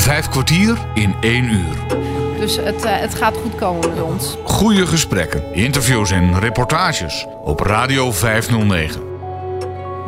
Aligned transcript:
Vijf 0.00 0.28
kwartier 0.28 0.78
in 0.94 1.14
één 1.20 1.44
uur. 1.44 1.76
Dus 2.38 2.56
het, 2.56 2.84
eh, 2.84 2.98
het 2.98 3.14
gaat 3.14 3.36
goed 3.36 3.54
komen 3.54 3.88
met 3.88 4.02
ons. 4.02 4.36
Goede 4.44 4.86
gesprekken, 4.86 5.54
interviews 5.54 6.10
en 6.10 6.38
reportages 6.38 7.26
op 7.44 7.60
Radio 7.60 8.12
509. 8.12 9.02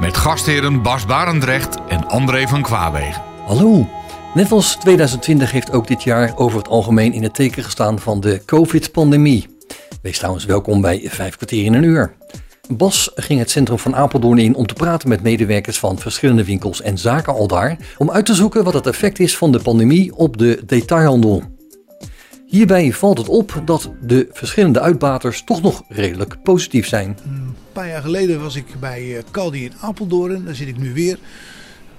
Met 0.01 0.17
gastheren 0.17 0.83
Bas 0.83 1.07
Barendrecht 1.07 1.77
en 1.89 2.09
André 2.09 2.47
van 2.49 2.63
Kwaabegen. 2.63 3.23
Hallo. 3.47 3.89
Net 4.35 4.53
als 4.53 4.77
2020 4.77 5.51
heeft 5.51 5.73
ook 5.73 5.87
dit 5.87 6.03
jaar 6.03 6.33
over 6.37 6.59
het 6.59 6.69
algemeen 6.69 7.13
in 7.13 7.23
het 7.23 7.35
teken 7.35 7.65
gestaan 7.65 7.99
van 7.99 8.21
de 8.21 8.43
COVID-pandemie. 8.45 9.47
Wees 10.03 10.19
trouwens 10.19 10.45
welkom 10.45 10.81
bij 10.81 11.09
Vijf 11.11 11.37
kwartier 11.37 11.65
in 11.65 11.75
een 11.75 11.83
uur. 11.83 12.15
Bas 12.77 13.11
ging 13.15 13.39
het 13.39 13.51
centrum 13.51 13.79
van 13.79 13.97
Apeldoorn 13.97 14.39
in 14.39 14.55
om 14.55 14.67
te 14.67 14.75
praten 14.75 15.09
met 15.09 15.23
medewerkers 15.23 15.79
van 15.79 15.99
verschillende 15.99 16.45
winkels 16.45 16.83
en 16.83 16.99
zaken 16.99 17.35
al 17.35 17.47
daar, 17.47 17.77
om 17.99 18.11
uit 18.11 18.27
te 18.27 18.35
zoeken 18.35 18.65
wat 18.65 18.75
het 18.75 18.87
effect 18.87 19.19
is 19.19 19.37
van 19.37 19.53
de 19.53 19.59
pandemie 19.59 20.15
op 20.15 20.37
de 20.37 20.63
detailhandel. 20.67 21.43
Hierbij 22.47 22.93
valt 22.93 23.19
het 23.19 23.29
op 23.29 23.63
dat 23.65 23.91
de 24.01 24.29
verschillende 24.33 24.81
uitbaters 24.81 25.45
toch 25.45 25.63
nog 25.63 25.83
redelijk 25.89 26.43
positief 26.43 26.87
zijn. 26.87 27.19
Een 27.25 27.57
paar 27.73 27.89
jaar 27.89 28.03
geleden 28.03 28.41
was 28.41 28.57
ik 28.57 28.67
bij 28.81 29.17
eh, 29.17 29.23
Caldi 29.31 29.65
in 29.65 29.73
Apeldoorn, 29.81 30.45
daar 30.45 30.55
zit 30.55 30.69
ik 30.69 30.79
nu 30.79 30.95
weer. 30.95 31.19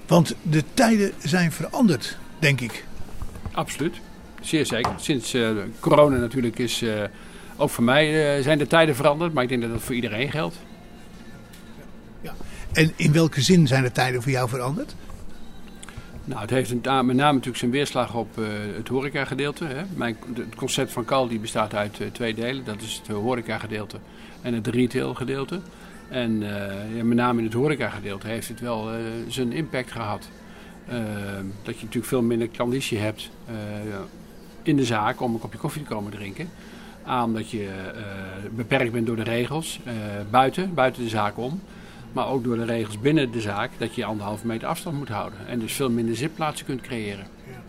Want 0.07 0.35
de 0.41 0.63
tijden 0.73 1.11
zijn 1.23 1.51
veranderd, 1.51 2.17
denk 2.39 2.61
ik. 2.61 2.85
Absoluut, 3.51 3.95
zeer 4.41 4.65
zeker. 4.65 4.91
Sinds 4.97 5.33
uh, 5.33 5.49
corona 5.79 6.17
natuurlijk 6.17 6.59
is 6.59 6.81
uh, 6.81 7.03
ook 7.57 7.69
voor 7.69 7.83
mij 7.83 8.37
uh, 8.37 8.43
zijn 8.43 8.57
de 8.57 8.67
tijden 8.67 8.95
veranderd, 8.95 9.33
maar 9.33 9.43
ik 9.43 9.49
denk 9.49 9.61
dat 9.61 9.71
dat 9.71 9.81
voor 9.81 9.95
iedereen 9.95 10.31
geldt. 10.31 10.55
En 12.73 12.91
in 12.95 13.11
welke 13.11 13.41
zin 13.41 13.67
zijn 13.67 13.83
de 13.83 13.91
tijden 13.91 14.21
voor 14.21 14.31
jou 14.31 14.49
veranderd? 14.49 14.95
Nou, 16.25 16.41
het 16.41 16.49
heeft 16.49 16.73
met 16.73 16.83
name 16.83 17.13
natuurlijk 17.15 17.57
zijn 17.57 17.71
weerslag 17.71 18.15
op 18.15 18.37
uh, 18.37 18.47
het 18.75 18.87
horecagedeelte. 18.87 19.65
Hè. 19.65 19.83
Mijn, 19.95 20.17
het 20.33 20.55
concept 20.55 20.91
van 20.91 21.05
Caldi 21.05 21.39
bestaat 21.39 21.73
uit 21.73 21.99
uh, 21.99 22.07
twee 22.07 22.33
delen. 22.33 22.65
Dat 22.65 22.81
is 22.81 23.01
het 23.03 23.15
horecagedeelte 23.15 23.97
en 24.41 24.53
het 24.53 24.67
retailgedeelte. 24.67 25.59
En 26.09 26.41
uh, 26.41 26.47
ja, 26.95 27.03
met 27.03 27.17
name 27.17 27.39
in 27.39 27.45
het 27.45 27.53
horecagedeelte 27.53 28.27
heeft 28.27 28.47
het 28.47 28.59
wel 28.59 28.89
zijn 29.27 29.51
impact 29.51 29.91
gehad. 29.91 30.29
dat 31.63 31.75
je 31.75 31.83
natuurlijk 31.83 32.05
veel 32.05 32.21
minder 32.21 32.47
klanditie 32.47 32.97
hebt 32.97 33.29
in 34.63 34.75
de 34.75 34.85
zaak 34.85 35.21
om 35.21 35.33
een 35.33 35.39
kopje 35.39 35.57
koffie 35.57 35.83
te 35.83 35.89
komen 35.89 36.11
drinken. 36.11 36.49
A, 37.07 37.23
omdat 37.23 37.49
je 37.49 37.69
beperkt 38.55 38.91
bent 38.91 39.05
door 39.05 39.15
de 39.15 39.23
regels 39.23 39.79
buiten, 40.29 40.73
buiten 40.73 41.03
de 41.03 41.09
zaak 41.09 41.37
om. 41.37 41.61
Maar 42.13 42.27
ook 42.27 42.43
door 42.43 42.55
de 42.55 42.65
regels 42.65 42.99
binnen 42.99 43.31
de 43.31 43.41
zaak 43.41 43.71
dat 43.77 43.95
je 43.95 44.05
anderhalve 44.05 44.47
meter 44.47 44.67
afstand 44.67 44.97
moet 44.97 45.09
houden. 45.09 45.47
En 45.47 45.59
dus 45.59 45.73
veel 45.73 45.89
minder 45.89 46.15
zitplaatsen 46.15 46.65
kunt 46.65 46.81
creëren. 46.81 47.25
Ja. 47.51 47.61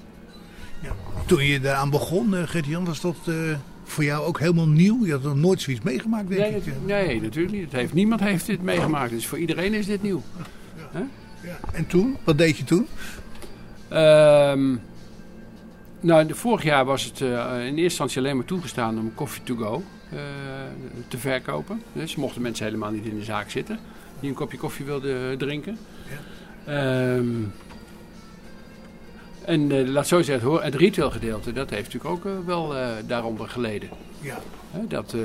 Ja. 0.83 0.95
Toen 1.27 1.45
je 1.45 1.61
daaraan 1.61 1.91
begon, 1.91 2.35
uh, 2.35 2.43
Gert-Jan, 2.43 2.85
was 2.85 3.01
dat 3.01 3.17
uh, 3.27 3.57
voor 3.85 4.05
jou 4.05 4.27
ook 4.27 4.39
helemaal 4.39 4.69
nieuw? 4.69 5.07
Je 5.07 5.13
had 5.13 5.23
nog 5.23 5.37
nooit 5.37 5.61
zoiets 5.61 5.85
meegemaakt, 5.85 6.29
denk 6.29 6.41
nee, 6.41 6.57
ik. 6.57 6.65
Nee, 6.87 7.21
natuurlijk 7.21 7.55
niet. 7.55 7.65
Het 7.65 7.73
heeft, 7.73 7.93
niemand 7.93 8.21
heeft 8.21 8.47
dit 8.47 8.63
meegemaakt. 8.63 9.11
Dus 9.11 9.27
voor 9.27 9.39
iedereen 9.39 9.75
is 9.75 9.87
dit 9.87 10.03
nieuw. 10.03 10.23
Ja. 10.93 11.07
Ja. 11.43 11.59
En 11.73 11.87
toen? 11.87 12.17
Wat 12.25 12.39
deed 12.39 12.57
je 12.57 12.65
toen? 12.65 12.87
Um, 13.93 14.81
nou, 16.01 16.35
vorig 16.35 16.63
jaar 16.63 16.85
was 16.85 17.05
het 17.05 17.21
uh, 17.21 17.29
in 17.29 17.65
eerste 17.65 17.83
instantie 17.83 18.19
alleen 18.19 18.37
maar 18.37 18.45
toegestaan 18.45 18.99
om 18.99 19.15
koffie 19.15 19.43
to 19.43 19.57
go 19.57 19.83
te 21.09 21.19
verkopen. 21.19 21.83
Dus 21.93 22.17
mochten 22.17 22.43
mensen 22.43 22.65
helemaal 22.65 22.91
niet 22.91 23.05
in 23.05 23.19
de 23.19 23.25
zaak 23.25 23.51
zitten 23.51 23.79
die 24.25 24.33
een 24.33 24.39
kopje 24.39 24.59
koffie 24.59 24.85
wilde 24.85 25.35
drinken. 25.37 25.79
Ja. 26.67 27.15
Um, 27.15 27.53
en 29.45 29.71
uh, 29.71 29.89
laat 29.89 30.07
zo 30.07 30.23
zeggen, 30.23 30.63
het 30.63 30.75
retailgedeelte, 30.75 31.53
dat 31.53 31.71
heeft 31.71 31.93
natuurlijk 31.93 32.15
ook 32.15 32.25
uh, 32.25 32.47
wel 32.47 32.77
uh, 32.77 32.89
daaronder 33.07 33.49
geleden. 33.49 33.89
Ja. 34.21 34.39
dat, 34.89 35.17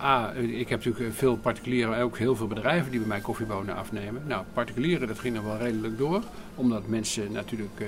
A, 0.00 0.32
ik 0.32 0.68
heb 0.68 0.84
natuurlijk 0.84 1.14
veel 1.14 1.36
particulieren 1.36 1.94
en 1.94 2.02
ook 2.02 2.18
heel 2.18 2.36
veel 2.36 2.46
bedrijven 2.46 2.90
die 2.90 3.00
bij 3.00 3.08
mij 3.08 3.20
koffiebonen 3.20 3.76
afnemen. 3.76 4.22
Nou, 4.26 4.44
particulieren, 4.52 5.08
dat 5.08 5.18
ging 5.18 5.34
dan 5.34 5.44
wel 5.44 5.58
redelijk 5.58 5.98
door, 5.98 6.22
omdat 6.54 6.86
mensen 6.86 7.32
natuurlijk 7.32 7.84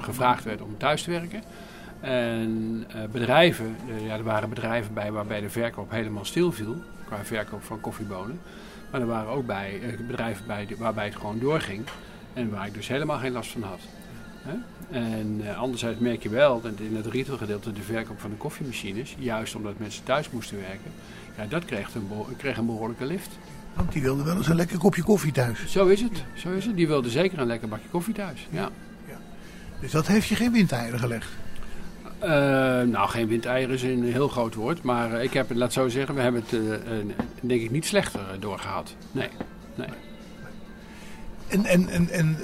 gevraagd 0.00 0.44
werden 0.44 0.66
om 0.66 0.74
thuis 0.78 1.02
te 1.02 1.10
werken. 1.10 1.42
En 2.00 2.86
bedrijven, 3.12 3.76
ja, 4.06 4.16
er 4.16 4.22
waren 4.22 4.48
bedrijven 4.48 4.94
bij 4.94 5.12
waarbij 5.12 5.40
de 5.40 5.50
verkoop 5.50 5.90
helemaal 5.90 6.24
stilviel, 6.24 6.76
qua 7.06 7.24
verkoop 7.24 7.64
van 7.64 7.80
koffiebonen. 7.80 8.40
Maar 8.90 9.00
er 9.00 9.06
waren 9.06 9.30
ook 9.30 9.46
bij, 9.46 9.80
uh, 9.82 10.06
bedrijven 10.06 10.46
bij 10.46 10.68
waarbij 10.78 11.04
het 11.04 11.16
gewoon 11.16 11.38
doorging. 11.38 11.84
En 12.32 12.50
waar 12.50 12.66
ik 12.66 12.74
dus 12.74 12.88
helemaal 12.88 13.18
geen 13.18 13.32
last 13.32 13.50
van 13.50 13.62
had. 13.62 13.80
Hè? 14.42 14.54
En 14.90 15.40
uh, 15.40 15.58
anderzijds 15.58 15.98
merk 15.98 16.22
je 16.22 16.28
wel 16.28 16.60
dat 16.60 16.72
in 16.78 16.96
het 16.96 17.06
retailgedeelte 17.06 17.72
de 17.72 17.82
verkoop 17.82 18.20
van 18.20 18.30
de 18.30 18.36
koffiemachines, 18.36 19.16
juist 19.18 19.54
omdat 19.54 19.78
mensen 19.78 20.04
thuis 20.04 20.30
moesten 20.30 20.58
werken, 20.58 20.90
ja, 21.36 21.46
dat 21.46 21.64
kreeg 21.64 21.94
een, 21.94 22.08
kreeg 22.36 22.56
een 22.56 22.66
behoorlijke 22.66 23.04
lift. 23.04 23.38
Want 23.74 23.92
die 23.92 24.02
wilden 24.02 24.24
wel 24.24 24.36
eens 24.36 24.48
een 24.48 24.56
lekker 24.56 24.78
kopje 24.78 25.02
koffie 25.02 25.32
thuis. 25.32 25.66
Zo 25.66 25.86
is 25.86 26.00
het, 26.00 26.24
zo 26.34 26.50
is 26.50 26.64
het. 26.64 26.76
Die 26.76 26.86
wilden 26.86 27.10
zeker 27.10 27.38
een 27.38 27.46
lekker 27.46 27.68
bakje 27.68 27.88
koffie 27.88 28.14
thuis. 28.14 28.48
Ja. 28.50 28.70
ja. 29.08 29.18
Dus 29.80 29.90
dat 29.90 30.06
heeft 30.06 30.26
je 30.26 30.34
geen 30.34 30.52
windeieren 30.52 30.98
gelegd? 30.98 31.28
Uh, 32.22 32.28
nou, 32.82 33.08
geen 33.08 33.28
windeieren 33.28 33.74
is 33.74 33.82
een 33.82 34.04
heel 34.04 34.28
groot 34.28 34.54
woord. 34.54 34.82
Maar 34.82 35.12
uh, 35.12 35.22
ik 35.22 35.32
heb 35.32 35.48
het, 35.48 35.56
laat 35.56 35.72
zo 35.72 35.88
zeggen, 35.88 36.14
we 36.14 36.20
hebben 36.20 36.42
het 36.42 36.52
uh, 36.52 36.74
denk 37.40 37.60
ik 37.60 37.70
niet 37.70 37.86
slechter 37.86 38.20
doorgehad. 38.40 38.94
Nee, 39.12 39.28
nee. 39.74 39.88
En, 41.48 41.64
en, 41.64 41.88
en, 41.88 42.08
en 42.08 42.36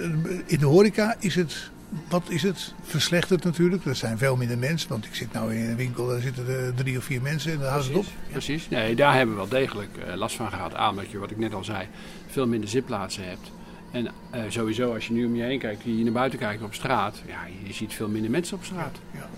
in 0.46 0.58
de 0.58 0.66
horeca 0.66 1.16
is 1.18 1.34
het, 1.34 1.70
wat 2.08 2.22
is 2.28 2.42
het? 2.42 2.74
Verslechterd 2.82 3.44
natuurlijk. 3.44 3.84
Er 3.84 3.94
zijn 3.94 4.18
veel 4.18 4.36
minder 4.36 4.58
mensen. 4.58 4.88
Want 4.88 5.04
ik 5.04 5.14
zit 5.14 5.32
nou 5.32 5.54
in 5.54 5.68
een 5.70 5.76
winkel, 5.76 6.06
daar 6.06 6.20
zitten 6.20 6.48
er 6.48 6.74
drie 6.74 6.98
of 6.98 7.04
vier 7.04 7.22
mensen 7.22 7.52
en 7.52 7.58
daar 7.58 7.70
houdt 7.70 7.86
het 7.86 7.96
op. 7.96 8.04
Ja. 8.04 8.30
Precies. 8.30 8.68
Nee, 8.68 8.94
daar 8.94 9.14
hebben 9.14 9.34
we 9.34 9.40
wel 9.40 9.60
degelijk 9.60 9.90
last 10.14 10.36
van 10.36 10.48
gehad. 10.50 10.74
Aan 10.74 10.96
dat 10.96 11.10
je, 11.10 11.18
wat 11.18 11.30
ik 11.30 11.38
net 11.38 11.54
al 11.54 11.64
zei, 11.64 11.86
veel 12.26 12.46
minder 12.46 12.68
zitplaatsen 12.68 13.28
hebt. 13.28 13.52
En 13.90 14.04
uh, 14.04 14.40
sowieso, 14.48 14.94
als 14.94 15.06
je 15.06 15.12
nu 15.12 15.24
om 15.24 15.36
je 15.36 15.42
heen 15.42 15.58
kijkt, 15.58 15.82
je 15.82 16.04
naar 16.04 16.12
buiten 16.12 16.38
kijkt 16.38 16.62
op 16.62 16.74
straat, 16.74 17.22
ja, 17.26 17.38
je 17.64 17.72
ziet 17.72 17.94
veel 17.94 18.08
minder 18.08 18.30
mensen 18.30 18.56
op 18.56 18.64
straat. 18.64 18.98
Ja, 19.12 19.18
ja. 19.18 19.28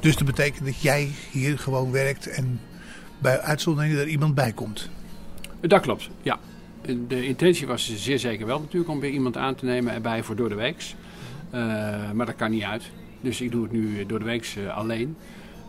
Dus 0.00 0.16
dat 0.16 0.26
betekent 0.26 0.64
dat 0.64 0.80
jij 0.80 1.10
hier 1.30 1.58
gewoon 1.58 1.90
werkt 1.90 2.26
en 2.26 2.60
bij 3.18 3.40
uitzondering 3.40 3.94
er 3.94 4.08
iemand 4.08 4.34
bij 4.34 4.52
komt. 4.52 4.90
Dat 5.60 5.80
klopt, 5.80 6.08
ja. 6.22 6.38
De 7.08 7.26
intentie 7.26 7.66
was 7.66 7.96
zeer 7.96 8.18
zeker 8.18 8.46
wel 8.46 8.60
natuurlijk 8.60 8.90
om 8.90 9.00
weer 9.00 9.10
iemand 9.10 9.36
aan 9.36 9.54
te 9.54 9.64
nemen 9.64 9.94
erbij 9.94 10.22
voor 10.22 10.36
door 10.36 10.48
de 10.48 10.54
weeks. 10.54 10.94
Uh, 11.54 11.60
maar 12.12 12.26
dat 12.26 12.36
kan 12.36 12.50
niet 12.50 12.62
uit. 12.62 12.90
Dus 13.20 13.40
ik 13.40 13.50
doe 13.50 13.62
het 13.62 13.72
nu 13.72 14.06
door 14.06 14.18
de 14.18 14.24
weeks 14.24 14.56
uh, 14.56 14.76
alleen. 14.76 15.16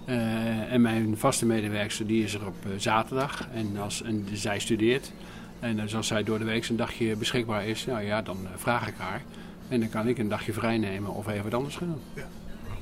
Uh, 0.06 0.73
en 0.73 0.81
mijn 0.81 1.17
vaste 1.17 1.46
medewerkster 1.46 2.07
die 2.07 2.23
is 2.23 2.34
er 2.34 2.47
op 2.47 2.56
zaterdag. 2.78 3.47
En, 3.53 3.78
als, 3.78 4.01
en 4.01 4.28
zij 4.34 4.59
studeert. 4.59 5.11
En 5.59 5.75
dus 5.75 5.96
als 5.96 6.07
zij 6.07 6.23
door 6.23 6.40
de 6.40 6.46
week 6.46 6.67
een 6.67 6.75
dagje 6.75 7.16
beschikbaar 7.16 7.66
is, 7.66 7.85
nou 7.85 8.01
ja, 8.01 8.22
dan 8.22 8.38
vraag 8.56 8.88
ik 8.88 8.96
haar. 8.97 9.22
En 9.67 9.79
dan 9.79 9.90
kan 9.90 10.07
ik 10.07 10.17
een 10.17 10.29
dagje 10.29 10.53
vrij 10.53 10.78
nemen 10.78 11.13
of 11.13 11.28
even 11.28 11.44
wat 11.44 11.53
anders 11.53 11.75
gaan 11.75 11.88
doen. 11.88 12.01
Ja. 12.13 12.38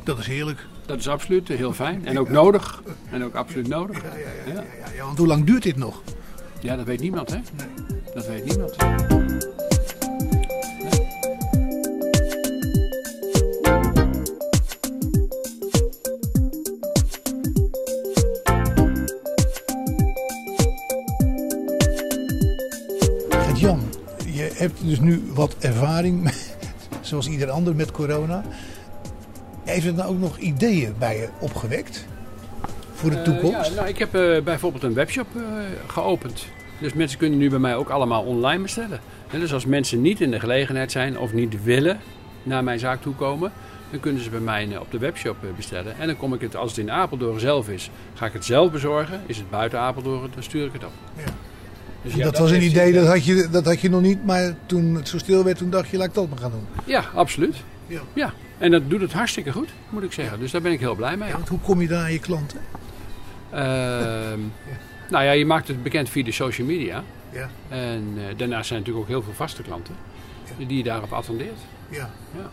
Dat 0.08 0.18
is 0.18 0.28
heerlijk. 0.28 0.66
Dat 0.86 0.98
is 1.00 1.08
absoluut 1.08 1.48
heel 1.48 1.74
fijn. 1.74 2.06
En 2.06 2.20
ook 2.20 2.30
nodig. 2.30 2.84
En 3.12 3.24
ook 3.24 3.36
absoluut 3.36 3.68
nodig. 3.68 4.04
Ja, 4.04 4.18
ja, 4.18 4.54
ja, 4.54 4.64
ja. 4.96 5.06
Want 5.06 5.18
hoe 5.18 5.28
lang 5.28 5.46
duurt 5.46 5.64
dit 5.64 5.76
nog? 5.76 6.02
Ja, 6.60 6.76
dat 6.76 6.86
weet 6.86 7.00
niemand, 7.00 7.30
hè? 7.30 7.36
Nee. 7.36 7.68
Dat 8.14 8.28
weet 8.28 8.46
niemand. 8.46 8.76
Jan, 23.56 23.82
je 24.26 24.52
hebt 24.54 24.86
dus 24.86 25.00
nu 25.00 25.24
wat 25.34 25.56
ervaring, 25.60 26.32
zoals 27.02 27.28
ieder 27.28 27.50
ander 27.50 27.76
met 27.76 27.92
corona. 27.92 28.44
Heeft 29.68 29.86
het 29.86 29.96
nou 29.96 30.10
ook 30.10 30.20
nog 30.20 30.38
ideeën 30.38 30.96
bij 30.98 31.18
je 31.18 31.30
opgewekt 31.40 32.06
voor 32.94 33.10
de 33.10 33.22
toekomst? 33.22 33.60
Uh, 33.60 33.66
ja, 33.66 33.74
nou, 33.76 33.88
ik 33.88 33.98
heb 33.98 34.16
uh, 34.16 34.42
bijvoorbeeld 34.42 34.84
een 34.84 34.94
webshop 34.94 35.28
uh, 35.36 35.44
geopend. 35.88 36.46
Dus 36.80 36.94
mensen 36.94 37.18
kunnen 37.18 37.40
nu 37.40 37.50
bij 37.50 37.60
mij 37.60 37.76
ook 37.76 37.90
allemaal 37.90 38.24
online 38.24 38.62
bestellen. 38.62 39.00
En 39.32 39.40
dus 39.40 39.54
als 39.54 39.66
mensen 39.66 40.02
niet 40.02 40.22
in 40.22 40.32
de 40.32 40.40
gelegenheid 40.40 40.92
zijn 40.92 41.20
of 41.20 41.34
niet 41.34 41.64
willen 41.64 42.00
naar 42.44 42.64
mijn 42.64 42.80
zaak 42.80 43.02
toe 43.02 43.16
komen, 43.16 43.52
dan 43.92 44.00
kunnen 44.00 44.24
ze 44.24 44.30
bij 44.30 44.40
mij 44.40 44.78
op 44.78 44.92
de 44.92 44.98
webshop 44.98 45.38
bestellen. 45.56 46.00
En 46.00 46.08
dan 46.08 46.18
kom 46.18 46.34
ik 46.34 46.42
het, 46.42 46.56
als 46.56 46.70
het 46.70 46.80
in 46.80 46.92
Apeldoorn 46.92 47.40
zelf 47.40 47.70
is, 47.70 47.90
ga 48.14 48.26
ik 48.26 48.34
het 48.34 48.46
zelf 48.46 48.72
bezorgen. 48.72 49.22
Is 49.26 49.38
het 49.38 49.50
buiten 49.50 49.80
Apeldoorn, 49.80 50.32
dan 50.34 50.44
stuur 50.44 50.66
ik 50.66 50.74
het 50.74 50.84
op. 50.84 50.92
Ja. 51.18 51.24
Dus 52.02 52.14
ja, 52.14 52.24
dat, 52.24 52.32
dat 52.32 52.42
was 52.42 52.52
een 52.52 52.64
idee, 52.64 52.94
dat 52.94 53.08
had, 53.08 53.26
je, 53.26 53.48
dat 53.52 53.66
had 53.66 53.82
je 53.82 53.90
nog 53.90 54.02
niet, 54.02 54.26
maar 54.26 54.56
toen 54.66 54.96
het 54.96 55.08
zo 55.08 55.18
stil 55.18 55.44
werd, 55.44 55.58
toen 55.58 55.70
dacht 55.70 55.90
je, 55.90 55.98
laat 55.98 56.08
ik 56.08 56.14
dat 56.14 56.30
maar 56.30 56.38
gaan 56.38 56.52
doen. 56.52 56.68
Ja, 56.86 57.04
absoluut. 57.14 57.56
Ja. 57.88 58.00
ja. 58.14 58.34
En 58.58 58.72
dat 58.72 58.90
doet 58.90 59.02
het 59.02 59.14
hartstikke 59.14 59.52
goed, 59.52 59.70
moet 59.90 60.04
ik 60.04 60.12
zeggen. 60.12 60.40
Dus 60.40 60.52
daar 60.52 60.62
ben 60.62 60.72
ik 60.72 60.80
heel 60.80 60.96
blij 60.96 61.18
mee. 61.18 61.30
Ja, 61.30 61.40
hoe 61.48 61.60
kom 61.60 61.82
je 61.82 61.88
daar 61.88 62.04
aan 62.04 62.12
je 62.12 62.20
klanten? 62.20 62.60
Uh, 63.54 63.60
ja. 63.60 64.78
Nou 65.10 65.24
ja, 65.24 65.32
je 65.32 65.46
maakt 65.46 65.68
het 65.68 65.84
bekend 65.84 66.10
via 66.10 66.24
de 66.24 66.32
social 66.32 66.68
media. 66.68 67.04
Ja. 67.30 67.50
En 67.70 68.14
uh, 68.18 68.24
daarnaast 68.38 68.68
zijn 68.68 68.80
natuurlijk 68.80 69.06
ook 69.06 69.12
heel 69.12 69.24
veel 69.24 69.34
vaste 69.34 69.62
klanten 69.62 69.96
die 70.58 70.78
je 70.78 70.84
daarop 70.84 71.14
attendeert. 71.14 71.60
Ja. 71.90 72.10
ja. 72.36 72.50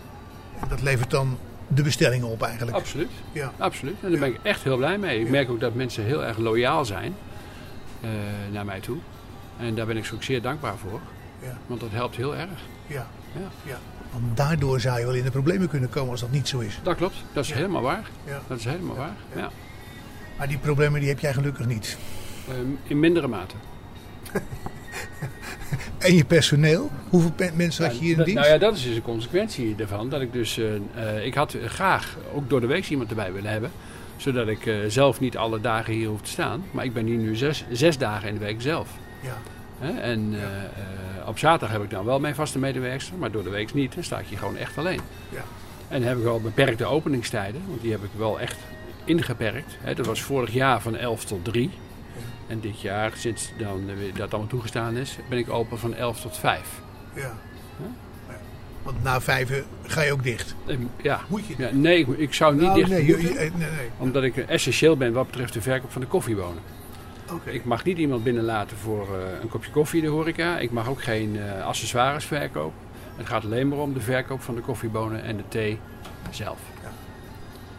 En 0.61 0.69
dat 0.69 0.83
levert 0.83 1.11
dan 1.11 1.39
de 1.69 1.83
bestellingen 1.83 2.29
op 2.29 2.43
eigenlijk. 2.43 2.77
Absoluut. 2.77 3.11
Ja. 3.33 3.53
Absoluut. 3.59 3.97
En 4.03 4.11
daar 4.11 4.21
ben 4.21 4.29
ik 4.29 4.39
echt 4.43 4.62
heel 4.62 4.77
blij 4.77 4.99
mee. 4.99 5.21
Ik 5.21 5.31
merk 5.31 5.51
ook 5.51 5.61
dat 5.61 5.75
mensen 5.75 6.05
heel 6.05 6.25
erg 6.25 6.39
loyaal 6.39 6.85
zijn 6.85 7.15
eh, 8.01 8.11
naar 8.53 8.65
mij 8.65 8.81
toe. 8.81 8.99
En 9.59 9.75
daar 9.75 9.87
ben 9.87 9.97
ik 9.97 10.05
ze 10.05 10.15
ook 10.15 10.23
zeer 10.23 10.43
dankbaar 10.43 10.77
voor. 10.77 11.01
Ja. 11.43 11.59
Want 11.67 11.81
dat 11.81 11.91
helpt 11.93 12.17
heel 12.17 12.37
erg. 12.37 12.61
Ja. 12.87 13.06
Ja. 13.65 13.79
Want 14.22 14.37
daardoor 14.37 14.81
zou 14.81 14.99
je 14.99 15.05
wel 15.05 15.14
in 15.14 15.25
de 15.25 15.31
problemen 15.31 15.69
kunnen 15.69 15.88
komen 15.90 16.11
als 16.11 16.20
dat 16.20 16.31
niet 16.31 16.49
zo 16.49 16.58
is. 16.58 16.78
Dat 16.82 16.96
klopt. 16.96 17.16
Dat 17.32 17.43
is 17.44 17.50
Ja. 17.50 17.56
helemaal 17.56 17.82
waar. 17.82 18.11
Ja. 18.26 18.40
Dat 18.46 18.58
is 18.58 18.64
helemaal 18.64 18.96
waar. 18.96 19.14
Ja. 19.37 19.50
Maar 20.38 20.49
die 20.49 20.58
problemen 20.58 21.00
die 21.00 21.08
heb 21.08 21.19
jij 21.19 21.32
gelukkig 21.32 21.66
niet. 21.66 21.96
Ehm, 22.49 22.56
in 22.87 23.00
mindere 23.00 23.28
mate. 23.28 23.55
En 25.99 26.14
je 26.14 26.25
personeel? 26.25 26.90
Hoeveel 27.08 27.32
pe- 27.32 27.50
mensen 27.55 27.84
had 27.84 27.94
je 27.94 28.00
hier 28.00 28.11
in 28.11 28.16
dat- 28.16 28.26
dienst? 28.26 28.40
Nou 28.43 28.52
ja, 28.55 28.58
dat 28.61 28.76
is 28.76 28.82
dus 28.82 28.96
een 28.96 29.02
consequentie 29.02 29.75
daarvan. 29.75 30.08
Dat 30.08 30.20
ik 30.20 30.32
dus, 30.32 30.58
eh, 30.58 30.75
eh, 31.17 31.25
ik 31.26 31.34
had 31.34 31.56
graag 31.67 32.17
ook 32.34 32.50
door 32.50 32.60
de 32.60 32.67
week 32.67 32.88
iemand 32.88 33.10
erbij 33.10 33.32
willen 33.32 33.50
hebben. 33.50 33.70
Zodat 34.17 34.49
ik 34.49 34.67
eh, 34.67 34.76
zelf 34.88 35.20
niet 35.20 35.37
alle 35.37 35.60
dagen 35.60 35.93
hier 35.93 36.08
hoef 36.08 36.20
te 36.22 36.31
staan. 36.31 36.64
Maar 36.70 36.84
ik 36.84 36.93
ben 36.94 37.06
hier 37.06 37.17
nu 37.17 37.37
zes, 37.37 37.64
zes 37.70 37.99
dagen 37.99 38.28
in 38.28 38.34
de 38.34 38.40
week 38.40 38.62
zelf. 38.62 38.88
Ja. 39.20 39.37
En 39.81 40.35
eh, 40.35 40.43
eh, 40.43 41.29
op 41.29 41.38
zaterdag 41.38 41.71
heb 41.76 41.82
ik 41.82 41.91
dan 41.91 42.05
wel 42.05 42.21
mijn 42.21 42.35
vaste 42.35 42.59
medewerkster. 42.59 43.15
Maar 43.19 43.31
door 43.31 43.43
de 43.43 43.50
week 43.50 43.75
niet. 43.75 43.94
Dan 43.94 44.05
sta 44.05 44.19
ik 44.19 44.26
hier 44.26 44.38
gewoon 44.38 44.56
echt 44.56 44.79
alleen. 44.79 45.00
Ja. 45.29 45.43
En 45.88 45.99
dan 46.00 46.09
heb 46.09 46.19
ik 46.19 46.25
wel 46.25 46.41
beperkte 46.41 46.85
openingstijden. 46.85 47.62
Want 47.69 47.81
die 47.81 47.91
heb 47.91 48.03
ik 48.05 48.11
wel 48.17 48.41
echt 48.41 48.56
ingeperkt. 49.05 49.76
Hè? 49.81 49.94
Dat 49.94 50.06
was 50.06 50.23
vorig 50.23 50.53
jaar 50.53 50.81
van 50.81 50.97
11 50.97 51.25
tot 51.25 51.44
3. 51.44 51.71
En 52.47 52.61
dit 52.61 52.81
jaar, 52.81 53.12
sinds 53.17 53.53
dan, 53.59 53.82
eh, 53.88 54.15
dat 54.19 54.31
allemaal 54.31 54.49
toegestaan 54.50 54.97
is, 54.97 55.19
ben 55.29 55.38
ik 55.38 55.50
open 55.50 55.79
van 55.79 55.94
11 55.94 56.20
tot 56.20 56.37
5. 56.37 56.61
Ja. 57.15 57.32
Want 58.82 59.03
na 59.03 59.20
uur 59.50 59.65
ga 59.82 60.03
je 60.03 60.12
ook 60.12 60.23
dicht. 60.23 60.55
En, 60.67 60.91
ja. 61.03 61.20
Moet 61.29 61.47
je? 61.47 61.55
ja. 61.59 61.69
Nee, 61.73 62.06
ik, 62.17 62.35
zou 62.35 62.53
niet 62.55 62.62
Nou, 62.62 62.75
dicht 62.75 62.88
nee, 62.91 63.05
moeten, 63.05 63.23
je- 63.23 63.29
je- 63.32 63.38
nee, 63.38 63.50
nee. 63.70 63.88
Omdat 63.99 64.23
ik 64.23 64.37
essentieel 64.37 64.97
ben 64.97 65.12
wat 65.12 65.27
betreft 65.27 65.53
de 65.53 65.61
verkoop 65.62 65.93
van 65.93 66.00
de 66.00 66.06
koffiebonen. 66.06 66.62
Ik 67.44 67.65
mag 67.65 67.85
niet 67.85 67.99
iemand 67.99 68.25
binnenlaten 68.25 68.76
voor 68.76 69.19
eh, 69.19 69.41
een 69.43 69.49
kopje 69.49 69.71
koffie 69.71 69.99
in 69.99 70.05
de 70.05 70.12
horeca. 70.12 70.59
Ik 70.59 70.71
mag 70.71 70.88
ook 70.88 71.03
geen 71.03 71.41
eh, 71.41 71.67
accessoires 71.67 72.25
verkopen. 72.25 72.79
Het 73.17 73.26
gaat 73.26 73.44
alleen 73.44 73.69
maar 73.69 73.79
om 73.79 73.93
de 73.93 74.00
verkoop 74.00 74.43
van 74.43 74.55
de 74.55 74.61
koffiebonen 74.61 75.23
en 75.23 75.37
de 75.37 75.49
thee 75.49 75.79
zelf. 76.31 76.59
Ja. 76.82 76.91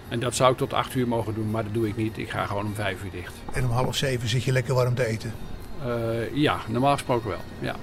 En 0.09 0.19
dat 0.19 0.36
zou 0.36 0.51
ik 0.51 0.57
tot 0.57 0.74
8 0.74 0.95
uur 0.95 1.07
mogen 1.07 1.33
doen, 1.33 1.51
maar 1.51 1.63
dat 1.63 1.74
doe 1.74 1.88
ik 1.88 1.95
niet. 1.95 2.18
Ik 2.18 2.30
ga 2.30 2.45
gewoon 2.45 2.65
om 2.65 2.75
5 2.75 3.03
uur 3.03 3.12
dicht. 3.12 3.33
En 3.53 3.63
om 3.63 3.71
half 3.71 3.95
zeven 3.95 4.30
zit 4.30 4.44
je 4.44 4.51
lekker 4.51 4.74
warm 4.74 4.95
te 4.95 5.06
eten. 5.06 5.33
Eh, 5.83 6.36
ja, 6.36 6.57
normaal 6.68 6.94
gesproken 6.94 7.30
wel. 7.30 7.41
Ja. 7.59 7.75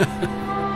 I'm 0.00 0.66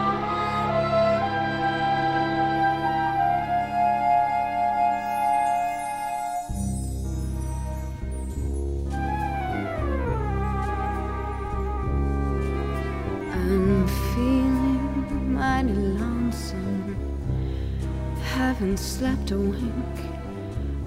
slept 18.99 19.33
a 19.33 19.37
wink. 19.37 19.97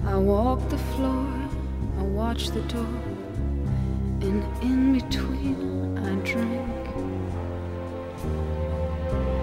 I 0.06 0.16
walk 0.16 0.66
the 0.70 0.78
floor, 0.78 1.28
I 1.98 2.02
watch 2.04 2.48
the 2.48 2.62
door, 2.62 2.96
and 4.26 4.42
in 4.62 4.94
between 4.94 5.98
I 5.98 6.14
drink 6.30 6.84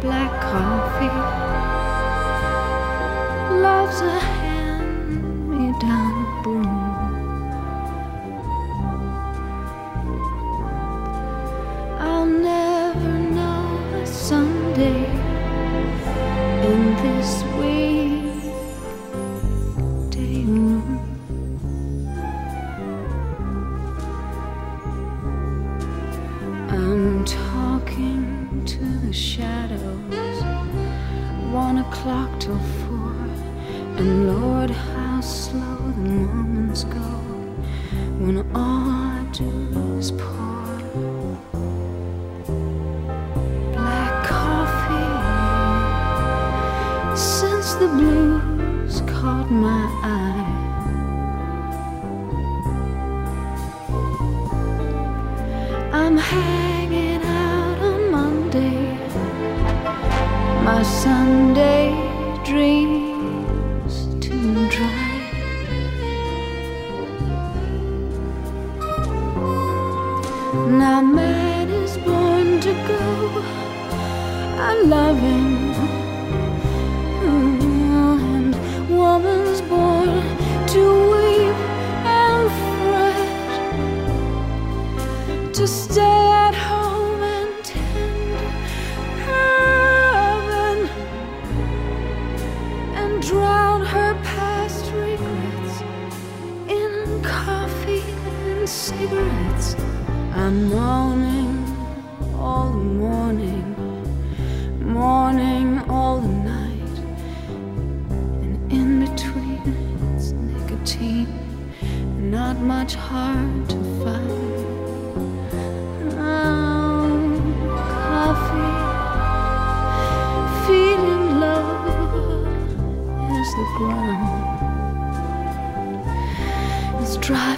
black 0.01 0.31
coffee. 0.41 1.19
Love's 3.65 4.01
a 4.01 4.19
hand 4.19 5.49
me 5.51 5.65
down 5.79 6.41
broom. 6.41 6.65
I'll 11.99 12.25
never 12.25 13.13
know 13.37 14.01
a 14.01 14.07
Sunday 14.07 15.05
in 16.71 16.95
this 17.03 17.43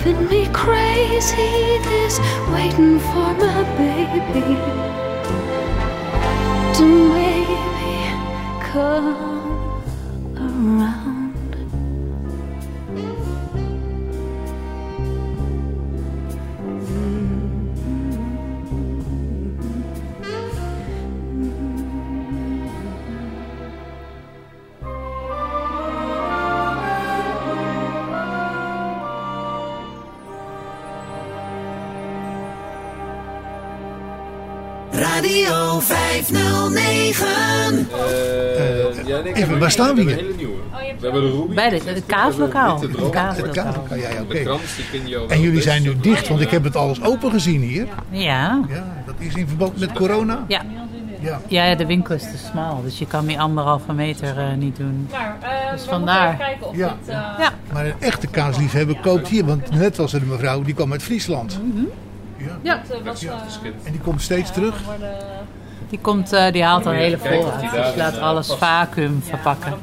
driving 0.08 0.30
me 0.30 0.48
crazy, 0.54 1.80
this 1.84 2.20
waiting 2.52 3.00
for 3.00 3.34
my 3.34 3.64
baby. 3.78 4.56
To 6.76 6.86
maybe 7.14 7.52
come 8.72 9.37
even, 39.34 39.60
waar 39.60 39.72
staan 39.72 39.96
we 39.96 40.02
hier? 40.02 40.16
hele 40.16 40.34
nieuwe. 40.38 40.54
We 41.00 41.04
hebben 41.06 41.22
de 41.22 41.32
Ruby. 41.32 41.54
Bij 41.54 41.70
de, 41.70 41.82
het 41.86 42.06
kaaslokaal. 42.06 42.82
Het 42.82 43.10
kaaslokaal. 43.10 43.74
Ja, 43.90 43.96
ja, 43.96 44.22
oké. 44.22 44.60
En 45.28 45.42
jullie 45.42 45.62
zijn 45.62 45.82
nu 45.82 45.98
dicht, 46.00 46.28
want 46.28 46.42
ik 46.42 46.50
heb 46.50 46.64
het 46.64 46.76
alles 46.76 47.04
open 47.04 47.32
gezien 47.32 47.62
hier. 47.62 47.88
Ja. 48.10 48.62
Ja, 48.70 49.04
dat 49.06 49.16
is 49.18 49.36
in 49.36 49.48
verband 49.48 49.80
met 49.80 49.92
corona. 49.92 50.44
Ja. 50.48 50.62
Ja. 51.20 51.42
Ja, 51.48 51.66
ja, 51.66 51.76
de 51.76 51.86
winkel 51.86 52.16
is 52.16 52.22
te 52.22 52.38
smal, 52.38 52.82
dus 52.84 53.00
je 53.00 53.08
kan 53.08 53.26
die 53.26 53.40
anderhalve 53.40 53.94
meter 53.94 54.38
eh, 54.38 54.54
niet 54.54 54.76
doen. 54.78 55.10
Dus 55.72 55.84
vandaar. 55.84 56.58
Ja. 56.74 56.98
Ja. 57.08 57.54
Maar 57.74 57.86
een 57.86 57.94
echte 58.00 58.28
kaasliefhebber 58.28 59.00
koopt 59.00 59.28
hier, 59.28 59.46
want 59.46 59.72
net 59.72 59.98
was 59.98 60.14
er 60.14 60.22
een 60.22 60.28
mevrouw 60.28 60.62
die 60.62 60.74
kwam 60.74 60.92
uit 60.92 61.04
Friesland. 61.04 61.60
Ja, 62.62 62.82
En 63.84 63.92
die 63.92 64.02
komt 64.02 64.22
steeds 64.22 64.52
terug. 64.52 64.82
Die, 65.90 66.00
komt, 66.00 66.34
eh, 66.34 66.52
die 66.52 66.64
haalt 66.64 66.86
een 66.86 66.94
hele 66.94 67.18
vol 67.18 67.52
uit. 67.52 67.62
Dus 67.62 67.72
je 67.72 67.94
laat 67.98 68.20
alles 68.20 68.54
vacuüm 68.54 69.22
verpakken. 69.24 69.74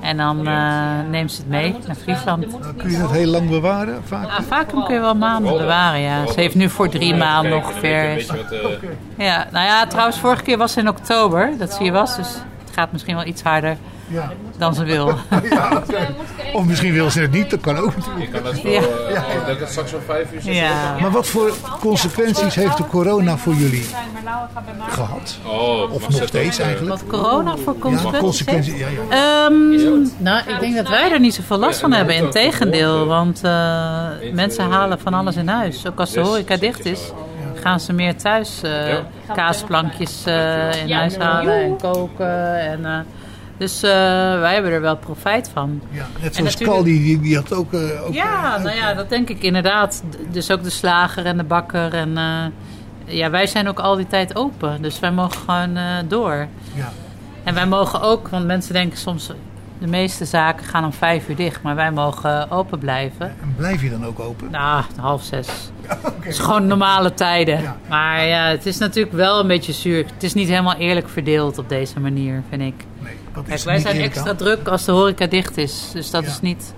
En 0.00 0.16
dan 0.16 0.46
eh, 0.46 1.00
neemt 1.10 1.32
ze 1.32 1.40
het 1.40 1.48
mee 1.48 1.76
naar 1.86 1.96
Friesland. 1.96 2.50
Dan 2.50 2.76
kun 2.76 2.90
je 2.90 2.96
het 2.96 3.10
heel 3.10 3.26
lang 3.26 3.48
bewaren, 3.48 4.02
vaak. 4.04 4.26
Ja, 4.26 4.42
vacuüm 4.42 4.84
kun 4.84 4.94
je 4.94 5.00
wel 5.00 5.14
maanden 5.14 5.58
bewaren, 5.58 6.00
ja. 6.00 6.26
Ze 6.26 6.40
heeft 6.40 6.54
nu 6.54 6.68
voor 6.68 6.88
drie 6.88 7.14
maanden 7.14 7.56
ongeveer. 7.56 8.02
Je 8.10 8.26
eh, 9.16 9.26
Ja, 9.26 9.46
nou 9.50 9.66
ja, 9.66 9.86
trouwens, 9.86 10.18
vorige 10.18 10.42
keer 10.42 10.58
was 10.58 10.72
ze 10.72 10.80
in 10.80 10.88
oktober 10.88 11.52
dat 11.58 11.72
ze 11.72 11.82
hier 11.82 11.92
was. 11.92 12.16
Dus 12.16 12.28
het 12.64 12.74
gaat 12.74 12.92
misschien 12.92 13.14
wel 13.14 13.26
iets 13.26 13.42
harder 13.42 13.76
Ja. 14.10 14.30
dan 14.58 14.74
ze 14.74 14.84
wil. 14.84 15.06
Ja. 15.50 15.82
Of 16.52 16.64
misschien 16.64 16.92
wil 16.92 17.10
ze 17.10 17.20
het 17.20 17.30
niet, 17.32 17.50
dat 17.50 17.60
kan 17.60 17.76
ook 17.76 17.96
natuurlijk. 17.96 18.24
je 18.26 18.28
kan 18.32 18.42
dat 18.42 18.60
voor, 18.60 18.70
Ja. 18.70 18.80
eh, 18.80 19.34
ik 19.34 19.46
denk 19.46 19.58
dat 19.58 19.68
straks 19.68 19.92
om 19.94 20.00
vijf 20.06 20.32
uur 20.32 20.40
zit. 20.40 20.54
Ja. 20.54 20.96
Maar 21.00 21.10
wat 21.10 21.26
voor 21.26 21.52
consequenties 21.80 22.54
heeft 22.54 22.76
de 22.76 22.86
corona 22.86 23.36
voor 23.36 23.54
jullie 23.54 23.86
gehad? 24.88 25.38
Oh, 25.46 25.92
Of 25.92 26.08
nog 26.08 26.26
steeds 26.26 26.58
eigenlijk? 26.58 27.00
Wat 27.00 27.20
corona 27.20 27.56
voor 27.56 27.74
Ja, 27.90 28.10
consequenties 28.18 28.72
heeft? 28.72 28.78
Ja, 28.78 28.86
ja. 29.10 29.46
Ehm, 29.46 30.06
nou, 30.16 30.50
ik 30.50 30.60
denk 30.60 30.76
dat 30.76 30.88
wij 30.88 31.12
er 31.12 31.20
niet 31.20 31.34
zoveel 31.34 31.58
last 31.58 31.80
van 31.80 31.92
hebben. 31.92 32.14
Integendeel, 32.14 33.06
want 33.06 33.40
eh, 33.44 34.06
mensen 34.32 34.70
halen 34.70 35.00
van 35.00 35.14
alles 35.14 35.36
in 35.36 35.48
huis. 35.48 35.86
Ook 35.86 35.98
als 36.00 36.12
de 36.12 36.20
horeca 36.20 36.56
dicht 36.56 36.84
is, 36.84 37.00
gaan 37.54 37.80
ze 37.80 37.92
meer 37.92 38.16
thuis 38.16 38.62
eh, 38.62 38.96
kaasplankjes 39.34 40.22
eh, 40.24 40.82
in 40.84 40.92
huis 40.92 41.16
halen 41.16 41.54
en 41.62 41.76
koken. 41.76 42.60
En, 42.60 42.84
eh, 42.84 42.98
dus 43.60 43.82
eh, 43.82 43.90
wij 44.40 44.52
hebben 44.52 44.72
er 44.72 44.80
wel 44.80 44.96
profijt 44.96 45.50
van. 45.52 45.82
Ja, 45.90 46.06
net 46.20 46.34
zoals 46.34 46.56
Caldi, 46.56 47.02
die, 47.02 47.20
die 47.20 47.36
had 47.36 47.52
ook... 47.52 47.74
ook 47.74 48.12
Ja, 48.12 48.56
eh, 48.56 48.64
nou 48.64 48.76
ja, 48.76 48.94
dat 48.94 49.08
denk 49.08 49.28
ik 49.28 49.42
inderdaad. 49.42 50.02
Dus 50.30 50.50
ook 50.50 50.62
de 50.62 50.70
slager 50.70 51.26
en 51.26 51.36
de 51.36 51.44
bakker. 51.44 51.94
En, 51.94 52.18
ja, 53.04 53.30
wij 53.30 53.46
zijn 53.46 53.68
ook 53.68 53.78
al 53.78 53.96
die 53.96 54.06
tijd 54.06 54.36
open. 54.36 54.82
Dus 54.82 55.00
wij 55.00 55.12
mogen 55.12 55.40
gewoon 55.40 55.78
door. 56.08 56.46
Ja. 56.74 56.92
En 57.44 57.54
wij 57.54 57.66
mogen 57.66 58.00
ook, 58.00 58.28
want 58.28 58.46
mensen 58.46 58.72
denken 58.72 58.98
soms... 58.98 59.30
De 59.78 59.86
meeste 59.86 60.24
zaken 60.24 60.66
gaan 60.66 60.84
om 60.84 60.92
vijf 60.92 61.28
uur 61.28 61.36
dicht, 61.36 61.62
maar 61.62 61.74
wij 61.74 61.90
mogen 61.92 62.50
open 62.50 62.78
blijven. 62.78 63.26
En 63.26 63.54
blijf 63.56 63.82
je 63.82 63.90
dan 63.90 64.06
ook 64.06 64.20
open? 64.20 64.50
Nou, 64.50 64.84
half 64.96 65.22
zes. 65.22 65.48
Het 66.20 66.26
is 66.26 66.38
gewoon 66.38 66.66
normale 66.66 67.14
tijden. 67.14 67.62
Ja. 67.62 67.76
Maar 67.88 68.26
ja, 68.26 68.46
het 68.46 68.66
is 68.66 68.78
natuurlijk 68.78 69.14
wel 69.14 69.40
een 69.40 69.46
beetje 69.46 69.72
zuur. 69.72 70.04
Het 70.14 70.22
is 70.22 70.34
niet 70.34 70.48
helemaal 70.48 70.74
eerlijk 70.74 71.08
verdeeld 71.08 71.58
op 71.58 71.68
deze 71.68 72.00
manier, 72.00 72.42
vind 72.48 72.62
ik. 72.62 72.84
Dat 73.34 73.44
Kijk, 73.46 73.62
wij 73.62 73.78
zijn 73.78 74.00
extra 74.00 74.34
druk 74.34 74.68
als 74.68 74.84
de 74.84 74.92
horeca 74.92 75.26
dicht 75.26 75.56
is. 75.56 75.90
Dus 75.92 76.10
dat 76.10 76.24
Ja. 76.24 76.28
is 76.30 76.40
niet... 76.40 76.74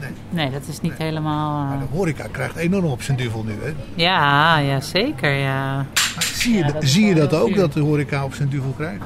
Nee. 0.00 0.10
Nee, 0.30 0.50
dat 0.50 0.62
is 0.68 0.80
niet 0.80 0.94
helemaal... 0.98 1.64
Maar 1.64 1.74
eh, 1.74 1.80
de 1.80 1.96
horeca 1.96 2.26
krijgt 2.30 2.56
enorm 2.56 2.84
op 2.84 3.02
zijn 3.02 3.16
duvel 3.16 3.44
nu. 3.44 3.52
Hè? 3.62 3.72
Ja, 3.94 4.58
ja, 4.58 4.80
zeker, 4.80 5.32
ja. 5.32 5.86
Zie, 6.18 6.52
je, 6.52 6.58
Ja, 6.64 6.72
dat 6.72 6.84
zie 6.84 7.06
je 7.06 7.14
dat 7.14 7.34
ook, 7.34 7.56
dat 7.56 7.72
de 7.72 7.80
horeca 7.80 8.24
op 8.24 8.34
zijn 8.34 8.48
duvel 8.48 8.74
krijgt? 8.76 9.02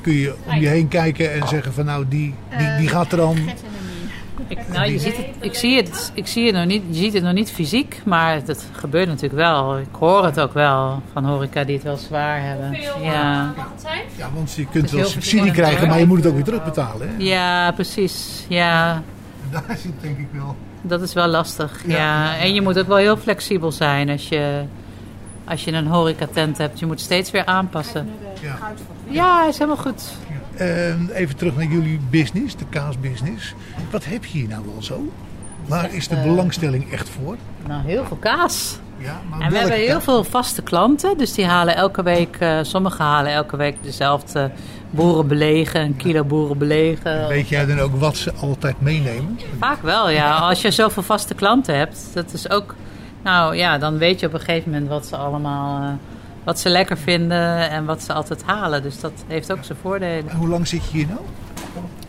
Kun 0.00 0.12
je 0.12 0.34
om 0.46 0.54
je 0.56 0.68
heen 0.68 0.88
kijken 0.88 1.32
en 1.32 1.48
zeggen 1.48 1.72
van 1.72 1.84
nou, 1.84 2.04
die, 2.08 2.34
die, 2.58 2.76
die 2.78 2.88
gaat 2.88 3.10
er 3.12 3.18
dan... 3.18 3.38
Ik, 4.48 4.58
nou, 4.68 4.90
je 4.90 4.98
ziet 4.98 5.16
het, 5.16 5.26
ik, 5.40 5.54
zie 5.54 5.76
het, 5.76 6.10
ik 6.14 6.26
zie 6.26 6.46
het 6.46 6.54
nog 6.54 6.64
niet, 6.64 6.82
je 6.88 6.94
ziet 6.94 7.12
het 7.12 7.22
nog 7.22 7.32
niet 7.32 7.50
fysiek, 7.50 8.00
maar 8.04 8.44
dat 8.44 8.66
gebeurt 8.72 9.06
natuurlijk 9.06 9.34
wel. 9.34 9.78
Ik 9.78 9.86
hoor 9.98 10.24
het 10.24 10.40
ook 10.40 10.52
wel 10.52 11.02
van 11.12 11.24
horeca 11.24 11.64
die 11.64 11.74
het 11.74 11.84
wel 11.84 11.96
zwaar 11.96 12.42
hebben. 12.42 12.72
Ja, 13.02 13.52
Ja, 14.16 14.28
want 14.34 14.52
je 14.52 14.66
kunt 14.66 14.90
wel 14.90 15.04
subsidie 15.04 15.50
krijgen, 15.52 15.88
maar 15.88 15.98
je 15.98 16.06
moet 16.06 16.16
het 16.16 16.26
ook 16.26 16.34
weer 16.34 16.44
terugbetalen. 16.44 17.08
Hè? 17.08 17.14
ja 17.18 17.72
precies. 17.72 18.44
Ja, 18.48 18.94
En 18.94 19.50
daar 19.50 19.76
zit 19.76 19.92
denk 20.00 20.18
ik 20.18 20.28
wel... 20.32 20.56
dat 20.82 21.02
is 21.02 21.12
wel 21.12 21.26
lastig. 21.26 21.82
Ja, 21.86 21.96
Ja. 21.96 22.36
En 22.38 22.54
je 22.54 22.62
moet 22.62 22.78
ook 22.78 22.86
wel 22.86 22.96
heel 22.96 23.16
flexibel 23.16 23.72
zijn 23.72 24.08
als 24.10 24.28
je, 24.28 24.62
als 25.44 25.64
je 25.64 25.72
een 25.72 25.86
horecatent 25.86 26.58
hebt. 26.58 26.78
Je 26.78 26.86
moet 26.86 27.00
steeds 27.00 27.30
weer 27.30 27.44
aanpassen. 27.44 28.08
Ja. 28.42 28.58
Ja, 29.08 29.48
is 29.48 29.58
helemaal 29.58 29.82
goed. 29.82 30.02
Even 31.14 31.36
terug 31.36 31.56
naar 31.56 31.66
jullie 31.66 32.00
business, 32.10 32.56
de 32.56 32.64
kaasbusiness. 32.70 33.54
Wat 33.90 34.04
heb 34.04 34.24
je 34.24 34.38
hier 34.38 34.48
nou 34.48 34.62
wel 34.72 34.82
zo? 34.82 35.12
Waar 35.66 35.94
is 35.94 36.08
de 36.08 36.16
eh, 36.16 36.22
belangstelling 36.22 36.92
echt 36.92 37.08
voor? 37.08 37.36
Nou, 37.68 37.82
heel 37.86 38.04
veel 38.04 38.16
kaas. 38.16 38.78
Ja, 38.98 39.20
maar 39.30 39.40
En 39.40 39.50
we 39.50 39.58
hebben 39.58 39.76
heel 39.76 39.88
kaas? 39.94 40.04
veel 40.04 40.24
vaste 40.24 40.62
klanten. 40.62 41.18
Dus 41.18 41.32
die 41.34 41.46
halen 41.46 41.76
elke 41.76 42.02
week, 42.02 42.36
eh, 42.40 42.58
sommigen 42.62 43.04
halen 43.04 43.32
elke 43.32 43.56
week 43.56 43.76
dezelfde 43.82 44.50
boerenbelegen, 44.90 45.80
een 45.80 45.96
kilo 45.96 46.24
boerenbelegen. 46.24 47.28
Weet 47.28 47.48
jij 47.48 47.66
dan 47.66 47.80
ook 47.80 47.96
wat 47.96 48.16
ze 48.16 48.32
altijd 48.40 48.80
meenemen? 48.80 49.38
Vaak 49.58 49.82
wel, 49.82 50.10
ja. 50.10 50.34
Als 50.36 50.62
je 50.62 50.70
zoveel 50.70 51.02
vaste 51.02 51.34
klanten 51.34 51.78
hebt, 51.78 52.10
dat 52.14 52.32
is 52.32 52.50
ook... 52.50 52.74
Nou 53.22 53.56
ja, 53.56 53.78
dan 53.78 53.98
weet 53.98 54.20
je 54.20 54.26
op 54.26 54.32
een 54.32 54.40
gegeven 54.40 54.70
moment 54.70 54.88
wat 54.88 55.06
ze 55.06 55.16
allemaal... 55.16 55.82
eh, 55.82 55.88
wat 56.46 56.58
ze 56.60 56.68
lekker 56.68 56.98
vinden 56.98 57.70
en 57.70 57.84
wat 57.84 58.02
ze 58.02 58.12
altijd 58.12 58.42
halen. 58.44 58.82
Dus 58.82 59.00
dat 59.00 59.12
heeft 59.26 59.52
ook 59.52 59.64
zijn 59.64 59.78
voordelen. 59.82 60.30
En 60.30 60.36
hoe 60.36 60.48
lang 60.48 60.66
zit 60.68 60.82
je 60.90 60.96
hier 60.96 61.06
nou? 61.06 61.20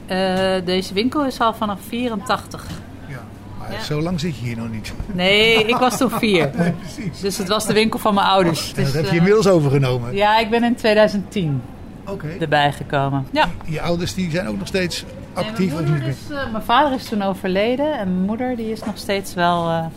Eh, 0.05 0.65
deze 0.65 0.93
winkel 0.93 1.25
is 1.25 1.39
al 1.39 1.53
vanaf 1.53 1.79
84. 1.87 2.65
Ja, 3.07 3.19
maar 3.59 3.71
Ja. 3.71 3.79
zo 3.83 4.01
lang 4.01 4.19
zit 4.19 4.37
je 4.37 4.45
hier 4.45 4.57
nog 4.57 4.69
niet. 4.71 4.93
Nee, 5.13 5.63
ik 5.65 5.75
was 5.75 5.97
toen 5.97 6.09
vier. 6.09 6.49
Nee, 6.57 6.71
precies. 6.71 7.19
Dus 7.19 7.37
het 7.37 7.47
was 7.47 7.65
de 7.65 7.73
winkel 7.73 7.99
van 7.99 8.13
mijn 8.13 8.27
ouders. 8.27 8.69
En 8.69 8.75
dat 8.75 8.85
Dus, 8.85 8.93
heb 8.93 9.03
je 9.03 9.09
eh, 9.09 9.15
inmiddels 9.15 9.47
overgenomen. 9.47 10.15
Ja, 10.15 10.39
ik 10.39 10.49
ben 10.49 10.63
in 10.63 10.75
2010 10.75 11.61
Oké. 12.07 12.27
erbij 12.39 12.71
gekomen. 12.71 13.27
Ja. 13.31 13.49
Je 13.65 13.81
ouders 13.81 14.13
die 14.13 14.31
zijn 14.31 14.47
ook 14.47 14.57
nog 14.57 14.67
steeds 14.67 15.05
actief 15.33 15.73
Nee, 15.73 15.81
mijn, 15.89 16.01
is, 16.03 16.17
eh, 16.31 16.51
mijn 16.51 16.63
vader 16.63 16.93
is 16.97 17.03
toen 17.05 17.21
overleden 17.21 17.99
en 17.99 18.13
mijn 18.13 18.25
moeder 18.25 18.55
die 18.55 18.71
is 18.71 18.83
nog 18.83 18.97
steeds 18.97 19.33
wel. 19.33 19.89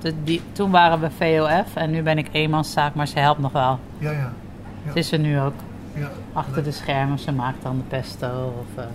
De, 0.00 0.14
die, 0.24 0.42
toen 0.52 0.70
waren 0.70 1.00
we 1.00 1.10
VOF 1.10 1.74
en 1.76 1.90
nu 1.90 2.02
ben 2.02 2.18
ik 2.18 2.28
eenmanszaak, 2.32 2.94
maar 2.94 3.08
ze 3.08 3.18
helpt 3.18 3.40
nog 3.40 3.52
wel. 3.52 3.78
Ja, 3.98 4.10
ja. 4.10 4.32
Het 4.82 4.96
is 4.96 5.12
er 5.12 5.18
nu 5.18 5.40
ook 5.40 5.54
ja, 5.94 6.10
achter 6.32 6.64
de 6.64 6.72
schermen. 6.72 7.18
Ze 7.18 7.32
maakt 7.32 7.62
dan 7.62 7.76
de 7.76 7.82
pesto 7.88 8.54
of, 8.60 8.84
eh, 8.84 8.90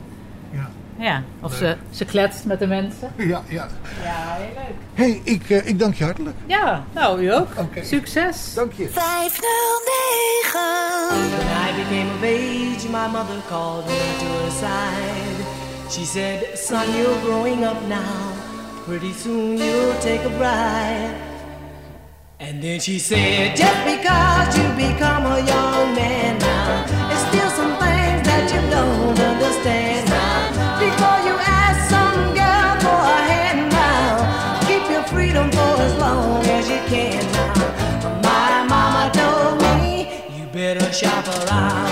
ja. 0.51 0.69
ja, 0.97 1.21
of 1.41 1.53
ze, 1.53 1.75
ze 1.89 2.05
kletst 2.05 2.45
met 2.45 2.59
de 2.59 2.67
mensen. 2.67 3.11
Ja, 3.17 3.41
ja. 3.47 3.67
Ja, 4.03 4.35
heel 4.37 4.53
leuk. 4.55 4.75
hey, 4.93 5.21
ik, 5.23 5.49
eh, 5.49 5.67
ik 5.67 5.79
dank 5.79 5.95
je 5.95 6.03
hartelijk. 6.03 6.35
Ja, 6.45 6.83
nou 6.91 7.21
u 7.21 7.33
ook. 7.33 7.47
Succes. 7.81 8.53
Dank 8.53 8.73
je. 8.73 8.89
509. 8.89 10.59
When 11.09 11.47
I 11.47 11.73
became 11.83 12.09
of 12.15 12.23
age, 12.23 12.85
my 12.89 13.07
mother 13.11 13.41
called 13.49 13.85
me 13.85 14.15
to 14.19 14.25
her 14.25 14.51
side. 14.51 15.45
She 15.89 16.05
said, 16.05 16.57
Son, 16.57 16.85
you're 16.95 17.19
growing 17.23 17.63
up 17.63 17.87
now. 17.87 18.44
Pretty 18.85 19.13
soon 19.13 19.57
you'll 19.57 19.99
take 19.99 20.23
a 20.25 20.29
bride. 20.37 21.19
And 22.39 22.61
then 22.61 22.79
she 22.79 22.99
said, 22.99 23.55
Just 23.57 23.83
because 23.83 24.55
you 24.55 24.69
become 24.77 25.25
a 25.25 25.39
young 25.39 25.95
man 25.95 26.37
now, 26.37 26.85
there's 27.09 27.25
still 27.29 27.49
some 27.49 27.73
things 27.81 28.21
that 28.29 28.45
you 28.53 28.61
don't 28.69 29.19
understand 29.19 30.07
now. 30.07 30.77
Before 30.77 31.19
you 31.25 31.35
ask 31.41 31.89
some 31.89 32.35
girl 32.37 32.73
for 32.85 33.01
a 33.09 33.21
hand 33.25 33.71
now, 33.71 34.67
keep 34.67 34.87
your 34.87 35.01
freedom 35.05 35.49
for 35.49 35.81
as 35.81 35.95
long 35.97 36.45
as 36.45 36.69
you 36.69 36.77
can 36.85 37.25
now. 37.31 38.21
My 38.21 38.67
mama 38.69 39.09
told 39.11 39.61
me, 39.63 40.37
You 40.37 40.45
better 40.53 40.93
shop 40.93 41.27
around. 41.27 41.84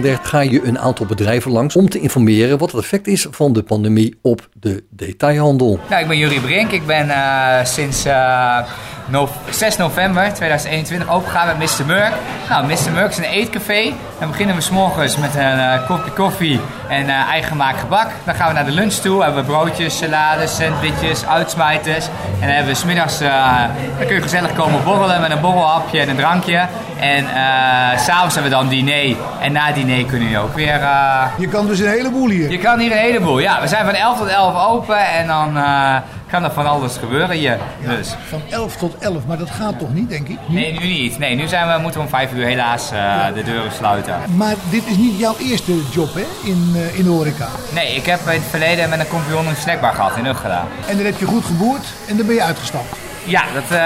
Met 0.00 0.02
Bas 0.02 0.20
Barendrecht 0.20 0.23
ga 0.26 0.40
je 0.40 0.64
een 0.66 0.78
aantal 0.78 1.06
bedrijven 1.06 1.50
langs 1.50 1.76
om 1.76 1.88
te 1.88 2.00
informeren 2.00 2.58
wat 2.58 2.72
het 2.72 2.80
effect 2.80 3.06
is 3.06 3.26
van 3.30 3.52
de 3.52 3.62
pandemie 3.62 4.18
op 4.22 4.48
de 4.52 4.84
detailhandel. 4.90 5.80
Nou, 5.88 6.02
ik 6.02 6.08
ben 6.08 6.18
Jurie 6.18 6.40
Brink. 6.40 6.70
Ik 6.70 6.86
ben 6.86 7.10
eh, 7.10 7.64
sinds 7.64 8.04
eh, 8.04 8.58
no- 9.06 9.28
6 9.50 9.76
november 9.76 10.32
2021 10.34 11.08
opengegaan 11.10 11.46
met 11.46 11.78
Mr. 11.78 11.86
Murk. 11.86 12.12
Nou, 12.48 12.66
Mr. 12.66 12.92
Murk 12.92 13.10
is 13.10 13.16
een 13.16 13.24
eetcafé. 13.24 13.92
Dan 14.18 14.28
beginnen 14.30 14.54
we 14.56 14.60
s'morgens 14.62 15.16
met 15.16 15.34
een 15.34 15.58
eh, 15.58 15.86
kopje 15.86 16.10
koffie 16.10 16.60
en 16.88 17.08
eh 17.08 17.28
eigen 17.28 17.50
gemaakt 17.50 17.80
gebak. 17.80 18.10
Dan 18.24 18.34
gaan 18.34 18.48
we 18.48 18.54
naar 18.54 18.64
de 18.64 18.70
lunch 18.70 18.92
toe. 18.92 19.22
Hebben 19.22 19.44
we 19.44 19.50
broodjes, 19.50 19.98
salades, 19.98 20.56
sandwiches, 20.56 21.26
uitsmijters. 21.26 22.06
En 22.06 22.40
dan 22.46 22.48
hebben 22.50 22.72
we 22.72 22.78
smiddags, 22.78 23.20
eh 23.20 23.62
dan 23.98 24.06
kun 24.06 24.14
je 24.16 24.22
gezellig 24.22 24.52
komen 24.54 24.84
borrelen 24.84 25.20
met 25.20 25.30
een 25.30 25.40
borrelhapje 25.40 26.00
en 26.00 26.08
een 26.08 26.16
drankje. 26.16 26.66
En 27.00 27.24
eh, 27.28 27.98
s'avonds 27.98 28.34
hebben 28.34 28.52
we 28.52 28.58
dan 28.58 28.68
diner. 28.68 29.16
En 29.40 29.52
na 29.52 29.72
diner 29.72 30.06
kunnen 30.14 30.32
je 30.32 30.38
ook 30.38 30.54
weer... 30.54 30.80
eh, 30.80 31.24
Je 31.38 31.48
kan 31.48 31.66
dus 31.66 31.78
een 31.78 31.88
heleboel 31.88 32.28
hier. 32.28 32.50
je 32.50 32.58
kan 32.58 32.78
hier 32.78 32.90
een 32.92 32.98
heleboel. 32.98 33.38
Ja, 33.38 33.60
we 33.60 33.68
zijn 33.68 33.84
van 33.84 33.94
11 33.94 34.18
tot 34.18 34.26
11 34.28 34.66
open 34.68 35.06
en 35.08 35.26
dan 35.26 35.56
eh, 35.56 35.96
kan 36.30 36.44
er 36.44 36.50
van 36.50 36.66
alles 36.66 36.96
gebeuren 36.96 37.36
hier. 37.36 37.58
Dus. 37.80 38.14
Van 38.28 38.42
11 38.50 38.76
tot 38.76 38.98
11, 38.98 39.26
maar 39.26 39.38
dat 39.38 39.50
gaat 39.50 39.78
toch 39.78 39.94
niet, 39.94 40.08
denk 40.08 40.28
ik? 40.28 40.38
Nu? 40.46 40.60
Nee, 40.60 40.72
nu 40.72 40.86
niet. 40.86 41.18
Nee, 41.18 41.34
nu 41.34 41.48
zijn 41.48 41.66
we, 41.72 41.78
moeten 41.78 42.00
we 42.00 42.06
om 42.06 42.12
5 42.12 42.32
uur 42.32 42.44
helaas 42.46 42.90
eh, 42.92 43.24
de 43.34 43.42
deuren 43.42 43.72
sluiten. 43.72 44.14
Maar 44.36 44.54
dit 44.70 44.86
is 44.86 44.96
niet 44.96 45.18
jouw 45.18 45.34
eerste 45.38 45.72
job, 45.90 46.14
hè, 46.14 46.24
in, 46.44 46.74
in 46.92 47.04
de 47.04 47.10
horeca. 47.10 47.46
Nee, 47.72 47.94
ik 47.94 48.06
heb 48.06 48.20
in 48.20 48.40
het 48.40 48.50
verleden 48.50 48.88
met 48.88 49.00
een 49.00 49.08
compagnon 49.08 49.46
een 49.46 49.56
snackbar 49.56 49.92
gehad 49.94 50.16
in 50.16 50.36
gedaan. 50.36 50.66
En 50.88 50.96
dan 50.96 51.04
heb 51.06 51.18
je 51.18 51.26
goed 51.26 51.44
geboerd 51.44 51.84
en 52.08 52.16
dan 52.16 52.26
ben 52.26 52.34
je 52.34 52.42
uitgestapt. 52.42 52.96
Ja, 53.24 53.42
dat 53.54 53.78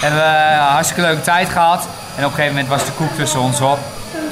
hebben 0.00 0.20
we 0.20 0.52
een 0.52 0.58
hartstikke 0.58 1.02
leuke 1.02 1.20
tijd 1.20 1.48
gehad. 1.48 1.88
En 2.16 2.24
op 2.24 2.30
een 2.30 2.36
gegeven 2.36 2.54
moment 2.56 2.68
was 2.68 2.84
de 2.86 2.92
koek 2.92 3.12
tussen 3.16 3.40
ons 3.40 3.60
op. 3.60 3.78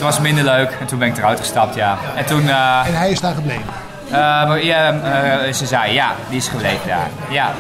Toen 0.01 0.09
was 0.09 0.19
het 0.19 0.27
minder 0.27 0.45
leuk 0.45 0.77
en 0.81 0.87
toen 0.87 0.99
ben 0.99 1.09
ik 1.09 1.17
eruit 1.17 1.39
gestapt, 1.41 1.75
ja. 1.75 1.97
En 2.17 2.25
toen... 2.25 2.49
eh, 2.49 2.87
En 2.87 2.95
hij 2.97 3.11
is 3.11 3.21
daar 3.21 3.35
gebleven. 3.35 3.63
eh, 4.11 4.63
ja, 4.65 4.93
eh, 4.93 5.53
ze 5.53 5.67
zei 5.67 5.93
ja, 5.93 6.11
die 6.29 6.39
is 6.39 6.49
gebleven 6.49 6.89
daar. 6.89 7.09
Ja. 7.29 7.51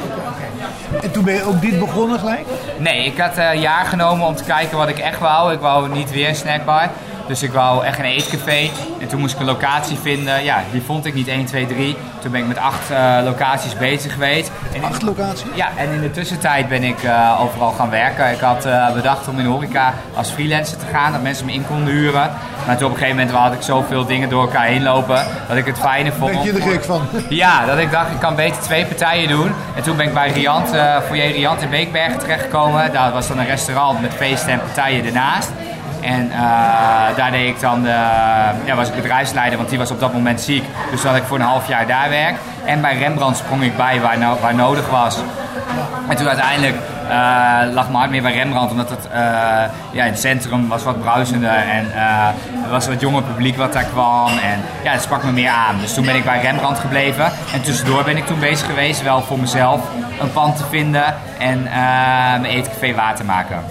En 1.02 1.10
toen 1.10 1.24
ben 1.24 1.34
je 1.34 1.44
ook 1.44 1.60
dit 1.60 1.78
begonnen 1.78 2.18
gelijk? 2.18 2.46
Nee, 2.78 3.04
ik 3.04 3.18
had 3.18 3.36
een 3.36 3.60
jaar 3.60 3.84
genomen 3.84 4.26
om 4.26 4.34
te 4.36 4.44
kijken 4.44 4.76
wat 4.78 4.88
ik 4.88 4.98
echt 4.98 5.18
wou. 5.18 5.52
Ik 5.52 5.60
wou 5.60 5.88
niet 5.88 6.10
weer 6.10 6.28
een 6.28 6.34
snackbar. 6.34 6.88
Dus 7.30 7.42
ik 7.42 7.52
wou 7.52 7.84
echt 7.84 7.98
een 7.98 8.04
eetcafé. 8.04 8.70
En 9.00 9.08
toen 9.08 9.20
moest 9.20 9.34
ik 9.34 9.40
een 9.40 9.46
locatie 9.46 9.98
vinden. 10.02 10.44
Ja, 10.44 10.62
die 10.72 10.82
vond 10.82 11.06
ik 11.06 11.14
niet 11.14 11.28
1, 11.28 11.44
2, 11.44 11.66
3. 11.66 11.96
Toen 12.18 12.30
ben 12.30 12.40
ik 12.40 12.46
met 12.46 12.58
acht 12.58 12.90
eh, 12.90 13.18
locaties 13.24 13.76
bezig 13.76 14.12
geweest. 14.12 14.50
En 14.74 14.84
Acht 14.84 15.02
locaties? 15.02 15.44
ja, 15.54 15.68
en 15.76 15.90
in 15.90 16.00
de 16.00 16.10
tussentijd 16.10 16.68
ben 16.68 16.82
ik 16.82 17.02
eh, 17.02 17.40
overal 17.40 17.70
gaan 17.70 17.90
werken. 17.90 18.32
Ik 18.32 18.40
had 18.40 18.64
eh, 18.64 18.92
bedacht 18.92 19.28
om 19.28 19.38
in 19.38 19.44
de 19.44 19.50
horeca 19.50 19.94
als 20.14 20.30
freelancer 20.30 20.78
te 20.78 20.86
gaan, 20.92 21.12
dat 21.12 21.22
mensen 21.22 21.46
me 21.46 21.52
in 21.52 21.66
konden 21.66 21.94
huren. 21.94 22.30
Maar 22.66 22.76
toen 22.76 22.86
op 22.86 22.92
een 22.92 22.98
gegeven 22.98 23.16
moment 23.16 23.36
had 23.36 23.52
ik 23.52 23.62
zoveel 23.62 24.04
dingen 24.04 24.28
door 24.28 24.42
elkaar 24.42 24.64
heen 24.66 24.82
lopen, 24.82 25.26
dat 25.48 25.56
ik 25.56 25.66
het 25.66 25.78
fijner 25.78 26.12
vond. 26.12 26.32
Ben 26.32 26.42
je 26.42 26.52
er 26.52 26.62
gek 26.62 26.84
van? 26.84 27.02
Ja, 27.28 27.66
dat 27.66 27.78
ik 27.78 27.90
dacht, 27.90 28.10
ik 28.10 28.20
kan 28.20 28.34
beter 28.34 28.62
twee 28.62 28.86
partijen 28.86 29.28
doen. 29.28 29.52
En 29.76 29.82
toen 29.82 29.96
ben 29.96 30.06
ik 30.06 30.14
bij 30.14 30.30
Riant, 30.30 30.68
foyer 31.06 31.32
Riant 31.32 31.62
in 31.62 31.70
Beekbergen 31.70 32.18
terechtgekomen. 32.18 32.92
Daar 32.92 33.12
was 33.12 33.28
dan 33.28 33.38
een 33.38 33.46
restaurant 33.46 34.00
met 34.00 34.14
feesten 34.14 34.52
en 34.52 34.60
partijen 34.60 35.04
ernaast. 35.04 35.50
En 36.02 36.30
eh, 36.30 37.16
daar 37.16 37.30
deed 37.30 37.48
ik 37.48 37.60
dan, 37.60 37.86
eh, 37.86 37.92
ja, 38.64 38.74
was 38.74 38.88
ik 38.88 38.94
bedrijfsleider, 38.94 39.56
want 39.58 39.68
die 39.68 39.78
was 39.78 39.90
op 39.90 40.00
dat 40.00 40.12
moment 40.12 40.40
ziek. 40.40 40.64
Dus 40.90 41.02
dat 41.02 41.16
ik 41.16 41.22
voor 41.22 41.38
een 41.38 41.44
half 41.44 41.68
jaar 41.68 41.86
daar 41.86 42.08
werk. 42.08 42.36
En 42.64 42.80
bij 42.80 42.98
Rembrandt 42.98 43.38
sprong 43.38 43.62
ik 43.62 43.76
bij 43.76 44.00
waar, 44.00 44.18
waar 44.40 44.54
nodig 44.54 44.90
was. 44.90 45.18
En 46.08 46.16
toen 46.16 46.28
uiteindelijk 46.28 46.76
eh, 47.10 47.72
lag 47.72 47.86
mijn 47.86 47.98
hart 47.98 48.10
meer 48.10 48.22
bij 48.22 48.32
Rembrandt, 48.32 48.70
omdat 48.70 48.90
het, 48.90 49.08
eh, 49.12 49.20
ja, 49.90 50.04
het 50.04 50.20
centrum 50.20 50.68
was 50.68 50.82
wat 50.82 51.00
bruisender 51.00 51.50
en 51.50 51.86
was 52.70 52.86
wat 52.86 53.00
jonger 53.00 53.22
publiek 53.22 53.56
wat 53.56 53.72
daar 53.72 53.84
kwam. 53.84 54.28
En 54.38 54.60
ja, 54.82 54.92
dat 54.92 55.02
sprak 55.02 55.24
me 55.24 55.32
meer 55.32 55.50
aan. 55.50 55.80
Dus 55.80 55.94
toen 55.94 56.04
ben 56.04 56.16
ik 56.16 56.24
bij 56.24 56.40
Rembrandt 56.40 56.78
gebleven. 56.78 57.32
En 57.52 57.62
tussendoor 57.62 58.04
ben 58.04 58.16
ik 58.16 58.26
toen 58.26 58.40
bezig 58.40 58.66
geweest, 58.66 59.02
wel 59.02 59.22
voor 59.22 59.38
mezelf, 59.38 59.80
een 60.20 60.32
pand 60.32 60.56
te 60.56 60.64
vinden 60.70 61.14
en 61.40 61.66
eh, 61.66 61.72
mijn 62.40 62.44
eetcafé 62.44 62.94
waar 62.94 63.16
te 63.16 63.24
maken. 63.24 63.64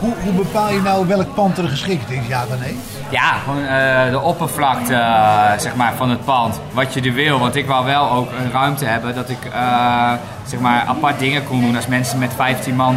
Hoe, 0.00 0.12
hoe 0.22 0.32
bepaal 0.32 0.72
je 0.72 0.80
nou 0.80 1.06
welk 1.06 1.34
pand 1.34 1.58
er 1.58 1.68
geschikt 1.68 2.10
is? 2.10 2.26
Ja 2.26 2.44
dan 2.48 2.58
nee? 2.58 2.78
Ja, 3.10 3.32
gewoon 3.44 3.64
eh, 3.64 4.10
de 4.10 4.20
oppervlakte 4.20 4.94
eh, 4.94 5.58
zeg 5.58 5.74
maar, 5.74 5.92
van 5.96 6.10
het 6.10 6.24
pand. 6.24 6.60
Wat 6.72 6.94
je 6.94 7.00
er 7.00 7.12
wil. 7.12 7.38
Want 7.38 7.56
ik 7.56 7.66
wou 7.66 7.84
wel 7.84 8.10
ook 8.10 8.30
een 8.38 8.52
ruimte 8.52 8.84
hebben 8.84 9.14
dat 9.14 9.28
ik 9.28 9.38
zeg 10.46 10.60
maar, 10.60 10.84
apart 10.86 11.18
dingen 11.18 11.44
kon 11.44 11.60
doen. 11.60 11.76
Als 11.76 11.86
mensen 11.86 12.18
met 12.18 12.32
15 12.36 12.76
man 12.76 12.96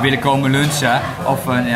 willen 0.00 0.18
komen 0.18 0.50
lunchen 0.50 1.00
of 1.24 1.46
een, 1.46 1.66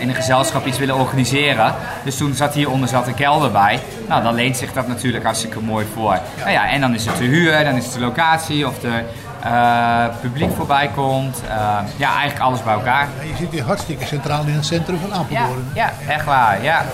in 0.00 0.08
een 0.08 0.14
gezelschap 0.14 0.66
iets 0.66 0.78
willen 0.78 0.96
organiseren. 0.96 1.74
Dus 2.04 2.16
toen 2.16 2.34
zat 2.34 2.54
hieronder 2.54 2.88
zat 2.88 3.06
een 3.06 3.14
kelder 3.14 3.50
bij. 3.50 3.80
Nou, 4.08 4.22
dan 4.22 4.34
leent 4.34 4.56
zich 4.56 4.72
dat 4.72 4.88
natuurlijk 4.88 5.24
hartstikke 5.24 5.60
mooi 5.60 5.86
voor. 5.94 6.18
Nou 6.38 6.50
ja, 6.50 6.68
en 6.68 6.80
dan 6.80 6.94
is 6.94 7.06
het 7.06 7.16
de 7.18 7.24
huur, 7.24 7.64
dan 7.64 7.74
is 7.74 7.84
het 7.84 7.94
de 7.94 8.00
locatie 8.00 8.66
of 8.66 8.82
er 8.82 9.04
eh, 9.44 10.04
publiek 10.20 10.50
voorbij 10.56 10.90
komt. 10.94 11.42
Eh, 11.48 11.78
ja, 11.96 12.12
eigenlijk 12.14 12.40
alles 12.40 12.62
bij 12.62 12.74
elkaar. 12.74 13.08
En 13.20 13.28
je 13.28 13.36
zit 13.36 13.50
hier 13.50 13.62
hartstikke 13.62 14.04
centraal 14.06 14.44
in 14.46 14.54
het 14.54 14.66
centrum 14.66 14.98
van 14.98 15.12
Apeldoorn. 15.14 15.70
ja, 15.74 15.92
echt 16.08 16.24
waar. 16.24 16.62
Ja. 16.62 16.84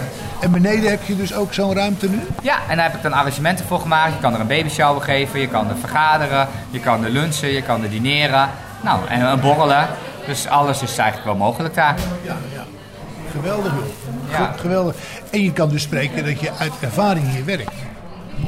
En 0.41 0.51
beneden 0.51 0.91
heb 0.91 1.03
je 1.03 1.17
dus 1.17 1.35
ook 1.35 1.55
zo'n 1.55 1.75
ruimte 1.75 2.09
nu? 2.09 2.21
Ja, 2.43 2.57
en 2.69 2.77
daar 2.77 2.87
heb 2.87 2.95
ik 2.95 3.03
dan 3.03 3.13
arrangementen 3.13 3.67
voor 3.67 3.81
gemaakt. 3.81 4.13
Je 4.13 4.21
kan 4.21 4.35
er 4.35 4.41
een 4.41 4.47
babyshower 4.47 5.03
geven, 5.03 5.41
je 5.41 5.49
kan 5.49 5.69
er 5.69 5.77
vergaderen, 5.77 6.49
je 6.71 6.81
kan 6.81 7.05
er 7.05 7.11
lunchen, 7.11 7.53
je 7.53 7.63
kan 7.63 7.83
er 7.83 7.91
dineren. 7.91 8.49
Nou, 8.81 9.01
en 9.09 9.21
een 9.21 9.41
borrelen. 9.41 9.89
Dus 10.27 10.49
alles 10.49 10.83
is 10.83 10.99
eigenlijk 10.99 11.27
wel 11.29 11.47
mogelijk 11.47 11.75
daar. 11.75 11.95
Ja, 12.23 12.37
ja. 12.55 12.65
Geweldig 13.31 13.73
joh. 13.73 14.10
Ja. 14.31 14.37
Ge- 14.37 14.59
Geweldig. 14.61 14.95
En 15.31 15.43
je 15.43 15.53
kan 15.53 15.69
dus 15.69 15.83
spreken 15.83 16.25
dat 16.25 16.41
je 16.41 16.51
uit 16.59 16.73
ervaring 16.81 17.31
hier 17.33 17.45
werkt. 17.45 17.73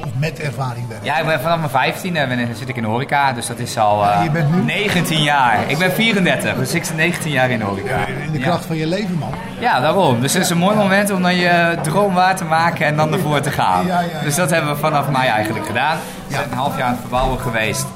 Of 0.05 0.09
met 0.18 0.40
ervaring 0.40 0.88
werkt. 0.88 1.05
Ja, 1.05 1.18
ik 1.18 1.27
ben 1.27 1.40
vanaf 1.40 1.59
mijn 1.59 1.71
15 1.71 2.12
ben, 2.12 2.57
zit 2.57 2.68
ik 2.68 2.77
in 2.77 2.83
de 2.83 2.88
horeca, 2.88 3.33
dus 3.33 3.47
dat 3.47 3.59
is 3.59 3.79
al 3.79 4.05
eh, 4.05 4.21
Je 4.25 4.31
bent 4.31 4.55
nu- 4.55 4.62
19 4.62 5.23
jaar. 5.23 5.59
Ik 5.66 5.79
ben 5.79 5.92
34, 5.92 6.55
dus 6.55 6.75
ik 6.75 6.85
zit 6.85 6.97
19 6.97 7.31
jaar 7.31 7.51
in 7.51 7.59
de 7.59 7.64
horeca. 7.64 7.97
In 8.25 8.33
de 8.33 8.38
Ja. 8.38 8.45
kracht 8.45 8.64
van 8.64 8.77
je 8.77 8.87
leven, 8.87 9.18
man. 9.18 9.31
Ja, 9.59 9.81
daarom. 9.81 10.21
Dus 10.21 10.33
het 10.33 10.42
is 10.42 10.51
een 10.51 10.59
mooi 10.59 10.77
moment 10.77 11.11
om 11.11 11.23
dan 11.23 11.35
je 11.37 11.77
droom 11.83 12.14
waar 12.14 12.37
te 12.37 12.45
maken 12.45 12.87
en 12.87 12.97
dan 12.97 13.12
ervoor 13.12 13.40
te 13.40 13.51
gaan. 13.51 13.87
Ja, 13.87 14.01
ja, 14.01 14.07
ja. 14.12 14.21
Dus 14.23 14.35
dat 14.35 14.51
hebben 14.51 14.71
we 14.75 14.81
vanaf 14.81 15.09
mei 15.11 15.29
eigenlijk 15.29 15.66
gedaan. 15.66 15.97
We 16.27 16.35
zijn 16.35 16.51
een 16.51 16.57
half 16.57 16.77
jaar 16.77 16.87
aan 16.87 16.90
het 16.92 17.01
verbouwen 17.01 17.40
geweest. 17.40 17.87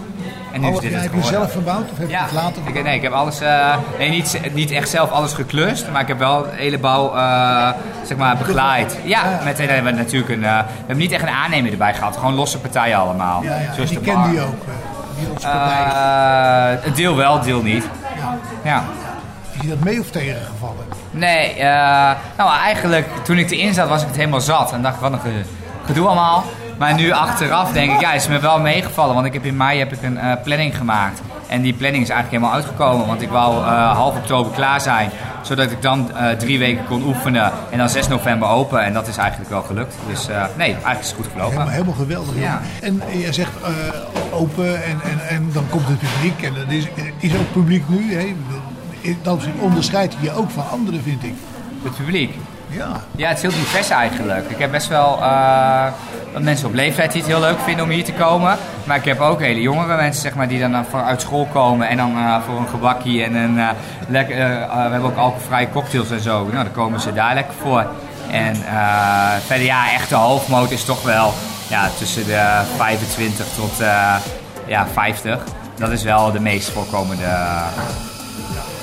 En 0.56 0.62
nu 0.62 0.68
is 0.72 0.78
dit 0.80 0.92
het 0.92 1.02
heb 1.02 1.12
je 1.14 1.22
zelf 1.22 1.52
verbouwd 1.52 1.90
of 1.92 1.98
heb 1.98 2.06
je 2.08 2.12
Ja, 2.14 2.22
het 2.22 2.32
later 2.32 2.62
ik, 2.74 2.82
nee, 2.82 2.94
ik 2.96 3.02
heb 3.02 3.12
alles, 3.12 3.40
eh, 3.40 3.76
nee, 3.98 4.10
niet, 4.10 4.40
niet 4.54 4.70
echt 4.70 4.88
zelf 4.88 5.10
alles 5.10 5.32
geklust, 5.32 5.86
maar 5.92 6.00
ik 6.00 6.08
heb 6.08 6.18
wel 6.18 6.42
de 6.42 6.48
hele 6.52 6.78
bouw 6.78 7.14
eh, 7.14 7.68
zeg 8.04 8.16
maar, 8.16 8.36
begeleid. 8.36 8.98
Ja, 9.04 9.40
met, 9.44 9.58
hebben 9.58 9.84
we 9.84 9.90
natuurlijk 9.98 10.32
een, 10.32 10.44
eh, 10.44 10.58
we 10.58 10.64
hebben 10.78 10.96
niet 10.96 11.12
echt 11.12 11.22
een 11.22 11.28
aannemer 11.28 11.70
erbij 11.72 11.94
gehad, 11.94 12.16
gewoon 12.16 12.34
losse 12.34 12.58
partijen 12.58 12.96
allemaal. 12.98 13.42
Ja, 13.42 13.56
ja. 13.56 13.72
Zoals 13.74 13.90
Die 13.90 13.98
de 13.98 14.04
kende 14.04 14.30
je 14.32 14.40
ook. 14.40 14.62
eh, 14.66 14.72
Die. 15.36 15.48
Eh, 15.50 16.84
een 16.86 16.94
deel 16.94 17.16
wel, 17.16 17.40
deel 17.40 17.62
niet. 17.62 17.84
Ja. 18.64 18.84
Is 19.54 19.62
je 19.62 19.68
dat 19.68 19.78
mee 19.78 20.00
of 20.00 20.10
tegengevallen? 20.10 20.84
Nee, 21.10 21.50
eh, 21.52 22.10
nou 22.36 22.50
eigenlijk 22.64 23.06
toen 23.24 23.38
ik 23.38 23.50
erin 23.50 23.74
zat 23.74 23.88
was 23.88 24.00
ik 24.02 24.06
het 24.08 24.16
helemaal 24.16 24.40
zat 24.40 24.72
en 24.72 24.82
dacht 24.82 24.94
ik 24.94 25.00
wat 25.00 25.12
een 25.12 25.20
ge- 25.20 25.44
gedoe 25.86 26.06
allemaal. 26.06 26.44
Maar 26.78 26.94
nu 26.94 27.10
achteraf 27.10 27.72
denk 27.72 27.92
ik, 27.92 28.00
ja, 28.00 28.12
is 28.12 28.28
me 28.28 28.38
wel 28.38 28.60
meegevallen. 28.60 29.14
Want 29.14 29.26
ik 29.26 29.32
heb 29.32 29.44
in 29.44 29.56
mei 29.56 29.78
heb 29.78 29.92
ik 29.92 30.02
een 30.02 30.18
eh, 30.18 30.32
planning 30.44 30.76
gemaakt. 30.76 31.20
En 31.48 31.62
die 31.62 31.72
planning 31.72 32.02
is 32.02 32.08
eigenlijk 32.10 32.42
helemaal 32.42 32.62
uitgekomen. 32.62 33.06
Want 33.06 33.22
ik 33.22 33.28
wou 33.28 33.64
eh, 33.64 33.92
half 33.92 34.16
oktober 34.16 34.52
klaar 34.52 34.80
zijn. 34.80 35.10
Zodat 35.42 35.70
ik 35.70 35.82
dan 35.82 36.10
eh, 36.16 36.30
drie 36.30 36.58
weken 36.58 36.84
kon 36.86 37.02
oefenen. 37.02 37.52
En 37.70 37.78
dan 37.78 37.88
6 37.88 38.08
november 38.08 38.48
open. 38.48 38.84
En 38.84 38.92
dat 38.92 39.08
is 39.08 39.16
eigenlijk 39.16 39.50
wel 39.50 39.62
gelukt. 39.62 39.94
Dus 40.08 40.26
nee, 40.56 40.72
eigenlijk 40.72 41.00
is 41.00 41.06
het 41.06 41.16
goed 41.16 41.26
Helemaal, 41.26 41.48
gelopen. 41.50 41.72
helemaal 41.72 41.94
geweldig. 41.94 42.34
joh. 42.34 42.42
Ja. 42.42 42.60
En 42.80 43.02
je 43.18 43.32
zegt 43.32 43.50
open 44.32 44.84
en, 44.84 45.00
en, 45.04 45.28
en 45.28 45.50
dan 45.52 45.64
komt 45.70 45.86
het 45.88 45.98
publiek. 45.98 46.42
En 46.42 46.54
er 46.68 46.76
is, 46.76 46.86
is 47.18 47.34
ook 47.36 47.52
publiek 47.52 47.88
nu. 47.88 48.14
Hè? 48.14 48.34
Dat 49.22 49.44
onderscheidt 49.60 50.16
je 50.20 50.32
ook 50.32 50.50
van 50.50 50.64
anderen, 50.70 51.02
vind 51.02 51.24
ik. 51.24 51.34
Het 51.82 51.96
publiek. 51.96 52.34
Ja. 52.68 52.88
Ja, 53.16 53.28
het 53.28 53.36
is 53.36 53.42
heel 53.42 53.50
divers 53.50 53.90
eigenlijk. 53.90 54.50
Ik 54.50 54.58
heb 54.58 54.70
best 54.70 54.88
wel 54.88 55.18
wat 56.32 56.42
mensen 56.42 56.66
op 56.66 56.74
leeftijd 56.74 57.14
het 57.14 57.26
heel 57.26 57.40
leuk 57.40 57.58
vinden 57.58 57.84
om 57.84 57.90
hier 57.90 58.04
te 58.04 58.12
komen. 58.12 58.56
Maar 58.84 58.96
ik 58.96 59.04
heb 59.04 59.20
ook 59.20 59.40
hele 59.40 59.60
jongere 59.60 59.96
mensen 59.96 60.22
zeg 60.22 60.34
maar, 60.34 60.48
die 60.48 60.60
dan 60.60 60.74
eh, 60.74 60.80
van 60.90 61.00
uit 61.00 61.20
school 61.20 61.48
komen 61.52 61.88
en 61.88 61.96
dan 61.96 62.16
eh, 62.16 62.42
voor 62.46 62.58
een 62.58 62.68
gebakje 62.68 63.24
en 63.24 63.34
een 63.34 63.58
eh, 63.58 63.68
lekker, 64.08 64.36
we 64.36 64.76
hebben 64.90 65.10
ook 65.10 65.16
alcoholvrije 65.16 65.70
cocktails 65.70 66.10
en 66.10 66.20
zo. 66.20 66.44
Nou, 66.44 66.64
dan 66.64 66.72
komen 66.72 67.00
ze 67.00 67.12
daar 67.12 67.34
lekker 67.34 67.54
voor. 67.60 67.86
En 68.30 68.56
verder 69.46 69.66
ja, 69.66 69.92
echt 69.92 70.08
de 70.08 70.14
hoofdmoot 70.14 70.70
is 70.70 70.84
toch 70.84 71.02
wel 71.02 71.32
ja, 71.68 71.88
tussen 71.98 72.26
de 72.26 72.62
25 72.76 73.46
tot 73.54 73.86
ja, 74.66 74.86
50. 74.92 75.38
Dat 75.74 75.90
is 75.90 76.02
wel 76.02 76.32
de 76.32 76.40
meest 76.40 76.70
voorkomende 76.70 77.28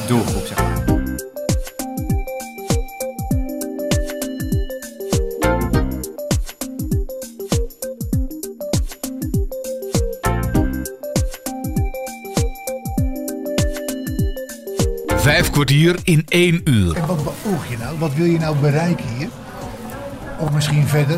doelgroep, 0.08 0.46
zeg 0.46 0.58
maar. 0.58 0.73
Kwartier 15.54 15.96
in 16.04 16.26
één 16.28 16.62
uur. 16.64 16.96
En 16.96 17.06
wat 17.06 17.24
beoog 17.24 17.70
je 17.70 17.78
nou? 17.78 17.96
Wat 18.00 18.14
wil 18.14 18.26
je 18.26 18.40
nou 18.40 18.56
bereiken 18.56 19.06
hier? 19.18 19.28
Of 20.38 20.52
misschien 20.52 20.88
verder? 20.88 21.18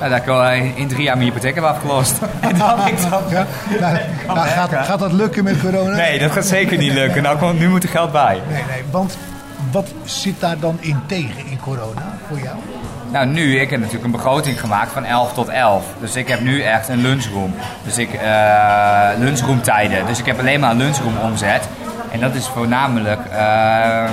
Ja, 0.00 0.08
dat 0.08 0.18
ik 0.18 0.24
wel 0.24 0.44
eh, 0.44 0.78
in 0.78 0.88
drie 0.88 1.02
jaar 1.02 1.16
mijn 1.16 1.28
hypotheek 1.28 1.54
heb 1.54 1.64
afgelost. 1.64 2.18
en 2.40 2.58
dan 2.58 2.86
ik 2.86 3.10
dan... 3.10 3.22
Ja? 3.30 3.46
Nou, 3.80 3.98
nou, 4.26 4.48
gaat, 4.48 4.70
gaat 4.86 4.98
dat 4.98 5.12
lukken 5.12 5.44
met 5.44 5.60
corona? 5.60 5.96
Nee, 5.96 6.18
dat 6.18 6.32
gaat 6.32 6.46
zeker 6.46 6.78
niet 6.78 6.92
lukken. 6.92 7.22
Nou, 7.22 7.38
komt- 7.38 7.58
nu 7.58 7.68
moet 7.68 7.82
er 7.82 7.88
geld 7.88 8.12
bij. 8.12 8.40
Nee, 8.50 8.62
nee, 8.68 8.82
want 8.90 9.18
wat 9.70 9.88
zit 10.04 10.40
daar 10.40 10.58
dan 10.58 10.76
in 10.80 10.98
tegen 11.06 11.46
in 11.50 11.58
corona 11.60 12.18
voor 12.28 12.38
jou? 12.38 12.56
Nou, 13.12 13.26
nu, 13.26 13.60
ik 13.60 13.70
heb 13.70 13.78
natuurlijk 13.78 14.04
een 14.04 14.10
begroting 14.10 14.60
gemaakt 14.60 14.92
van 14.92 15.04
11 15.04 15.32
tot 15.32 15.48
11. 15.48 15.84
Dus 16.00 16.16
ik 16.16 16.28
heb 16.28 16.40
nu 16.40 16.62
echt 16.62 16.88
een 16.88 17.00
lunchroom. 17.00 17.54
Dus 17.84 17.98
ik, 17.98 18.12
eh 18.12 19.08
lunchroomtijden. 19.18 20.06
Dus 20.06 20.18
ik 20.18 20.26
heb 20.26 20.38
alleen 20.38 20.60
maar 20.60 20.70
een 20.70 20.76
lunchroom 20.76 21.16
omzet. 21.16 21.68
En 22.10 22.20
dat 22.20 22.34
is 22.34 22.46
voornamelijk 22.46 23.20
eh, 23.30 24.04
eh, 24.04 24.10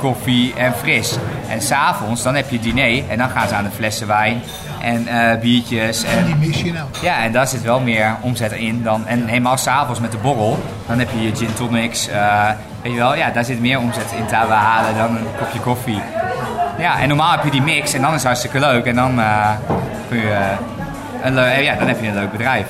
koffie 0.00 0.54
en 0.54 0.72
fris. 0.74 1.16
En 1.48 1.62
s'avonds, 1.62 2.22
dan 2.22 2.34
heb 2.34 2.50
je 2.50 2.60
diner. 2.60 3.08
En 3.08 3.18
dan 3.18 3.28
gaan 3.28 3.48
ze 3.48 3.54
aan 3.54 3.64
de 3.64 3.70
flessen 3.70 4.06
wijn 4.06 4.42
en 4.82 5.06
eh, 5.06 5.40
biertjes. 5.40 6.04
En, 6.04 6.24
Die 6.24 6.34
mis 6.34 6.62
je 6.62 6.72
nou. 6.72 6.86
ja, 7.02 7.22
en 7.22 7.32
daar 7.32 7.46
zit 7.46 7.62
wel 7.62 7.80
meer 7.80 8.16
omzet 8.20 8.52
in 8.52 8.82
dan. 8.82 9.06
En 9.06 9.26
helemaal 9.26 9.56
s'avonds 9.56 10.00
met 10.00 10.12
de 10.12 10.18
borrel, 10.18 10.58
dan 10.86 10.98
heb 10.98 11.08
je 11.10 11.22
je 11.22 11.36
gin 11.36 11.54
tonics. 11.54 12.08
weet 12.82 12.92
je 12.92 12.98
wel, 12.98 13.16
ja, 13.16 13.30
daar 13.30 13.44
zit 13.44 13.60
meer 13.60 13.78
omzet 13.78 14.12
in 14.18 14.26
te 14.26 14.34
halen 14.34 14.96
dan 14.96 15.16
een 15.16 15.26
kopje 15.38 15.60
koffie. 15.60 16.00
Ja, 16.78 17.00
en 17.00 17.08
normaal 17.08 17.30
heb 17.30 17.44
je 17.44 17.50
die 17.50 17.62
mix 17.62 17.92
en 17.92 18.00
dan 18.00 18.10
is 18.10 18.16
het 18.16 18.24
hartstikke 18.24 18.60
leuk. 18.60 18.84
En 18.84 18.94
dan, 18.94 19.20
kun 20.08 20.18
je, 20.18 20.38
een 21.22 21.62
ja, 21.62 21.74
dan 21.74 21.88
heb 21.88 22.00
je 22.00 22.08
een 22.08 22.14
leuk 22.14 22.32
bedrijf. 22.32 22.66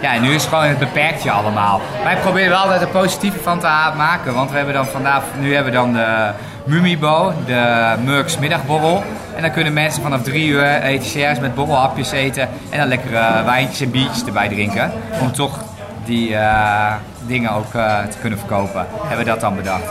Ja, 0.00 0.14
en 0.14 0.22
nu 0.22 0.28
is 0.28 0.42
het 0.42 0.52
gewoon, 0.52 0.64
het 0.64 0.78
beperkt 0.78 1.22
je 1.22 1.30
allemaal. 1.30 1.80
Wij 2.04 2.16
proberen 2.16 2.48
wel 2.48 2.58
altijd 2.58 2.80
er 2.80 2.88
positieve 2.88 3.38
van 3.38 3.58
te 3.58 3.66
maken. 3.96 4.34
Want 4.34 4.50
we 4.50 4.56
hebben 4.56 4.74
dan 4.74 4.86
vandaag, 4.86 5.22
nu 5.40 5.54
hebben 5.54 5.72
we 5.72 5.78
dan 5.78 5.92
de 5.92 6.30
Mumibo, 6.64 7.32
de 7.46 7.94
Murks 8.04 8.38
middagborrel. 8.38 9.04
En 9.36 9.42
dan 9.42 9.50
kunnen 9.50 9.72
mensen 9.72 10.02
vanaf 10.02 10.22
drie 10.22 10.48
uur 10.48 10.64
etcrs 10.64 11.38
met 11.40 11.54
borrelhapjes 11.54 12.10
eten. 12.10 12.48
En 12.70 12.78
dan 12.78 12.88
lekkere 12.88 13.44
wijntjes 13.44 13.80
en 13.80 13.90
biertjes 13.90 14.24
erbij 14.24 14.48
drinken. 14.48 14.92
Om 15.20 15.32
toch 15.32 15.58
die 16.04 16.34
eh, 16.34 16.92
dingen 17.26 17.50
ook 17.50 17.74
eh, 17.74 17.98
te 17.98 18.18
kunnen 18.20 18.38
verkopen. 18.38 18.86
Hebben 19.00 19.18
we 19.24 19.30
dat 19.30 19.40
dan 19.40 19.56
bedacht. 19.56 19.84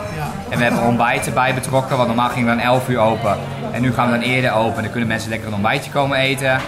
En 0.49 0.57
we 0.57 0.63
hebben 0.63 0.83
ontbijt 0.83 1.25
erbij 1.27 1.53
betrokken, 1.53 1.95
want 1.95 2.07
normaal 2.07 2.29
gingen 2.29 2.49
we 2.49 2.55
dan 2.55 2.65
11 2.65 2.89
uur 2.89 2.99
open. 2.99 3.37
En 3.71 3.81
nu 3.81 3.93
gaan 3.93 4.05
we 4.11 4.11
dan 4.11 4.27
eerder 4.27 4.53
open. 4.53 4.81
Dan 4.81 4.91
kunnen 4.91 5.09
mensen 5.09 5.29
lekker 5.29 5.47
een 5.47 5.53
ontbijtje 5.53 5.91
komen 5.91 6.17
eten. 6.17 6.59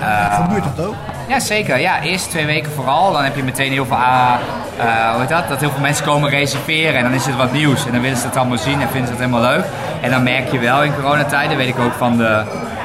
Eh, 0.00 0.34
Gebeurt 0.34 0.64
dat 0.76 0.86
ook? 0.86 0.94
Ja, 1.28 1.40
zeker. 1.40 1.78
Ja, 1.78 2.02
eerst 2.02 2.30
twee 2.30 2.46
weken 2.46 2.72
vooral. 2.72 3.12
Dan 3.12 3.24
heb 3.24 3.36
je 3.36 3.42
meteen 3.42 3.72
heel 3.72 3.86
veel, 3.86 3.96
eh, 3.96 5.10
hoe 5.10 5.20
heet 5.20 5.28
dat? 5.28 5.48
Dat 5.48 5.60
heel 5.60 5.70
veel 5.70 5.80
mensen 5.80 6.04
komen 6.04 6.30
reserveren 6.30 6.94
en 6.94 7.02
dan 7.02 7.12
is 7.12 7.26
het 7.26 7.36
wat 7.36 7.52
nieuws. 7.52 7.86
En 7.86 7.92
dan 7.92 8.00
willen 8.00 8.18
ze 8.18 8.26
het 8.26 8.36
allemaal 8.36 8.58
zien 8.58 8.80
en 8.80 8.88
vinden 8.88 9.06
ze 9.06 9.12
het 9.12 9.24
helemaal 9.24 9.50
leuk. 9.50 9.64
En 10.00 10.10
dan 10.10 10.22
merk 10.22 10.52
je 10.52 10.58
wel 10.58 10.82
in 10.82 10.94
coronatijden, 10.94 11.56
weet 11.56 11.68
ik 11.68 11.78
ook 11.78 11.92
van 11.92 12.16
de 12.16 12.44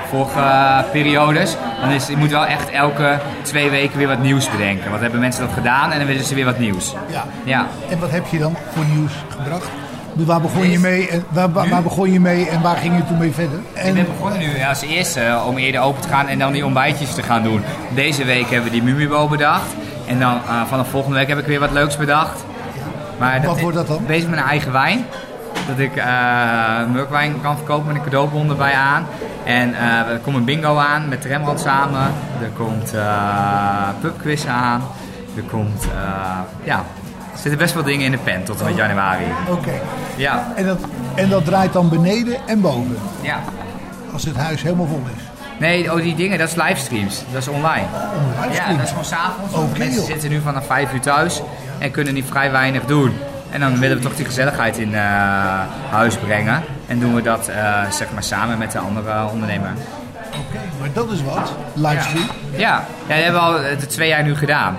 vorige 0.09 0.85
periodes. 0.91 1.55
Dan 1.81 1.89
is, 1.89 2.07
je 2.07 2.17
moet 2.17 2.29
wel 2.29 2.45
echt 2.45 2.69
elke 2.69 3.19
twee 3.41 3.69
weken 3.69 3.97
weer 3.97 4.07
wat 4.07 4.19
nieuws 4.19 4.49
bedenken. 4.49 4.89
Want 4.89 5.01
hebben 5.01 5.19
mensen 5.19 5.45
dat 5.45 5.53
gedaan 5.53 5.91
en 5.91 5.97
dan 5.97 6.07
willen 6.07 6.23
ze 6.23 6.35
weer 6.35 6.45
wat 6.45 6.59
nieuws. 6.59 6.95
Ja. 7.11 7.25
Ja. 7.43 7.67
En 7.89 7.99
wat 7.99 8.11
heb 8.11 8.27
je 8.27 8.39
dan 8.39 8.57
voor 8.73 8.85
nieuws 8.85 9.13
gebracht? 9.29 9.69
Waar 10.13 10.41
begon 10.41 10.69
je 10.69 10.79
mee 10.79 11.07
en, 11.09 11.23
waar, 11.29 11.51
waar, 11.51 11.69
waar 11.69 11.81
begon 11.83 12.11
je 12.11 12.19
mee 12.19 12.49
en 12.49 12.61
waar 12.61 12.75
ging 12.77 12.97
je 12.97 13.05
toen 13.05 13.17
mee 13.17 13.31
verder? 13.31 13.59
Ik 13.73 13.81
En 13.81 13.93
ben 13.93 14.05
begonnen 14.05 14.39
nu 14.39 14.63
als 14.69 14.81
eerste 14.81 15.19
eh, 15.19 15.45
om 15.47 15.57
eerder 15.57 15.81
open 15.81 16.01
te 16.01 16.07
gaan 16.07 16.27
en 16.27 16.39
dan 16.39 16.51
die 16.51 16.65
ontbijtjes 16.65 17.13
te 17.13 17.23
gaan 17.23 17.43
doen. 17.43 17.61
Deze 17.95 18.25
week 18.25 18.49
hebben 18.49 18.63
we 18.63 18.69
die 18.69 18.83
Mumibo 18.83 19.27
bedacht. 19.27 19.75
En 20.07 20.19
dan 20.19 20.33
eh, 20.47 20.61
vanaf 20.67 20.89
volgende 20.89 21.17
week 21.17 21.27
heb 21.27 21.37
ik 21.37 21.45
weer 21.45 21.59
wat 21.59 21.71
leuks 21.71 21.97
bedacht. 21.97 22.43
Maar 23.19 23.41
Wat 23.45 23.59
wordt 23.61 23.77
dat 23.77 23.87
dan? 23.87 24.05
Bezig 24.05 24.29
met 24.29 24.39
een 24.39 24.45
eigen 24.45 24.71
wijn. 24.71 25.05
Dat 25.67 25.79
ik 25.79 25.95
eh 25.95 26.05
melkwijn 26.93 27.41
kan 27.41 27.55
verkopen 27.55 27.87
met 27.87 27.95
een 27.95 28.03
cadeaubon 28.03 28.49
erbij 28.49 28.73
aan. 28.73 29.05
En 29.43 29.73
eh, 29.73 30.11
er 30.11 30.19
komt 30.23 30.35
een 30.35 30.45
bingo 30.45 30.77
aan 30.77 31.09
met 31.09 31.25
Rembrandt 31.25 31.61
samen. 31.61 32.11
Er 32.41 32.51
komt 32.57 32.93
pubquiz 34.01 34.45
aan. 34.45 34.81
Er 35.35 35.43
komt, 35.43 35.87
ja, 36.63 36.83
er 37.33 37.39
zitten 37.39 37.57
best 37.57 37.73
wel 37.73 37.83
dingen 37.83 38.05
in 38.05 38.11
de 38.11 38.17
pen 38.17 38.43
tot 38.43 38.59
en 38.59 38.65
met 38.65 38.75
januari. 38.75 39.23
Oké. 39.49 39.71
Ja, 40.15 40.47
En, 40.55 40.65
dat, 40.65 40.79
en 41.15 41.29
dat 41.29 41.45
draait 41.45 41.73
dan 41.73 41.89
beneden 41.89 42.37
en 42.47 42.61
boven, 42.61 42.97
ja. 43.21 43.39
als 44.13 44.23
het 44.23 44.35
huis 44.37 44.61
helemaal 44.61 44.87
vol 44.87 45.03
is. 45.15 45.23
Nee, 45.59 45.91
oh, 45.93 46.01
die 46.01 46.15
dingen, 46.15 46.37
dat 46.37 46.47
is 46.49 46.55
livestreams. 46.55 47.23
Dat 47.31 47.41
is 47.41 47.47
online. 47.47 47.85
Ja, 47.93 48.41
livestream. 48.41 48.75
dat 48.75 48.83
is 48.83 48.89
gewoon 48.89 49.05
s'avonds. 49.05 49.53
Oké, 49.53 49.77
Mensen 49.77 49.99
joh. 49.99 50.05
zitten 50.09 50.29
nu 50.29 50.39
vanaf 50.41 50.65
5 50.65 50.93
uur 50.93 50.99
thuis 50.99 51.41
en 51.77 51.91
kunnen 51.91 52.13
niet 52.13 52.25
vrij 52.29 52.51
weinig 52.51 52.85
doen. 52.85 53.13
En 53.51 53.59
dan 53.59 53.79
willen 53.79 53.97
we 53.97 54.03
toch 54.03 54.15
die 54.15 54.25
gezelligheid 54.25 54.77
in 54.77 54.95
eh, 54.95 55.01
huis 55.89 56.15
brengen. 56.17 56.63
En 56.87 56.99
doen 56.99 57.15
we 57.15 57.21
dat 57.21 57.47
eh, 57.47 57.91
zeg 57.91 58.07
maar 58.13 58.23
samen 58.23 58.57
met 58.57 58.71
de 58.71 58.79
andere 58.79 59.25
ondernemer. 59.31 59.71
Oké, 60.27 60.59
maar 60.79 60.89
dat 60.93 61.11
is 61.11 61.23
wat. 61.23 61.53
Livestream. 61.73 62.25
Ja, 62.51 62.59
ja 62.59 62.85
dat 63.07 63.17
hebben 63.23 63.33
we 63.41 63.47
al 63.47 63.59
eh, 63.59 63.79
de 63.79 63.85
twee 63.87 64.07
jaar 64.07 64.23
nu 64.23 64.35
gedaan. 64.35 64.77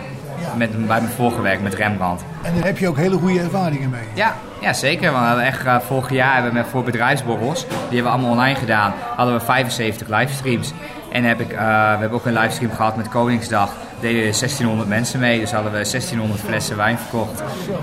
Met, 0.56 0.86
bij 0.86 1.00
mijn 1.00 1.12
vorige 1.12 1.40
werk 1.40 1.60
met 1.62 1.74
Rembrandt. 1.74 2.22
En 2.42 2.54
daar 2.54 2.64
heb 2.64 2.78
je 2.78 2.88
ook 2.88 2.96
hele 2.96 3.16
goede 3.18 3.40
ervaringen 3.40 3.90
mee. 3.90 4.04
Ja, 4.14 4.34
ja 4.60 4.72
zeker. 4.72 5.12
Want 5.12 5.20
we 5.22 5.26
hebben 5.26 5.44
echt, 5.46 5.64
eh, 5.64 5.76
vorig 5.80 6.10
jaar 6.10 6.32
hebben 6.32 6.52
we 6.52 6.58
met, 6.58 6.66
voor 6.66 6.82
bedrijfsborrels, 6.82 7.66
die 7.66 7.76
hebben 7.78 8.02
we 8.02 8.08
allemaal 8.08 8.30
online 8.30 8.54
gedaan, 8.58 8.92
hadden 9.16 9.34
we 9.34 9.40
75 9.40 10.08
livestreams. 10.08 10.72
En 11.12 11.24
heb 11.24 11.40
ik, 11.40 11.52
eh, 11.52 11.58
we 11.58 11.98
hebben 11.98 12.12
ook 12.12 12.26
een 12.26 12.32
livestream 12.32 12.72
gehad 12.72 12.96
met 12.96 13.08
Koningsdag. 13.08 13.68
Daar 13.68 14.10
deden 14.10 14.34
1600 14.34 14.88
mensen 14.88 15.20
mee, 15.20 15.40
dus 15.40 15.52
hadden 15.52 15.72
we 15.72 15.84
1600 15.84 16.40
flessen 16.40 16.76
wijn 16.76 16.98
verkocht. 16.98 17.42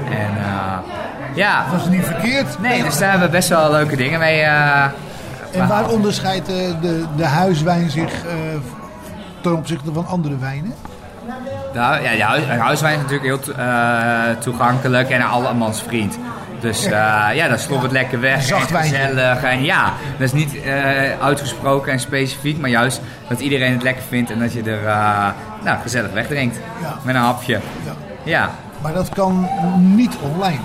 En 0.10 0.38
eh, 0.38 0.78
ja, 1.34 1.66
Dat 1.72 1.82
is 1.82 1.88
niet 1.88 2.06
verkeerd. 2.06 2.60
nee, 2.60 2.84
dus 2.84 2.98
daar 2.98 3.10
hebben 3.10 3.28
we 3.28 3.36
best 3.36 3.50
wel 3.50 3.72
leuke 3.72 3.96
dingen 3.96 4.20
mee. 4.20 4.42
En 4.42 5.68
waar 5.68 5.90
onderscheidt 5.90 6.46
de, 6.46 7.06
de 7.16 7.26
huiswijn 7.26 7.90
zich 7.90 8.12
ten 9.42 9.54
opzichte 9.56 9.94
van 9.94 10.08
andere 10.08 10.38
wijnen? 10.38 10.74
Ja, 11.74 12.36
de 12.36 12.46
huiswijn 12.46 12.96
is 12.96 13.02
natuurlijk 13.02 13.46
heel 13.46 13.56
eh, 13.56 14.38
toegankelijk 14.40 15.10
en 15.10 15.22
een 15.22 15.28
allemans 15.28 15.82
vriend. 15.82 16.18
Dus 16.60 16.86
eh, 16.86 16.92
ja, 17.34 17.48
dan 17.48 17.60
slopt 17.60 17.82
het 17.82 17.92
lekker 17.92 18.20
weg. 18.20 18.44
Zacht 18.44 18.72
gezellig. 18.72 19.44
En 19.44 19.64
ja, 19.64 19.94
dat 20.18 20.28
is 20.28 20.34
niet 20.34 20.62
eh, 20.62 21.22
uitgesproken 21.22 21.92
en 21.92 22.00
specifiek, 22.00 22.58
maar 22.60 22.70
juist 22.70 23.02
dat 23.28 23.40
iedereen 23.40 23.72
het 23.74 23.84
lekker 23.84 24.04
vindt 24.08 24.32
en 24.32 24.40
dat 24.40 24.54
je 24.54 24.62
er 24.64 24.86
eh, 24.86 25.28
nou, 25.64 25.80
gezellig 25.82 26.12
wegdrinkt. 26.12 26.60
Ja. 26.82 26.98
Met 27.04 27.16
een 27.16 27.22
hapje. 27.22 27.60
Ja. 27.86 27.94
Ja. 28.24 28.50
Maar 28.82 28.94
dat 28.94 29.10
kan 29.10 29.50
niet 29.96 30.18
online. 30.22 30.60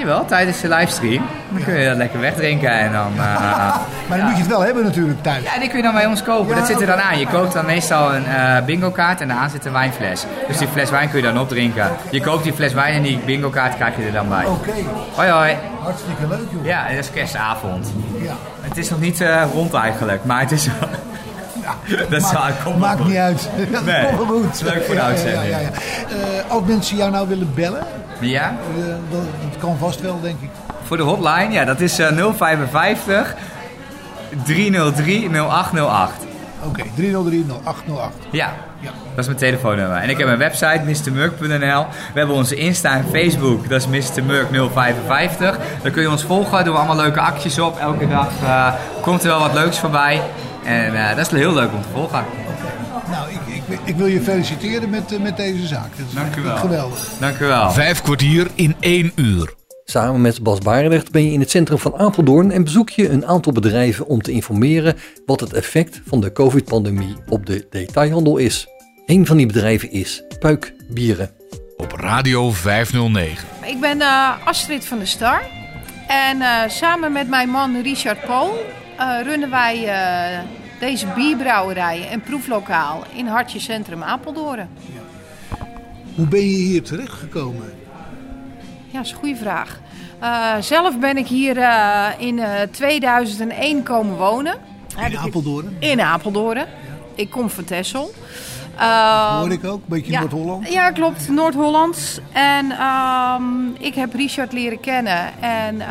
Jawel, 0.00 0.24
tijdens 0.24 0.60
de 0.60 0.68
livestream. 0.68 1.22
Dan 1.50 1.62
kun 1.64 1.74
je 1.78 1.88
dat 1.88 1.96
lekker 1.96 2.20
wegdrinken 2.20 2.70
en 2.70 2.92
dan... 2.92 3.12
eh, 3.16 3.22
Maar 4.08 4.18
dan 4.18 4.26
moet 4.26 4.36
je 4.36 4.42
het 4.42 4.50
wel 4.50 4.60
hebben 4.60 4.84
natuurlijk 4.84 5.22
thuis. 5.22 5.42
Ja, 5.44 5.58
die 5.58 5.68
kun 5.68 5.76
je 5.76 5.82
dan 5.82 5.92
bij 5.92 6.06
ons 6.06 6.22
kopen. 6.22 6.48
Ja, 6.48 6.54
dat 6.54 6.66
zit 6.66 6.80
er 6.80 6.86
dan 6.86 7.00
aan. 7.00 7.18
Je 7.18 7.26
koopt 7.26 7.52
dan 7.52 7.66
meestal 7.66 8.14
een 8.14 8.26
eh 8.26 8.64
bingo 8.64 8.90
kaart 8.90 9.20
en 9.20 9.28
daaraan 9.28 9.50
zit 9.50 9.64
een 9.64 9.72
wijnfles. 9.72 10.24
Dus 10.48 10.58
die 10.58 10.68
fles 10.68 10.90
wijn 10.90 11.10
kun 11.10 11.18
je 11.18 11.24
dan 11.24 11.38
opdrinken. 11.38 11.90
Je 12.10 12.20
koopt 12.20 12.42
die 12.42 12.52
fles 12.52 12.72
wijn 12.72 12.94
en 12.94 13.02
die 13.02 13.18
bingo 13.18 13.48
kaart 13.50 13.74
krijg 13.76 13.96
je 13.96 14.02
er 14.06 14.12
dan 14.12 14.28
bij. 14.28 14.44
Oké, 14.46 14.70
Hoi 15.14 15.28
hoi. 15.30 15.56
hartstikke 15.82 16.26
leuk 16.28 16.46
joh. 16.50 16.64
Ja, 16.64 16.88
dat 16.88 16.98
is 16.98 17.10
kerstavond. 17.10 17.92
Ja. 18.20 18.32
Het 18.60 18.76
is 18.76 18.90
nog 18.90 19.00
niet 19.00 19.20
eh, 19.20 19.42
rond 19.52 19.74
eigenlijk, 19.74 20.24
maar 20.24 20.40
het 20.40 20.50
is. 20.52 20.68
Dat 22.10 22.76
Maakt, 22.78 23.04
niet 23.04 23.16
uit. 23.16 23.48
Dat 23.72 23.84
Nee, 23.84 24.06
komt 24.16 24.28
wel 24.28 24.42
goed. 24.42 24.62
leuk 24.62 24.84
voor 24.84 24.94
de 24.94 25.00
uitzending. 25.00 25.48
Ja. 25.48 25.58
Eh, 25.58 26.50
als 26.50 26.62
mensen 26.66 26.96
jou 26.96 27.10
nou 27.10 27.28
willen 27.28 27.50
bellen, 27.54 27.86
Ja, 28.20 28.42
eh, 28.78 28.84
dat, 29.10 29.20
dat 29.50 29.60
kan 29.60 29.76
vast 29.78 30.00
wel 30.00 30.20
denk 30.22 30.40
ik. 30.40 30.48
voor 30.84 30.96
de 30.96 31.02
hotline, 31.02 31.50
ja, 31.52 31.64
dat 31.64 31.80
is 31.80 31.98
eh 31.98 32.08
055 32.36 33.34
303 34.44 35.28
0808. 35.30 36.12
Oké, 36.64 36.82
303 36.94 37.44
0808. 37.64 38.14
Ja, 38.30 38.52
Ja. 38.80 38.90
dat 39.10 39.18
is 39.18 39.26
mijn 39.26 39.38
telefoonnummer. 39.38 39.96
En 39.96 40.08
ik 40.08 40.18
heb 40.18 40.28
een 40.28 40.38
website, 40.38 40.80
mrmurk.nl. 41.10 41.86
We 42.12 42.18
hebben 42.18 42.36
onze 42.36 42.54
Insta 42.54 42.92
en 42.94 43.04
Facebook, 43.12 43.68
dat 43.68 43.80
is 43.80 43.86
mrmurk055. 44.20 45.38
Daar 45.82 45.92
kun 45.92 46.02
je 46.02 46.10
ons 46.10 46.22
volgen, 46.24 46.64
doen 46.64 46.72
we 46.72 46.78
allemaal 46.78 46.96
leuke 46.96 47.20
acties 47.20 47.58
op. 47.58 47.78
Elke 47.78 48.08
dag 48.08 48.28
eh, 48.44 48.72
komt 49.00 49.22
er 49.22 49.28
wel 49.28 49.38
wat 49.38 49.52
leuks 49.54 49.78
voorbij. 49.78 50.20
En 50.64 51.08
eh, 51.08 51.16
dat 51.16 51.32
is 51.32 51.38
heel 51.38 51.54
leuk 51.54 51.72
om 51.72 51.82
te 51.82 51.88
volgen. 51.92 52.24
Nou, 53.10 53.30
ik, 53.30 53.54
ik, 53.54 53.78
ik 53.84 53.96
wil 53.96 54.06
je 54.06 54.20
feliciteren 54.20 54.90
met, 54.90 55.12
eh, 55.12 55.20
met 55.20 55.36
deze 55.36 55.66
zaak. 55.66 55.96
Dat 55.96 56.06
is 56.08 56.14
Dank 56.14 56.36
u 56.36 56.42
wel. 56.42 56.56
Geweldig. 56.56 57.08
Dank 57.20 57.38
u 57.38 57.46
wel. 57.46 57.70
Vijf 57.70 58.02
kwartier 58.02 58.46
in 58.54 58.76
één 58.80 59.12
uur. 59.14 59.58
Samen 59.84 60.20
met 60.20 60.42
Bas 60.42 60.58
Barendrecht 60.58 61.10
ben 61.10 61.24
je 61.24 61.32
in 61.32 61.40
het 61.40 61.50
centrum 61.50 61.78
van 61.78 61.96
Apeldoorn 61.96 62.50
en 62.50 62.64
bezoek 62.64 62.90
je 62.90 63.08
een 63.08 63.26
aantal 63.26 63.52
bedrijven 63.52 64.06
om 64.06 64.22
te 64.22 64.32
informeren 64.32 64.96
wat 65.26 65.40
het 65.40 65.52
effect 65.52 66.00
van 66.06 66.20
de 66.20 66.32
COVID-pandemie 66.32 67.16
op 67.28 67.46
de 67.46 67.66
detailhandel 67.70 68.36
is. 68.36 68.66
Een 69.06 69.26
van 69.26 69.36
die 69.36 69.46
bedrijven 69.46 69.90
is 69.90 70.22
Puik 70.38 70.74
Bieren. 70.88 71.30
Op 71.76 71.92
Radio 71.92 72.50
509. 72.50 73.48
Ik 73.66 73.80
ben 73.80 74.00
eh, 74.00 74.46
Astrid 74.46 74.84
van 74.84 74.98
der 74.98 75.06
Star. 75.06 75.42
En 76.06 76.40
eh, 76.40 76.68
samen 76.68 77.12
met 77.12 77.28
mijn 77.28 77.48
man 77.48 77.82
Richard 77.82 78.24
Pool 78.24 78.58
eh, 78.58 78.79
runnen 79.22 79.50
wij 79.50 79.86
eh, 79.86 80.38
deze 80.80 81.06
bierbrouwerij 81.06 82.08
en 82.10 82.20
proeflokaal 82.20 83.04
in 83.14 83.26
Hartje 83.26 83.60
Centrum 83.60 84.02
Apeldoorn. 84.02 84.68
Hoe 86.14 86.26
ben 86.26 86.40
je 86.40 86.56
hier 86.56 86.82
terechtgekomen? 86.82 87.72
Ja, 88.86 88.96
dat 88.96 89.04
is 89.04 89.10
een 89.10 89.18
goede 89.18 89.36
vraag. 89.36 89.80
Eh, 90.20 90.54
zelf 90.60 90.98
ben 90.98 91.16
ik 91.16 91.26
hier 91.26 91.58
eh, 91.58 92.06
in 92.18 92.38
eh, 92.38 92.62
2001 92.70 93.82
komen 93.82 94.16
wonen. 94.16 94.54
In 95.06 95.18
Apeldoorn? 95.18 95.76
In 95.78 96.00
Apeldoorn. 96.00 96.66
Ik 97.14 97.30
kom 97.30 97.50
van 97.50 97.64
Texel. 97.64 98.12
Uh, 98.80 99.38
Hoor 99.38 99.50
ik 99.52 99.64
ook, 99.64 99.74
een 99.82 99.82
beetje 99.86 100.12
ja, 100.12 100.20
Noord-Holland. 100.20 100.72
Ja, 100.72 100.90
klopt, 100.90 101.28
Noord-Hollands. 101.28 102.20
En 102.32 102.70
ehm, 102.70 103.68
ik 103.78 103.94
heb 103.94 104.14
Richard 104.14 104.52
leren 104.52 104.80
kennen. 104.80 105.40
En 105.40 105.80
eh, 105.80 105.88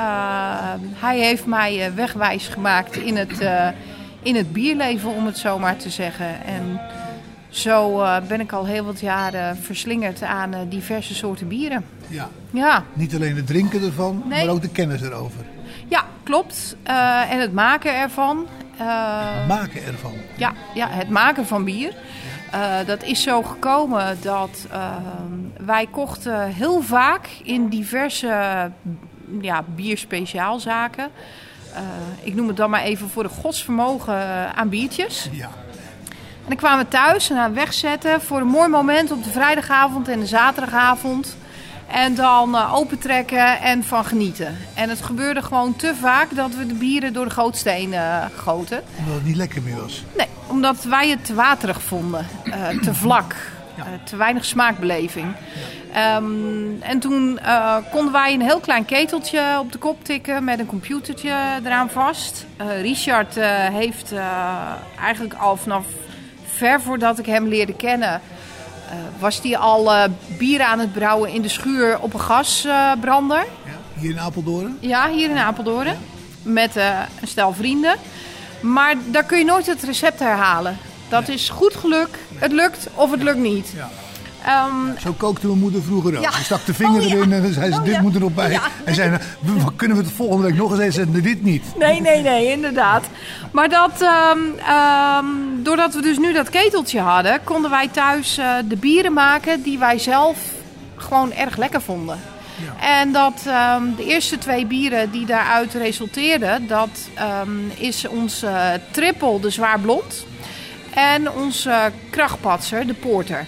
hij 0.93 1.19
heeft 1.19 1.45
mij 1.45 1.85
eh, 1.85 1.91
wegwijs 1.93 2.47
gemaakt 2.47 2.95
in 2.95 3.17
het, 3.17 3.39
eh, 3.39 3.67
in 4.21 4.35
het 4.35 4.53
bierleven, 4.53 5.09
om 5.15 5.25
het 5.25 5.37
zo 5.37 5.59
maar 5.59 5.75
te 5.77 5.89
zeggen. 5.89 6.45
En 6.45 6.81
zo 7.49 8.01
eh, 8.01 8.15
ben 8.27 8.39
ik 8.39 8.51
al 8.51 8.65
heel 8.65 8.83
wat 8.85 8.99
jaren 8.99 9.57
verslingerd 9.57 10.23
aan 10.23 10.53
diverse 10.69 11.15
soorten 11.15 11.47
bieren. 11.47 11.85
Ja. 12.07 12.29
Ja, 12.51 12.83
Niet 12.93 13.15
alleen 13.15 13.35
het 13.35 13.47
drinken 13.47 13.83
ervan, 13.83 14.23
Nee. 14.25 14.45
maar 14.45 14.53
ook 14.53 14.61
de 14.61 14.69
kennis 14.69 15.01
erover. 15.01 15.41
ja 15.87 16.03
klopt. 16.23 16.75
En 17.29 17.39
het 17.39 17.53
maken 17.53 17.95
ervan. 17.97 18.47
Maken 19.47 19.85
ervan. 19.85 20.13
Ja, 20.37 20.53
ja, 20.73 20.87
het 20.89 21.09
maken 21.09 21.45
van 21.47 21.63
bier. 21.63 21.93
Eh, 22.51 22.85
dat 22.85 23.03
is 23.03 23.23
zo 23.23 23.41
gekomen 23.41 24.17
dat 24.21 24.65
eh, 24.71 24.95
wij 25.65 25.87
kochten 25.91 26.47
heel 26.47 26.81
vaak 26.81 27.29
in 27.43 27.67
diverse 27.67 28.71
ja, 29.41 29.63
bierspeciaalzaken. 29.75 31.09
Eh, 31.73 31.81
ik 32.23 32.35
noem 32.35 32.47
het 32.47 32.57
dan 32.57 32.69
maar 32.69 32.81
even 32.81 33.09
voor 33.09 33.23
de 33.23 33.29
godsvermogen 33.29 34.13
eh, 34.13 34.49
aan 34.49 34.69
biertjes. 34.69 35.29
Ja. 35.31 35.49
En 36.43 36.55
dan 36.55 36.55
kwamen 36.55 36.85
we 36.85 36.91
thuis 36.91 37.29
en 37.29 37.37
aan 37.37 37.53
wegzetten 37.53 38.21
voor 38.21 38.39
een 38.39 38.47
mooi 38.47 38.69
moment 38.69 39.11
op 39.11 39.23
de 39.23 39.29
vrijdagavond 39.29 40.07
en 40.07 40.19
de 40.19 40.25
zaterdagavond. 40.25 41.37
En 41.87 42.15
dan 42.15 42.55
opentrekken 42.55 43.59
en 43.59 43.83
van 43.83 44.05
genieten. 44.05 44.57
En 44.73 44.89
het 44.89 45.01
gebeurde 45.01 45.41
gewoon 45.41 45.75
te 45.75 45.95
vaak 45.95 46.35
dat 46.35 46.55
we 46.55 46.65
de 46.65 46.73
bieren 46.73 47.13
door 47.13 47.25
de 47.25 47.31
gootsteen 47.31 47.93
goten. 48.35 48.83
Omdat 48.97 49.13
het 49.15 49.25
niet 49.25 49.35
lekker 49.35 49.61
meer 49.61 49.81
was. 49.81 50.03
Nee, 50.17 50.27
omdat 50.49 50.83
wij 50.83 51.09
het 51.09 51.25
te 51.25 51.33
waterig 51.33 51.81
vonden, 51.81 52.27
eh, 52.43 52.67
te 52.67 52.93
vlak, 52.93 53.35
eh, 53.77 53.83
te 54.03 54.15
weinig 54.15 54.45
smaakbeleving. 54.45 55.35
Ehm, 55.93 56.81
en 56.81 56.99
toen 56.99 57.39
eh, 57.39 57.75
konden 57.91 58.13
wij 58.13 58.33
een 58.33 58.41
heel 58.41 58.59
klein 58.59 58.85
keteltje 58.85 59.57
op 59.59 59.71
de 59.71 59.77
kop 59.77 60.03
tikken 60.03 60.43
met 60.43 60.59
een 60.59 60.65
computertje 60.65 61.35
eraan 61.63 61.89
vast. 61.89 62.45
Richard 62.81 63.35
heeft 63.71 64.13
eigenlijk 64.99 65.33
al 65.33 65.55
vanaf 65.57 65.85
ver 66.45 66.81
voordat 66.81 67.19
ik 67.19 67.25
hem 67.25 67.47
leerde 67.47 67.75
kennen, 67.75 68.21
was 69.19 69.41
hij 69.41 69.57
al 69.57 69.91
bier 70.37 70.61
aan 70.61 70.79
het 70.79 70.93
brouwen 70.93 71.29
in 71.29 71.41
de 71.41 71.47
schuur 71.47 71.99
op 71.99 72.13
een 72.13 72.19
gasbrander. 72.19 73.45
Ja. 73.65 73.99
Hier 73.99 74.11
in 74.11 74.19
Apeldoorn. 74.19 74.77
Ja, 74.79 75.09
hier 75.09 75.29
in 75.29 75.37
Apeldoorn. 75.37 75.97
Met 76.41 76.75
een 77.21 77.27
stel 77.27 77.53
vrienden. 77.53 77.95
Maar 78.61 78.95
daar 79.05 79.23
kun 79.23 79.37
je 79.37 79.45
nooit 79.45 79.65
het 79.65 79.83
recept 79.83 80.19
herhalen. 80.19 80.77
Dat 81.09 81.27
is 81.27 81.49
goed 81.49 81.75
geluk. 81.75 82.09
Het 82.35 82.51
lukt 82.51 82.87
of 82.95 83.11
het 83.11 83.23
lukt 83.23 83.37
niet. 83.37 83.73
Ja. 83.75 83.89
Ehm, 84.45 84.97
Zo 85.01 85.13
kookte 85.17 85.47
mijn 85.47 85.59
moeder 85.59 85.81
vroeger 85.83 86.17
ook. 86.17 86.23
Ja. 86.23 86.31
Ze 86.31 86.43
stak 86.43 86.65
de 86.65 86.73
vinger 86.73 87.01
Oh, 87.01 87.07
ja. 87.07 87.15
erin 87.15 87.31
en 87.33 87.41
dan 87.41 87.51
zei 87.53 87.71
ze, 87.71 87.77
Oh, 87.79 87.85
dit 87.85 88.01
moet 88.01 88.13
er 88.13 88.19
nog 88.19 88.33
bij. 88.33 88.59
En 88.85 88.95
zei, 88.95 89.09
nou, 89.39 89.71
kunnen 89.75 89.97
we 89.97 90.03
het 90.03 90.11
volgende 90.11 90.43
week 90.43 90.55
nog 90.55 90.71
eens 90.71 90.79
eten? 90.79 90.93
Ze 90.93 91.07
zei, 91.11 91.21
dit 91.21 91.43
niet. 91.43 91.63
nee, 91.77 92.01
nee, 92.01 92.21
nee, 92.21 92.51
inderdaad. 92.51 93.05
Maar 93.51 93.69
dat, 93.69 94.01
ehm, 94.01 94.37
ehm, 94.67 95.25
doordat 95.63 95.93
we 95.93 96.01
dus 96.01 96.17
nu 96.17 96.33
dat 96.33 96.49
keteltje 96.49 96.99
hadden, 96.99 97.39
konden 97.43 97.71
wij 97.71 97.87
thuis 97.87 98.37
eh, 98.37 98.53
de 98.65 98.75
bieren 98.75 99.13
maken 99.13 99.61
die 99.63 99.79
wij 99.79 99.99
zelf 99.99 100.37
gewoon 100.95 101.31
erg 101.33 101.57
lekker 101.57 101.81
vonden. 101.81 102.19
En 102.79 103.11
dat 103.11 103.43
ehm, 103.47 103.95
de 103.95 104.05
eerste 104.05 104.37
twee 104.37 104.65
bieren 104.65 105.11
die 105.11 105.25
daaruit 105.25 105.73
resulteerden, 105.73 106.67
dat 106.67 107.09
ehm, 107.13 107.69
is 107.75 108.07
ons 108.07 108.43
eh, 108.43 108.67
triple, 108.91 109.39
de 109.39 109.49
zwaar 109.49 109.79
blond. 109.79 110.25
En 110.93 111.31
onze 111.31 111.91
krachtpatser, 112.09 112.87
de 112.87 112.93
porter. 112.93 113.45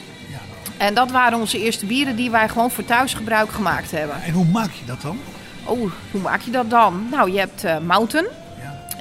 En 0.78 0.94
dat 0.94 1.12
waren 1.12 1.40
onze 1.40 1.60
eerste 1.60 1.86
bieren 1.86 2.16
die 2.16 2.32
wij 2.32 2.50
gewoon 2.50 2.72
voor 2.72 2.86
thuisgebruik 2.86 3.52
gemaakt 3.52 3.92
hebben. 3.92 4.22
En 4.24 4.34
hoe 4.34 4.46
maak 4.46 4.72
je 4.72 4.86
dat 4.86 5.02
dan? 5.02 5.20
Oh, 5.64 5.92
hoe 6.12 6.22
maak 6.22 6.42
je 6.42 6.52
dat 6.52 6.70
dan? 6.70 7.08
Nou, 7.12 7.32
je 7.32 7.40
hebt 7.40 7.64
eh 7.64 7.78
mouten. 7.78 8.28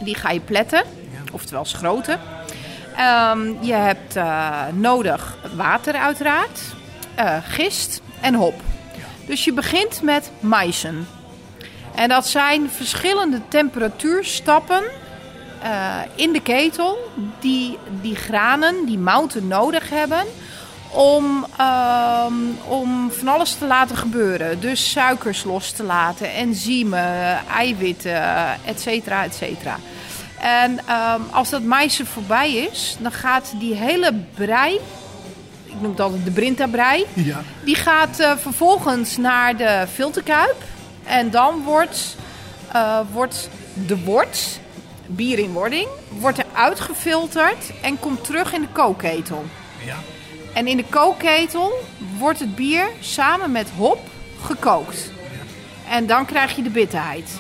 Die 0.03 0.15
ga 0.15 0.31
je 0.31 0.41
pletten, 0.41 0.83
oftewel 1.33 1.65
schroten. 1.65 2.21
Ehm, 2.97 3.53
je 3.61 3.73
hebt 3.73 4.17
eh, 4.17 4.67
nodig 4.73 5.37
water 5.55 5.95
uiteraard, 5.95 6.61
eh, 7.15 7.37
gist 7.43 8.01
en 8.21 8.35
hop. 8.35 8.55
Dus 9.31 9.45
je 9.45 9.53
begint 9.53 10.03
met 10.03 10.31
maïsen. 10.41 11.09
En 11.95 12.09
dat 12.09 12.27
zijn 12.27 12.71
verschillende 12.71 13.41
temperatuurstappen 13.49 14.83
eh, 15.63 15.97
in 16.15 16.33
de 16.33 16.41
ketel 16.41 16.99
die 17.41 17.79
die 18.01 18.17
granen, 18.17 18.87
die 18.87 18.99
mouten 18.99 19.47
nodig 19.47 19.91
hebben 19.91 20.25
om, 20.89 21.47
ehm, 21.57 22.35
om 22.67 23.11
van 23.11 23.29
alles 23.29 23.55
te 23.55 23.67
laten 23.67 23.97
gebeuren. 23.97 24.61
Dus 24.61 24.91
suikers 24.91 25.45
los 25.45 25.71
te 25.71 25.83
laten, 25.83 26.33
enzymen, 26.33 27.47
eiwitten, 27.47 28.23
et 28.65 28.81
cetera, 28.81 29.25
et 29.25 29.35
cetera. 29.35 29.77
En 30.41 30.81
ehm, 30.87 31.21
als 31.31 31.51
dat 31.51 31.63
maïsen 31.63 32.07
voorbij 32.07 32.53
is, 32.53 32.97
dan 32.99 33.13
gaat 33.13 33.53
die 33.59 33.75
hele 33.75 34.15
brei, 34.35 34.81
ik 35.81 35.87
noem 35.87 35.95
het 35.97 36.01
altijd 36.05 36.25
de 36.25 36.31
Brinta-brei, 36.31 37.07
Ja. 37.15 37.43
die 37.65 37.75
gaat 37.75 38.19
eh, 38.19 38.33
vervolgens 38.37 39.17
naar 39.17 39.57
de 39.57 39.87
filterkuip. 39.93 40.57
En 41.05 41.31
dan 41.31 41.63
wordt, 41.63 42.17
eh, 42.73 42.99
wordt 43.13 43.49
de 43.87 43.99
wort, 44.05 44.61
bier 45.07 45.39
in 45.39 45.53
wording, 45.53 45.89
wordt 46.09 46.39
er 46.39 46.45
uitgefilterd 46.53 47.71
en 47.83 47.99
komt 47.99 48.25
terug 48.25 48.53
in 48.53 48.61
de 48.61 48.69
kookketel. 48.73 49.45
Ja. 49.85 49.97
En 50.55 50.67
in 50.67 50.77
de 50.77 50.85
kookketel 50.91 51.73
wordt 52.19 52.39
het 52.41 52.55
bier 52.55 52.87
samen 53.01 53.53
met 53.53 53.69
hop 53.77 54.01
gekookt. 54.43 55.11
En 55.89 56.07
dan 56.07 56.25
krijg 56.25 56.57
je 56.57 56.63
de 56.63 56.71
bitterheid. 56.71 57.31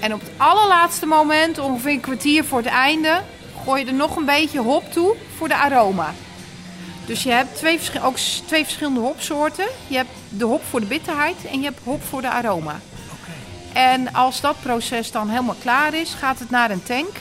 En 0.00 0.14
op 0.14 0.20
het 0.20 0.30
allerlaatste 0.36 1.06
moment, 1.06 1.58
ongeveer 1.58 1.92
een 1.92 2.00
kwartier 2.00 2.44
voor 2.44 2.58
het 2.58 2.66
einde, 2.68 3.20
gooi 3.64 3.84
je 3.84 3.90
er 3.90 3.96
nog 3.96 4.16
een 4.16 4.24
beetje 4.24 4.60
hop 4.60 4.92
toe 4.92 5.14
voor 5.36 5.48
de 5.48 5.56
aroma. 5.56 6.14
Dus 7.10 7.22
je 7.22 7.30
hebt 7.30 7.56
twee, 7.56 7.80
ook 8.02 8.16
twee 8.46 8.64
verschillende 8.64 9.00
hopsoorten. 9.00 9.66
Je 9.86 9.96
hebt 9.96 10.10
de 10.28 10.44
hop 10.44 10.62
voor 10.64 10.80
de 10.80 10.86
bitterheid 10.86 11.36
en 11.52 11.58
je 11.58 11.64
hebt 11.64 11.80
hop 11.84 12.02
voor 12.02 12.20
de 12.20 12.30
aroma. 12.30 12.80
En 13.72 14.12
als 14.12 14.40
dat 14.40 14.56
proces 14.62 15.10
dan 15.10 15.28
helemaal 15.28 15.56
klaar 15.62 15.94
is, 15.94 16.14
gaat 16.14 16.38
het 16.38 16.50
naar 16.50 16.70
een 16.70 16.82
tank. 16.82 17.16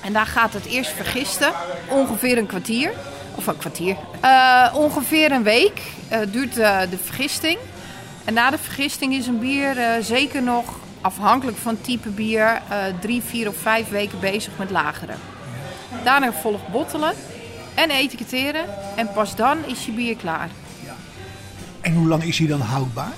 En 0.00 0.12
daar 0.12 0.26
gaat 0.26 0.52
het 0.52 0.64
eerst 0.64 0.90
vergisten, 0.90 1.52
ongeveer 1.88 2.38
een 2.38 2.46
kwartier. 2.46 2.92
Of 3.34 3.46
een 3.46 3.56
kwartier. 3.56 3.96
Eh, 4.20 4.74
ongeveer 4.74 5.32
een 5.32 5.42
week 5.42 5.82
eh, 6.08 6.20
duurt 6.30 6.58
eh, 6.58 6.80
de 6.90 6.98
vergisting. 7.04 7.58
En 8.24 8.34
na 8.34 8.50
de 8.50 8.58
vergisting 8.58 9.14
is 9.14 9.26
een 9.26 9.38
bier 9.38 9.78
eh, 9.78 9.90
zeker 10.00 10.42
nog, 10.42 10.64
afhankelijk 11.00 11.56
van 11.56 11.80
type 11.80 12.08
bier, 12.08 12.62
drie, 13.00 13.22
vier 13.22 13.48
of 13.48 13.56
vijf 13.56 13.88
weken 13.88 14.20
bezig 14.20 14.52
met 14.58 14.70
lageren. 14.70 15.16
Daarna 16.04 16.32
volgt 16.32 16.68
bottelen 16.68 17.14
en 17.78 17.90
etiketteren. 17.90 18.64
En 18.96 19.12
pas 19.12 19.36
dan 19.36 19.58
is 19.66 19.86
je 19.86 19.92
bier 19.92 20.16
klaar. 20.16 20.48
En 21.80 21.94
hoe 21.94 22.08
lang 22.08 22.22
is 22.22 22.38
hij 22.38 22.46
dan 22.46 22.60
houdbaar? 22.60 23.12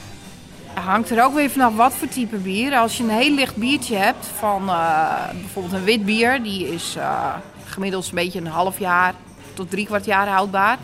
Hangt 0.75 1.11
er 1.11 1.25
ook 1.25 1.35
weer 1.35 1.51
vanaf 1.51 1.77
wat 1.77 1.95
voor 1.95 2.09
type 2.09 2.37
bier. 2.37 2.77
Als 2.77 2.97
je 2.97 3.03
een 3.03 3.11
heel 3.11 3.35
licht 3.35 3.57
biertje 3.57 3.97
hebt 3.97 4.27
van 4.39 4.69
eh, 4.69 5.29
bijvoorbeeld 5.41 5.75
een 5.75 5.85
wit 5.85 6.05
bier, 6.05 6.43
die 6.43 6.69
is 6.69 6.97
eh, 6.97 7.35
gemiddeld 7.65 8.09
een 8.09 8.15
beetje 8.15 8.41
een 8.41 8.47
half 8.47 8.79
jaar 8.79 9.15
tot 9.55 9.71
drie 9.71 9.87
kwart 9.87 10.05
jaar 10.05 10.29
houdbaar. 10.29 10.79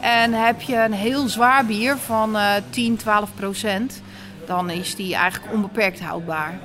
En 0.00 0.32
heb 0.32 0.60
je 0.60 0.76
een 0.76 0.92
heel 0.92 1.28
zwaar 1.28 1.66
bier 1.66 1.96
van 1.96 2.36
eh 2.36 2.52
10, 2.70 2.96
12 2.96 3.30
procent, 3.34 4.02
dan 4.46 4.70
is 4.70 4.94
die 4.94 5.14
eigenlijk 5.14 5.52
onbeperkt 5.52 6.00
houdbaar. 6.00 6.58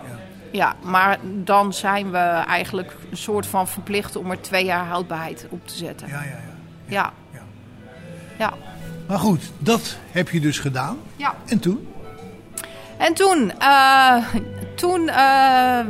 Ja, 0.51 0.75
maar 0.81 1.17
dan 1.23 1.73
zijn 1.73 2.11
we 2.11 2.17
eigenlijk 2.47 2.95
een 3.11 3.17
soort 3.17 3.45
van 3.45 3.67
verplicht 3.67 4.15
om 4.15 4.31
er 4.31 4.41
twee 4.41 4.65
jaar 4.65 4.85
houdbaarheid 4.85 5.45
op 5.49 5.67
te 5.67 5.73
zetten. 5.75 6.07
Ja, 6.07 6.21
ja, 6.23 6.39
Ja. 6.85 7.13
ja. 7.31 7.43
Ja. 8.37 8.53
Maar 9.07 9.19
goed, 9.19 9.51
dat 9.57 9.97
heb 10.11 10.29
je 10.29 10.39
dus 10.39 10.59
gedaan. 10.59 10.97
Ja. 11.15 11.35
En 11.45 11.59
toen? 11.59 11.87
En 12.97 13.13
toen, 13.13 13.51
eh, 13.59 14.15
toen 14.75 15.09
eh, 15.09 15.15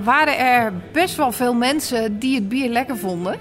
waren 0.04 0.38
er 0.38 0.74
best 0.91 1.15
wel 1.15 1.32
veel 1.32 1.54
mensen 1.54 2.19
die 2.19 2.36
het 2.36 2.50
bier 2.50 2.69
lekker 2.69 2.98
vonden. 2.98 3.36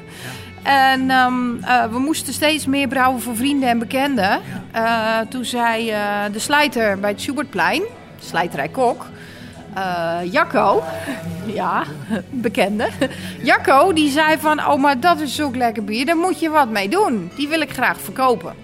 En 0.62 1.10
ehm, 1.10 1.62
eh, 1.62 1.84
we 1.84 1.98
moesten 1.98 2.32
steeds 2.32 2.66
meer 2.66 2.88
brouwen 2.88 3.20
voor 3.20 3.36
vrienden 3.36 3.68
en 3.68 3.78
bekenden. 3.78 4.40
Eh, 4.72 5.18
toen 5.28 5.44
zei 5.44 5.92
de 6.32 6.38
slijter 6.38 6.98
bij 7.00 7.10
het 7.10 7.20
Schubertplein, 7.20 7.82
slijterij 8.18 8.68
Kok, 8.68 9.06
eh, 9.78 10.32
Jacco, 10.32 10.82
ja, 11.46 11.84
bekende. 12.30 12.88
Jacco, 13.42 13.92
die 13.92 14.10
zei 14.10 14.38
van, 14.38 14.66
oh 14.66 14.80
maar 14.80 15.00
dat 15.00 15.20
is 15.20 15.34
zulk 15.34 15.56
lekker 15.56 15.84
bier, 15.84 16.06
daar 16.06 16.16
moet 16.16 16.40
je 16.40 16.50
wat 16.50 16.70
mee 16.70 16.88
doen. 16.88 17.30
Die 17.36 17.48
wil 17.48 17.60
ik 17.60 17.72
graag 17.72 18.00
verkopen. 18.00 18.54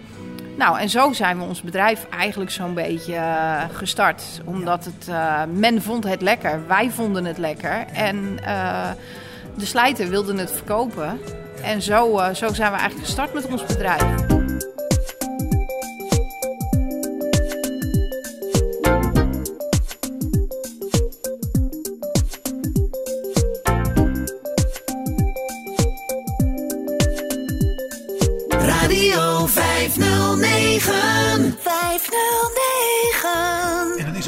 Nou, 0.57 0.79
en 0.79 0.89
zo 0.89 1.13
zijn 1.13 1.39
we 1.39 1.45
ons 1.45 1.63
bedrijf 1.63 2.07
eigenlijk 2.11 2.51
zo'n 2.51 2.75
beetje 2.75 3.15
eh, 3.15 3.63
gestart. 3.73 4.23
Omdat 4.45 4.85
het, 4.85 5.09
eh, 5.09 5.43
men 5.53 5.83
vond 5.83 6.05
het 6.05 6.23
lekker, 6.23 6.67
wij 6.67 6.91
vonden 6.91 7.25
het 7.25 7.39
lekker. 7.39 7.85
En 7.93 8.37
de 9.57 9.67
slijter 9.67 10.09
wilde 10.09 10.37
het 10.37 10.53
verkopen. 10.53 11.21
En 11.63 11.83
zo, 11.83 12.21
zo 12.35 12.53
zijn 12.53 12.73
we 12.73 12.79
eigenlijk 12.79 13.07
gestart 13.07 13.35
met 13.35 13.47
ons 13.47 13.67
bedrijf. 13.67 14.44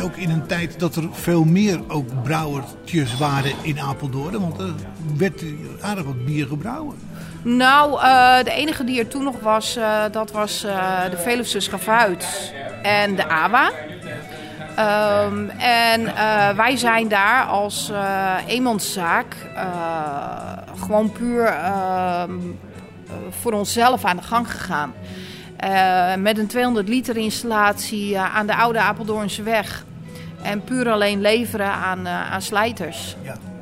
Ook 0.07 0.17
in 0.17 0.31
een 0.31 0.47
tijd 0.47 0.79
dat 0.81 0.97
er 0.97 1.09
veel 1.13 1.45
meer 1.45 1.81
ook 1.89 2.23
brouwertjes 2.23 3.17
waren 3.17 3.53
in 3.63 3.81
Apeldoorn. 3.81 4.41
Want 4.41 4.61
er 4.61 4.75
werd 5.17 5.43
aardig 5.81 6.05
wat 6.05 6.25
bier 6.25 6.47
gebrouwen. 6.47 6.97
Nou, 7.43 8.01
eh, 8.01 8.45
de 8.45 8.51
enige 8.51 8.85
die 8.85 8.99
er 8.99 9.09
toen 9.09 9.25
nog 9.25 9.41
was, 9.41 9.77
eh, 9.77 10.03
dat 10.11 10.31
was 10.31 10.65
eh, 10.65 11.11
de 11.11 11.17
Veluwse 11.17 11.61
Schavuit 11.61 12.53
en 12.83 13.17
de 13.17 13.29
AWA. 13.29 13.71
Ehm, 14.77 15.49
en 15.59 16.05
wij 16.57 16.77
zijn 16.77 17.09
daar 17.09 17.45
als 17.45 17.93
eenmanszaak 18.47 19.37
gewoon 20.81 21.13
puur 21.13 21.45
ehm, 21.45 22.31
eh, 23.07 23.15
voor 23.41 23.53
onszelf 23.53 24.05
aan 24.05 24.17
de 24.17 24.23
gang 24.23 24.51
gegaan. 24.51 24.93
Met 26.19 26.39
een 26.39 26.47
200 26.47 26.89
liter 26.89 27.17
installatie 27.17 28.19
aan 28.19 28.47
de 28.47 28.55
oude 28.55 28.79
Apeldoornse 28.79 29.43
weg. 29.43 29.85
En 30.43 30.65
puur 30.65 30.91
alleen 30.91 31.21
leveren 31.21 31.73
aan, 31.73 32.07
eh, 32.07 32.33
aan 32.33 32.43
slijters. 32.43 33.17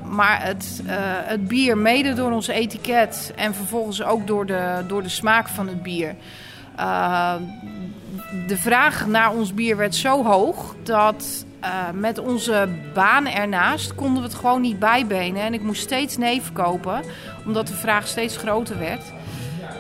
Maar 0.05 0.43
het, 0.43 0.83
eh, 0.87 0.95
het 1.01 1.49
bier, 1.49 1.79
mede 1.79 2.13
door 2.13 2.33
ons 2.33 2.47
etiket 2.47 3.33
en 3.37 3.55
vervolgens 3.55 4.03
ook 4.03 4.27
door 4.27 4.47
de, 4.47 4.85
door 4.87 5.03
de 5.03 5.09
smaak 5.09 5.49
van 5.49 5.69
het 5.69 5.83
bier. 5.83 6.15
eh, 6.77 7.35
de 8.47 8.57
vraag 8.57 9.07
naar 9.07 9.33
ons 9.33 9.55
bier 9.55 9.77
werd 9.77 9.95
zo 9.95 10.25
hoog 10.25 10.75
dat 10.83 11.45
met 11.93 12.19
onze 12.19 12.69
baan 12.95 13.27
ernaast 13.27 13.95
konden 13.95 14.23
we 14.23 14.29
het 14.29 14.37
gewoon 14.37 14.61
niet 14.61 14.79
bijbenen. 14.79 15.43
En 15.43 15.55
ik 15.55 15.63
moest 15.63 15.83
steeds 15.83 16.17
nee 16.17 16.43
verkopen, 16.43 17.03
omdat 17.47 17.67
de 17.67 17.75
vraag 17.75 18.07
steeds 18.07 18.37
groter 18.37 18.79
werd. 18.79 19.03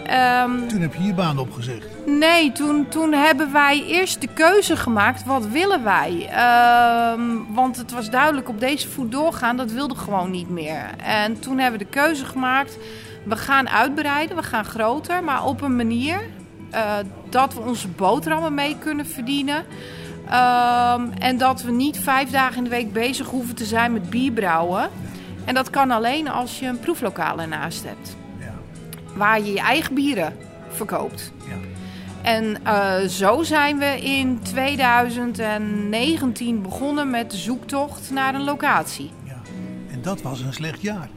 Ehm, 0.06 0.66
Toen 0.66 0.80
heb 0.80 0.94
je 0.94 1.02
je 1.02 1.14
baan 1.14 1.38
opgezegd. 1.38 1.86
Nee, 2.06 2.52
toen, 2.52 2.88
toen 2.88 3.12
hebben 3.12 3.52
wij 3.52 3.84
eerst 3.86 4.20
de 4.20 4.28
keuze 4.34 4.76
gemaakt. 4.76 5.24
Wat 5.24 5.46
willen 5.46 5.84
wij? 5.84 6.28
Ehm, 6.30 7.20
want 7.48 7.76
het 7.76 7.92
was 7.92 8.10
duidelijk 8.10 8.48
op 8.48 8.60
deze 8.60 8.88
voet 8.88 9.12
doorgaan. 9.12 9.56
Dat 9.56 9.70
wilde 9.72 9.94
gewoon 9.94 10.30
niet 10.30 10.48
meer. 10.48 10.90
En 11.04 11.40
toen 11.40 11.58
hebben 11.58 11.78
we 11.78 11.84
de 11.84 11.90
keuze 11.90 12.24
gemaakt. 12.24 12.78
We 13.24 13.36
gaan 13.36 13.68
uitbreiden. 13.68 14.36
We 14.36 14.42
gaan 14.42 14.64
groter. 14.64 15.24
Maar 15.24 15.44
op 15.44 15.60
een 15.60 15.76
manier 15.76 16.20
eh, 16.70 16.92
dat 17.30 17.54
we 17.54 17.60
onze 17.60 17.88
boterhammen 17.88 18.54
mee 18.54 18.76
kunnen 18.78 19.06
verdienen. 19.06 19.64
Ehm, 20.30 21.02
en 21.18 21.38
dat 21.38 21.62
we 21.62 21.72
niet 21.72 21.98
vijf 21.98 22.30
dagen 22.30 22.56
in 22.56 22.64
de 22.64 22.70
week 22.70 22.92
bezig 22.92 23.26
hoeven 23.26 23.54
te 23.54 23.64
zijn 23.64 23.92
met 23.92 24.10
bierbrouwen. 24.10 24.90
En 25.44 25.54
dat 25.54 25.70
kan 25.70 25.90
alleen 25.90 26.28
als 26.28 26.58
je 26.58 26.66
een 26.66 26.80
proeflokaal 26.80 27.40
ernaast 27.40 27.84
hebt. 27.84 28.16
Waar 29.16 29.40
je 29.40 29.52
je 29.52 29.60
eigen 29.60 29.94
bieren 29.94 30.36
verkoopt. 30.68 31.32
En 32.22 32.64
eh, 32.64 32.96
zo 33.08 33.42
zijn 33.42 33.78
we 33.78 34.00
in 34.00 34.40
2019 34.42 36.62
begonnen 36.62 37.10
met 37.10 37.30
de 37.30 37.36
zoektocht 37.36 38.10
naar 38.10 38.34
een 38.34 38.44
locatie. 38.44 39.10
En 39.90 40.02
dat 40.02 40.22
was 40.22 40.40
een 40.40 40.52
slecht 40.52 40.82
jaar. 40.82 41.08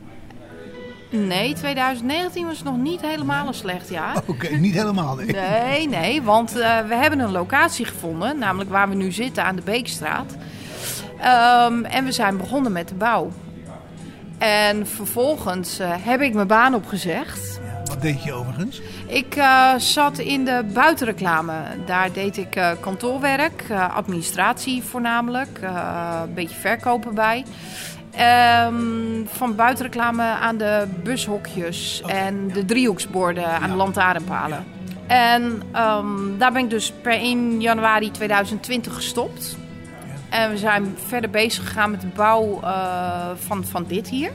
Nee, 1.09 1.53
2019 1.53 2.45
was 2.45 2.63
nog 2.63 2.77
niet 2.77 3.01
helemaal 3.01 3.47
een 3.47 3.53
slecht 3.53 3.89
jaar. 3.89 4.17
Oké, 4.27 4.55
niet 4.55 4.73
helemaal. 4.73 5.15
Nee. 5.15 5.25
Nee, 5.25 5.87
nee, 5.87 6.21
want 6.21 6.57
eh, 6.57 6.79
we 6.79 6.95
hebben 6.95 7.19
een 7.19 7.31
locatie 7.31 7.85
gevonden, 7.85 8.39
namelijk 8.39 8.69
waar 8.69 8.89
we 8.89 8.95
nu 8.95 9.11
zitten 9.11 9.43
aan 9.43 9.55
de 9.55 9.61
Beekstraat. 9.61 10.35
Ehm, 11.19 11.83
en 11.83 12.05
we 12.05 12.11
zijn 12.11 12.37
begonnen 12.37 12.71
met 12.71 12.87
de 12.87 12.95
bouw. 12.95 13.31
En 14.37 14.87
vervolgens 14.87 15.79
eh, 15.79 15.89
heb 15.91 16.21
ik 16.21 16.33
mijn 16.33 16.47
baan 16.47 16.75
opgezegd. 16.75 17.56
Wat 17.97 18.05
deed 18.05 18.23
je 18.23 18.33
overigens? 18.33 18.81
Ik 19.07 19.35
eh, 19.35 19.75
zat 19.77 20.17
in 20.17 20.45
de 20.45 20.63
buitenreclame. 20.73 21.53
Daar 21.85 22.11
deed 22.11 22.37
ik 22.37 22.55
eh, 22.55 22.71
kantoorwerk, 22.79 23.65
eh, 23.69 23.95
administratie 23.95 24.83
voornamelijk, 24.83 25.59
een 26.23 26.33
beetje 26.33 26.55
verkopen 26.55 27.15
bij. 27.15 27.45
Ehm, 28.11 29.25
van 29.25 29.55
buitenreclame 29.55 30.23
aan 30.23 30.57
de 30.57 30.87
bushokjes 31.03 32.01
en 32.05 32.47
de 32.53 32.65
driehoeksborden 32.65 33.47
aan 33.47 33.69
de 33.69 33.75
lantaarnpalen. 33.75 34.65
En 35.07 35.61
ehm, 35.71 36.37
daar 36.37 36.51
ben 36.51 36.63
ik 36.63 36.69
dus 36.69 36.93
per 37.01 37.19
1 37.19 37.61
januari 37.61 38.11
2020 38.11 38.95
gestopt. 38.95 39.57
En 40.29 40.49
we 40.49 40.57
zijn 40.57 40.97
verder 41.07 41.29
bezig 41.29 41.67
gegaan 41.67 41.91
met 41.91 42.01
de 42.01 42.07
bouw 42.07 42.59
van, 43.35 43.65
van 43.65 43.85
dit 43.87 44.09
hier. 44.09 44.31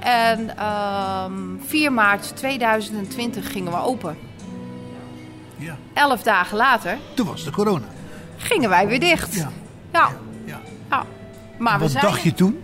En 0.00 0.56
ehm 0.56 1.32
4 1.66 1.92
maart 1.92 2.36
2020 2.36 3.52
gingen 3.52 3.72
we 3.72 3.78
open. 3.82 4.16
Ja. 5.56 5.76
Elf 5.92 6.22
dagen 6.22 6.56
later 6.56 6.98
Toen 7.14 7.26
was 7.26 7.44
de 7.44 7.50
corona. 7.50 7.84
gingen 8.36 8.68
wij 8.68 8.86
weer 8.86 9.00
dicht. 9.00 9.34
Ja. 9.34 9.50
Ja. 9.92 10.10
ja. 10.44 10.60
Maar 11.58 11.74
we 11.74 11.80
Wat 11.80 11.90
zijn... 11.90 12.04
dacht 12.04 12.22
je 12.22 12.32
toen? 12.34 12.62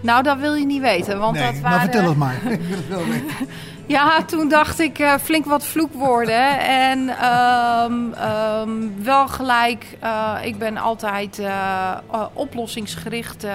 Nou, 0.00 0.22
dat 0.22 0.38
wil 0.38 0.54
je 0.54 0.66
niet 0.66 0.80
weten. 0.80 1.18
Want 1.18 1.34
nee, 1.36 1.44
dat 1.52 1.60
waren... 1.60 1.70
maar 1.70 1.80
vertel 1.80 2.08
het 2.08 2.16
maar. 2.16 2.34
Ik 2.52 2.60
wil 2.60 2.76
het 2.76 2.88
wel 2.88 3.04
weten. 3.04 3.48
Ja, 3.88 4.24
toen 4.24 4.48
dacht 4.48 4.78
ik 4.78 4.98
eh, 4.98 5.14
flink 5.22 5.44
wat 5.44 5.64
vloekwoorden. 5.64 6.58
En 6.60 7.08
ehm, 7.08 8.12
ehm, 8.12 9.02
wel 9.02 9.28
gelijk, 9.28 9.96
eh, 10.00 10.34
ik 10.42 10.58
ben 10.58 10.76
altijd 10.76 11.38
eh, 11.38 11.96
oplossingsgericht 12.32 13.46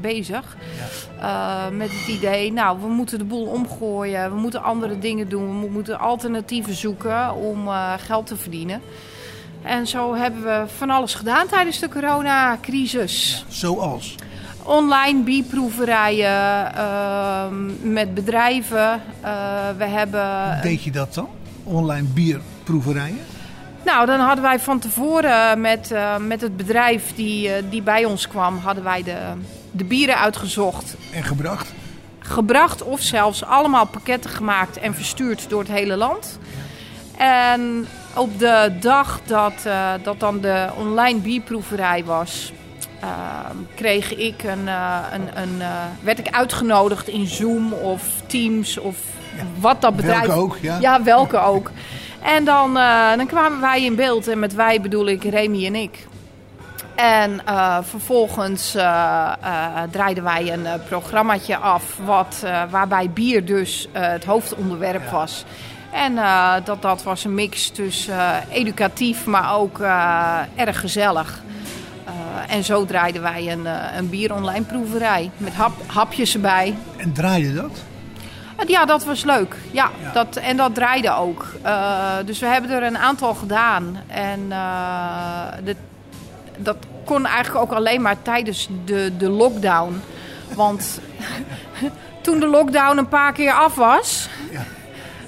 bezig. 0.00 0.56
Met 1.72 1.90
het 1.90 2.08
idee, 2.08 2.52
nou, 2.52 2.80
we 2.80 2.86
moeten 2.86 3.18
de 3.18 3.24
boel 3.24 3.46
omgooien. 3.46 4.30
We 4.30 4.36
moeten 4.36 4.62
andere 4.62 4.98
dingen 4.98 5.28
doen. 5.28 5.60
We 5.60 5.68
moeten 5.70 5.98
alternatieven 5.98 6.74
zoeken 6.74 7.34
om 7.34 7.68
geld 7.98 8.26
te 8.26 8.36
verdienen. 8.36 8.82
En 9.62 9.86
zo 9.86 10.14
hebben 10.14 10.42
we 10.42 10.64
van 10.76 10.90
alles 10.90 11.14
gedaan 11.14 11.46
tijdens 11.46 11.78
de 11.78 11.88
coronacrisis. 11.88 13.44
Zoals? 13.48 14.14
Online 14.68 15.22
bierproeverijen 15.22 16.74
ehm, 16.74 17.92
met 17.92 18.14
bedrijven. 18.14 19.02
Eh, 19.20 19.30
we 19.76 19.84
hebben. 19.84 20.58
Deed 20.62 20.82
je 20.82 20.90
dat 20.90 21.14
dan? 21.14 21.28
Online 21.64 22.06
bierproeverijen? 22.06 23.18
Nou, 23.84 24.06
dan 24.06 24.20
hadden 24.20 24.44
wij 24.44 24.60
van 24.60 24.78
tevoren 24.78 25.60
met, 25.60 25.90
eh, 25.90 26.16
met 26.16 26.40
het 26.40 26.56
bedrijf 26.56 27.14
die, 27.14 27.52
eh, 27.52 27.62
die 27.70 27.82
bij 27.82 28.04
ons 28.04 28.28
kwam, 28.28 28.58
hadden 28.58 28.84
wij 28.84 29.02
de, 29.02 29.16
de 29.70 29.84
bieren 29.84 30.18
uitgezocht. 30.18 30.96
En 31.12 31.24
gebracht? 31.24 31.72
Gebracht 32.18 32.82
of 32.82 33.00
zelfs 33.00 33.44
allemaal 33.44 33.86
pakketten 33.86 34.30
gemaakt 34.30 34.78
en 34.78 34.94
verstuurd 34.94 35.48
door 35.48 35.60
het 35.60 35.70
hele 35.70 35.96
land. 35.96 36.38
En 37.16 37.86
op 38.14 38.38
de 38.38 38.72
dag 38.80 39.20
dat, 39.26 39.54
dat 40.02 40.20
dan 40.20 40.40
de 40.40 40.68
online 40.76 41.18
bierproeverij 41.18 42.04
was, 42.04 42.52
kreeg 43.74 44.14
ik 44.14 44.42
een, 44.42 44.68
eh, 44.68 44.98
een, 45.12 45.42
een, 45.42 45.60
eh, 45.60 45.68
werd 46.00 46.18
ik 46.18 46.28
uitgenodigd 46.30 47.08
in 47.08 47.26
Zoom 47.26 47.72
of 47.72 48.02
Teams 48.26 48.78
of 48.78 48.96
wat 49.58 49.80
dat 49.80 49.96
bedrijf... 49.96 50.26
Welke 50.26 50.40
ook, 50.40 50.56
ja. 50.60 50.78
Ja, 50.80 51.02
welke 51.02 51.38
ook. 51.38 51.70
En 52.22 52.44
dan, 52.44 52.76
eh, 52.76 53.16
dan 53.16 53.26
kwamen 53.26 53.60
wij 53.60 53.84
in 53.84 53.94
beeld. 53.94 54.28
En 54.28 54.38
met 54.38 54.54
wij 54.54 54.80
bedoel 54.80 55.08
ik 55.08 55.24
Remy 55.24 55.66
en 55.66 55.74
ik. 55.74 56.06
En 56.94 57.40
vervolgens 57.82 58.72
draaiden 59.90 60.24
wij 60.24 60.52
een 60.52 60.66
programmaatje 60.88 61.56
af 61.56 61.96
wat, 62.04 62.44
waarbij 62.70 63.10
bier 63.10 63.44
dus 63.44 63.88
het 63.92 64.24
hoofdonderwerp 64.24 65.04
ja. 65.04 65.10
was. 65.10 65.44
En 65.92 66.14
dat, 66.64 66.82
dat 66.82 67.02
was 67.02 67.24
een 67.24 67.34
mix 67.34 67.70
tussen 67.70 68.48
educatief, 68.50 69.26
maar 69.26 69.56
ook 69.56 69.78
erg 70.54 70.80
gezellig. 70.80 71.42
En 72.48 72.64
zo 72.64 72.84
draaiden 72.84 73.22
wij 73.22 73.52
een, 73.52 73.66
een 73.96 74.08
bier-online 74.10 74.64
proeverij 74.64 75.30
met 75.36 75.54
hap, 75.54 75.72
hapjes 75.86 76.34
erbij. 76.34 76.76
En 76.96 77.12
draaide 77.12 77.54
dat? 77.54 77.82
Ja, 78.66 78.84
dat 78.84 79.04
was 79.04 79.24
leuk. 79.24 79.56
Ja, 79.70 79.90
Dat, 80.12 80.36
en 80.36 80.56
dat 80.56 80.74
draaide 80.74 81.14
ook. 81.14 81.54
Uh, 81.64 82.16
dus 82.24 82.38
we 82.38 82.46
hebben 82.46 82.70
er 82.70 82.82
een 82.82 82.98
aantal 82.98 83.34
gedaan. 83.34 83.98
En 84.06 84.40
uh, 84.48 85.42
de, 85.64 85.76
dat 86.56 86.76
kon 87.04 87.26
eigenlijk 87.26 87.64
ook 87.64 87.72
alleen 87.72 88.02
maar 88.02 88.22
tijdens 88.22 88.68
de, 88.84 89.12
de 89.18 89.28
lockdown. 89.28 90.00
Want 90.54 91.00
toen 92.22 92.40
de 92.40 92.46
lockdown 92.46 92.98
een 92.98 93.08
paar 93.08 93.32
keer 93.32 93.52
af 93.52 93.74
was... 93.74 94.28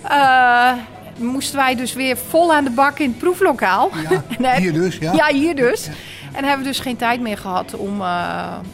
Uh, 0.05 0.73
moesten 1.17 1.57
wij 1.57 1.75
dus 1.75 1.93
weer 1.93 2.17
vol 2.29 2.55
aan 2.55 2.65
de 2.65 2.71
bak 2.71 2.99
in 2.99 3.09
het 3.09 3.19
proeflokaal. 3.19 3.91
Ja, 4.39 4.55
hier 4.55 4.73
dus, 4.73 4.97
ja. 4.97 5.13
Ja, 5.21 5.27
hier 5.27 5.55
dus. 5.57 5.89
En 6.33 6.45
hebben 6.45 6.65
we 6.65 6.71
dus 6.71 6.81
geen 6.81 6.97
tijd 6.97 7.21
meer 7.21 7.39
gehad 7.39 7.75
om, 7.75 8.03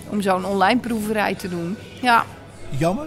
om 0.09 0.21
zo'n 0.21 0.45
online 0.45 0.81
proeverij 0.81 1.35
te 1.35 1.49
doen. 1.49 1.77
Ja. 2.03 2.25
Jammer? 2.69 3.07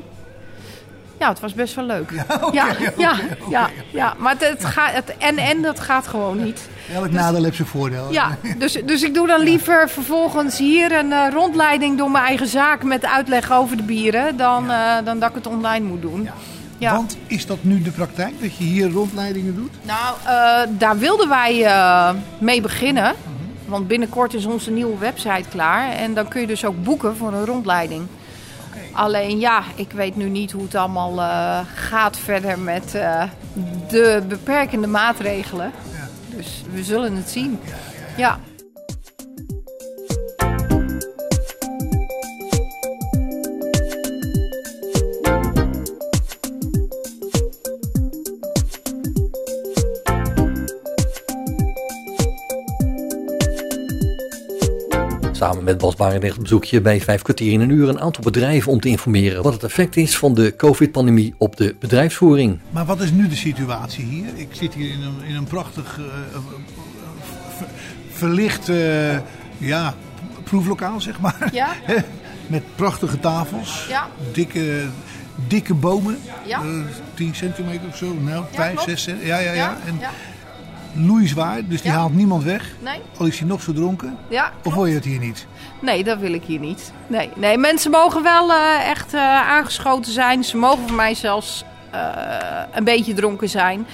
Ja, 1.20 1.30
het 1.30 1.40
was 1.40 1.54
best 1.54 1.76
wel 1.76 1.86
leuk. 1.86 2.12
Ja, 2.12 2.26
ja, 2.52 2.68
ja, 2.98 3.20
ja, 3.50 3.70
ja, 3.90 4.14
maar 4.18 4.34
het, 4.34 4.50
het 4.50 4.66
gaat, 4.66 4.94
het 4.94 5.18
en 5.18 5.38
en 5.38 5.62
dat 5.62 5.80
gaat 5.80 6.08
gewoon 6.08 6.44
niet. 6.44 6.70
Elk 6.94 7.04
dus, 7.04 7.14
nadeel 7.14 7.44
heeft 7.44 7.56
zijn 7.56 7.68
voordeel. 7.68 8.12
Ja, 8.12 8.38
dus, 8.58 8.78
dus 8.86 9.04
ik 9.04 9.14
doe 9.14 9.28
dan 9.28 9.40
liever 9.40 9.90
vervolgens 9.90 10.58
hier 10.58 10.92
een 10.92 11.10
uh, 11.12 11.28
rondleiding 11.34 11.98
door 11.98 12.12
mijn 12.12 12.26
eigen 12.26 12.48
zaak 12.48 12.84
met 12.84 13.06
uitleg 13.06 13.52
over 13.52 13.78
de 13.78 13.84
bieren 13.84 14.38
dan, 14.38 14.66
uh, 14.66 14.96
dan 15.04 15.20
dat 15.20 15.30
ik 15.30 15.36
het 15.36 15.48
online 15.48 15.86
moet 15.86 16.02
doen. 16.02 16.30
Ja. 16.78 16.92
Want 16.92 17.18
is 17.28 17.46
dat 17.46 17.58
nu 17.62 17.82
de 17.82 17.92
praktijk, 17.92 18.42
dat 18.42 18.58
je 18.58 18.64
hier 18.64 18.92
rondleidingen 18.92 19.56
doet? 19.56 19.72
Nou, 19.82 20.16
uh, 20.26 20.78
daar 20.78 20.98
wilden 20.98 21.30
wij 21.30 21.74
mee 22.38 22.62
beginnen. 22.62 23.16
Want 23.70 23.88
binnenkort 23.88 24.34
is 24.34 24.46
onze 24.46 24.72
nieuwe 24.72 24.98
website 24.98 25.50
klaar. 25.50 25.92
En 25.92 26.14
dan 26.14 26.28
kun 26.28 26.42
je 26.42 26.48
dus 26.48 26.66
ook 26.66 26.84
boeken 26.84 27.16
voor 27.16 27.34
een 27.34 27.46
rondleiding. 27.46 28.08
Alleen 28.92 29.40
ja, 29.40 29.64
ik 29.76 29.92
weet 29.92 30.16
nu 30.16 30.30
niet 30.30 30.52
hoe 30.52 30.64
het 30.64 30.76
allemaal 30.76 31.18
uh, 31.18 31.60
gaat 31.74 32.18
verder 32.18 32.60
met 32.60 32.96
uh, 32.96 33.24
de 33.90 34.24
beperkende 34.28 34.88
maatregelen. 34.88 35.72
Ja. 35.92 36.08
Dus 36.36 36.64
we 36.74 36.84
zullen 36.84 37.16
het 37.16 37.30
zien. 37.30 37.60
ja. 38.18 38.40
Samen 55.40 55.64
met 55.64 55.78
Bas 55.78 55.96
Barendrecht 55.96 56.42
bezoek 56.42 56.64
je 56.64 56.82
bij 56.82 57.02
vijf 57.02 57.22
kwartier 57.22 57.52
in 57.52 57.60
een 57.60 57.70
uur 57.70 57.90
een 57.90 58.00
aantal 58.00 58.24
bedrijven 58.24 58.72
om 58.72 58.80
te 58.80 58.88
informeren 58.88 59.44
wat 59.44 59.54
het 59.54 59.64
effect 59.64 59.96
is 59.96 60.18
van 60.18 60.34
de 60.34 60.56
COVID-pandemie 60.56 61.34
op 61.38 61.56
de 61.56 61.76
bedrijfsvoering. 61.80 62.60
Maar 62.70 62.86
wat 62.86 63.02
is 63.02 63.12
nu 63.12 63.28
de 63.28 63.36
situatie 63.36 64.06
hier? 64.06 64.26
Ik 64.36 64.48
zit 64.52 64.74
hier 64.74 64.92
in 64.92 65.02
een, 65.02 65.24
in 65.28 65.36
een 65.36 65.44
prachtig 65.44 65.98
uh, 65.98 66.06
verlicht 68.12 68.70
uh, 68.70 69.18
ja, 69.58 69.96
proeflokaal, 70.44 71.02
zeg 71.02 71.20
maar. 71.20 71.50
Ja. 71.52 71.76
met 72.48 72.64
prachtige 72.76 73.20
tafels, 73.20 73.86
ja. 73.90 74.08
dikke, 74.34 74.86
dikke 75.48 75.74
bomen, 75.74 76.18
ja. 76.46 76.64
uh, 76.64 76.86
10 77.14 77.36
centimeter 77.36 77.88
of 77.88 77.98
zo, 77.98 78.14
nou, 78.14 78.46
5, 78.52 78.80
6 78.82 79.04
centimeter. 79.04 79.36
Ja, 79.36 79.40
ja, 79.40 79.54
ja. 79.54 79.78
En, 79.86 80.00
loeizwaar, 80.94 81.68
dus 81.68 81.82
die 81.82 81.92
haalt 81.92 82.16
niemand 82.16 82.44
weg. 82.44 82.72
Nee. 82.80 83.00
Al 83.18 83.26
is 83.26 83.40
hij 83.40 83.48
nog 83.48 83.62
zo 83.62 83.74
dronken. 83.74 84.18
Ja, 84.28 84.52
of 84.64 84.74
wil 84.74 84.86
je 84.86 84.96
het 84.96 85.06
hier 85.06 85.20
niet? 85.20 85.48
Nee, 85.82 86.04
dat 86.04 86.20
wil 86.20 86.34
ik 86.34 86.44
hier 86.44 86.60
niet. 86.60 86.92
Nee, 87.08 87.30
nee 87.36 87.58
mensen 87.58 87.92
mogen 87.92 88.24
wel 88.24 88.50
uh, 88.50 88.90
echt 88.90 89.14
uh, 89.14 89.22
aangeschoten 89.50 90.12
zijn. 90.12 90.44
Ze 90.44 90.58
mogen 90.58 90.88
voor 90.88 90.96
mij 90.96 91.14
zelfs 91.16 91.64
uh, 91.94 92.02
een 92.74 92.84
beetje 92.84 93.14
dronken 93.14 93.50
zijn. 93.50 93.88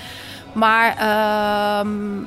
Maar 0.53 0.97
ehm, 0.97 2.21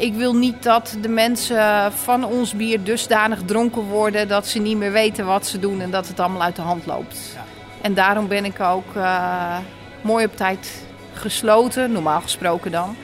ik 0.00 0.14
wil 0.14 0.34
niet 0.34 0.62
dat 0.62 0.96
de 1.00 1.08
mensen 1.08 1.92
van 1.92 2.24
ons 2.24 2.56
bier 2.56 2.84
dusdanig 2.84 3.42
dronken 3.44 3.82
worden 3.82 4.28
dat 4.28 4.46
ze 4.46 4.58
niet 4.58 4.76
meer 4.76 4.92
weten 4.92 5.26
wat 5.26 5.46
ze 5.46 5.58
doen 5.58 5.80
en 5.80 5.90
dat 5.90 6.08
het 6.08 6.20
allemaal 6.20 6.42
uit 6.42 6.56
de 6.56 6.62
hand 6.62 6.86
loopt. 6.86 7.18
Ja. 7.34 7.44
En 7.82 7.94
daarom 7.94 8.28
ben 8.28 8.44
ik 8.44 8.60
ook 8.60 8.94
mooi 10.02 10.24
op 10.24 10.36
tijd 10.36 10.84
gesloten, 11.12 11.92
normaal 11.92 12.20
gesproken 12.20 12.70
dan. 12.70 12.96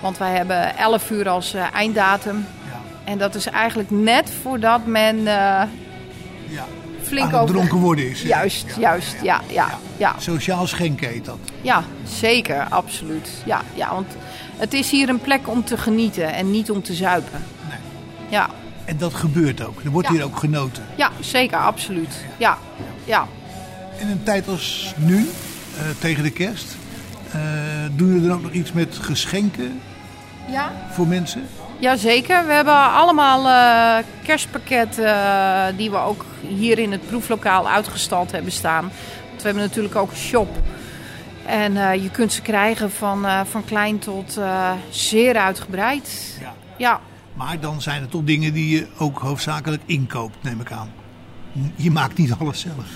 Want 0.00 0.18
wij 0.18 0.36
hebben 0.36 0.76
11 0.76 1.10
uur 1.10 1.28
als 1.28 1.54
uh, 1.54 1.74
einddatum. 1.74 2.46
Ja. 2.70 2.80
En 3.04 3.18
dat 3.18 3.34
is 3.34 3.46
eigenlijk 3.46 3.90
net 3.90 4.30
voordat 4.42 4.86
men 4.86 5.16
uh, 5.16 5.24
ja. 5.24 6.66
flink 7.02 7.34
over... 7.34 7.54
dronken 7.54 7.78
worden 7.78 8.10
is. 8.10 8.22
Juist, 8.22 8.66
ja. 8.66 8.80
juist. 8.80 9.16
Ja, 9.22 9.40
ja, 9.46 9.68
ja. 9.96 10.14
Sociaal 10.18 10.66
schenken 10.66 11.08
heet 11.08 11.24
dat. 11.24 11.38
Ja, 11.60 11.82
zeker, 12.04 12.66
absoluut. 12.68 13.30
Ja, 13.44 13.62
ja, 13.74 13.94
want 13.94 14.16
het 14.56 14.72
is 14.72 14.90
hier 14.90 15.08
een 15.08 15.20
plek 15.20 15.48
om 15.48 15.64
te 15.64 15.76
genieten 15.76 16.32
en 16.34 16.50
niet 16.50 16.70
om 16.70 16.82
te 16.82 16.94
zuipen. 16.94 17.44
Nee. 17.68 17.78
Ja. 18.28 18.48
En 18.84 18.96
dat 18.96 19.14
gebeurt 19.14 19.66
ook. 19.66 19.80
Er 19.84 19.90
wordt 19.90 20.08
hier 20.08 20.24
ook 20.24 20.36
genoten. 20.36 20.84
Ja, 20.96 21.10
zeker, 21.20 21.58
absoluut. 21.58 22.24
Ja, 22.36 22.58
ja. 23.04 23.26
In 23.98 24.08
een 24.08 24.22
tijd 24.22 24.48
als 24.48 24.94
nu, 24.96 25.16
uh, 25.16 25.82
tegen 25.98 26.22
de 26.22 26.30
kerst, 26.30 26.76
uh, 27.34 27.42
doen 27.96 28.08
jullie 28.08 28.28
dan 28.28 28.36
ook 28.36 28.42
nog 28.42 28.52
iets 28.52 28.72
met 28.72 28.98
geschenken? 29.00 29.80
Ja. 30.50 30.72
Voor 30.90 31.06
mensen? 31.06 31.46
Jazeker. 31.78 32.46
We 32.46 32.52
hebben 32.52 32.92
allemaal 32.92 33.46
uh, 33.46 34.04
kerstpakketten 34.22 35.04
uh, 35.04 35.64
die 35.76 35.90
we 35.90 35.96
ook 35.96 36.24
hier 36.40 36.78
in 36.78 36.92
het 36.92 37.06
proeflokaal 37.06 37.68
uitgestald 37.68 38.32
hebben 38.32 38.52
staan. 38.52 38.82
Want 39.28 39.42
we 39.42 39.42
hebben 39.42 39.62
natuurlijk 39.62 39.96
ook 39.96 40.10
een 40.10 40.16
shop. 40.16 40.48
En 41.46 41.72
uh, 41.72 41.94
je 41.94 42.10
kunt 42.10 42.32
ze 42.32 42.42
krijgen 42.42 42.90
van, 42.90 43.26
van 43.46 43.64
klein 43.64 43.98
tot 43.98 44.40
zeer 44.90 45.36
uitgebreid. 45.36 46.38
Ja. 46.40 46.52
ja. 46.76 47.00
Maar 47.34 47.60
dan 47.60 47.80
zijn 47.80 48.00
het 48.00 48.10
toch 48.10 48.24
dingen 48.24 48.52
die 48.52 48.76
je 48.76 48.86
ook 48.98 49.18
hoofdzakelijk 49.18 49.82
inkoopt, 49.86 50.36
neem 50.42 50.60
ik 50.60 50.72
aan. 50.72 50.92
Je 51.74 51.90
maakt 51.90 52.18
niet 52.18 52.34
alles 52.38 52.60
zelf. 52.60 52.86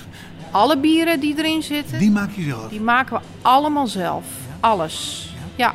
Alle 0.51 0.79
bieren 0.79 1.21
die 1.21 1.39
erin 1.39 1.63
zitten, 1.63 1.99
die 1.99 2.11
maak 2.11 2.31
je 2.35 2.43
zelf? 2.43 2.69
Die 2.69 2.81
maken 2.81 3.17
we 3.17 3.23
allemaal 3.43 3.87
zelf. 3.87 4.25
Ja. 4.25 4.69
Alles. 4.69 5.29
Ja. 5.57 5.75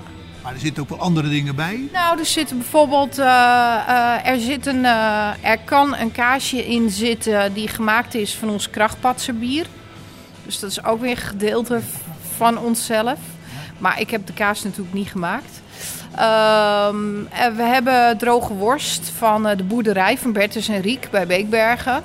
Er 0.53 0.59
zitten 0.59 0.83
ook 0.83 0.89
wel 0.89 0.99
andere 0.99 1.29
dingen 1.29 1.55
bij? 1.55 1.89
Nou, 1.93 2.19
er 2.19 2.25
zitten 2.25 2.57
bijvoorbeeld, 2.57 3.19
uh, 3.19 3.25
uh, 3.25 4.27
er, 4.27 4.39
zit 4.39 4.65
een, 4.65 4.83
uh, 4.83 5.29
er 5.41 5.59
kan 5.65 5.95
een 5.95 6.11
kaasje 6.11 6.65
in 6.65 6.89
zitten 6.89 7.53
die 7.53 7.67
gemaakt 7.67 8.15
is 8.15 8.35
van 8.35 8.49
ons 8.49 8.69
krachtpatserbier. 8.69 9.65
Dus 10.45 10.59
dat 10.59 10.69
is 10.69 10.83
ook 10.83 11.01
weer 11.01 11.11
een 11.11 11.17
gedeelte 11.17 11.79
van 12.37 12.57
onszelf. 12.57 13.19
Maar 13.77 13.99
ik 13.99 14.09
heb 14.09 14.25
de 14.25 14.33
kaas 14.33 14.63
natuurlijk 14.63 14.93
niet 14.93 15.09
gemaakt. 15.09 15.61
Um, 16.11 17.27
we 17.55 17.63
hebben 17.63 18.17
droge 18.17 18.53
worst 18.53 19.11
van 19.17 19.43
de 19.43 19.63
boerderij 19.63 20.17
van 20.17 20.31
Bertus 20.31 20.67
en 20.67 20.81
Riek 20.81 21.07
bij 21.11 21.27
Beekbergen. 21.27 22.03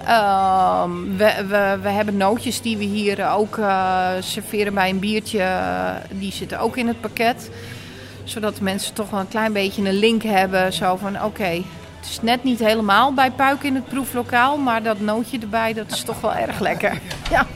Um, 0.00 1.16
we, 1.16 1.44
we, 1.48 1.78
we, 1.82 1.88
hebben 1.88 2.16
nootjes 2.16 2.60
die 2.60 2.76
we 2.76 2.84
hier 2.84 3.30
ook 3.30 3.56
uh, 3.56 4.08
serveren 4.20 4.74
bij 4.74 4.88
een 4.88 4.98
biertje. 4.98 5.60
Die 6.10 6.32
zitten 6.32 6.58
ook 6.58 6.76
in 6.76 6.86
het 6.86 7.00
pakket. 7.00 7.50
Zodat 8.24 8.60
mensen 8.60 8.94
toch 8.94 9.10
wel 9.10 9.20
een 9.20 9.28
klein 9.28 9.52
beetje 9.52 9.88
een 9.88 9.98
link 9.98 10.22
hebben. 10.22 10.72
Zo 10.72 10.96
van 10.96 11.16
oké, 11.16 11.24
okay, 11.24 11.64
het 11.96 12.08
is 12.08 12.20
net 12.22 12.44
niet 12.44 12.58
helemaal 12.58 13.14
bij 13.14 13.30
Puik 13.30 13.62
in 13.62 13.74
het 13.74 13.88
proeflokaal. 13.88 14.56
Maar 14.56 14.82
dat 14.82 15.00
nootje 15.00 15.38
erbij, 15.38 15.72
dat 15.72 15.90
is 15.90 16.02
toch 16.02 16.20
wel 16.20 16.34
erg 16.34 16.60
lekker. 16.60 16.98
Ja, 17.30 17.46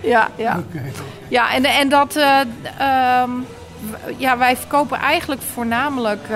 ja, 0.00 0.28
ja. 0.36 0.62
ja 1.28 1.54
en, 1.54 1.64
en 1.64 1.88
dat... 1.88 2.16
Uh, 2.16 2.40
um, 3.22 3.46
ja, 4.16 4.38
wij 4.38 4.56
verkopen 4.56 4.98
eigenlijk 4.98 5.42
voornamelijk 5.42 6.28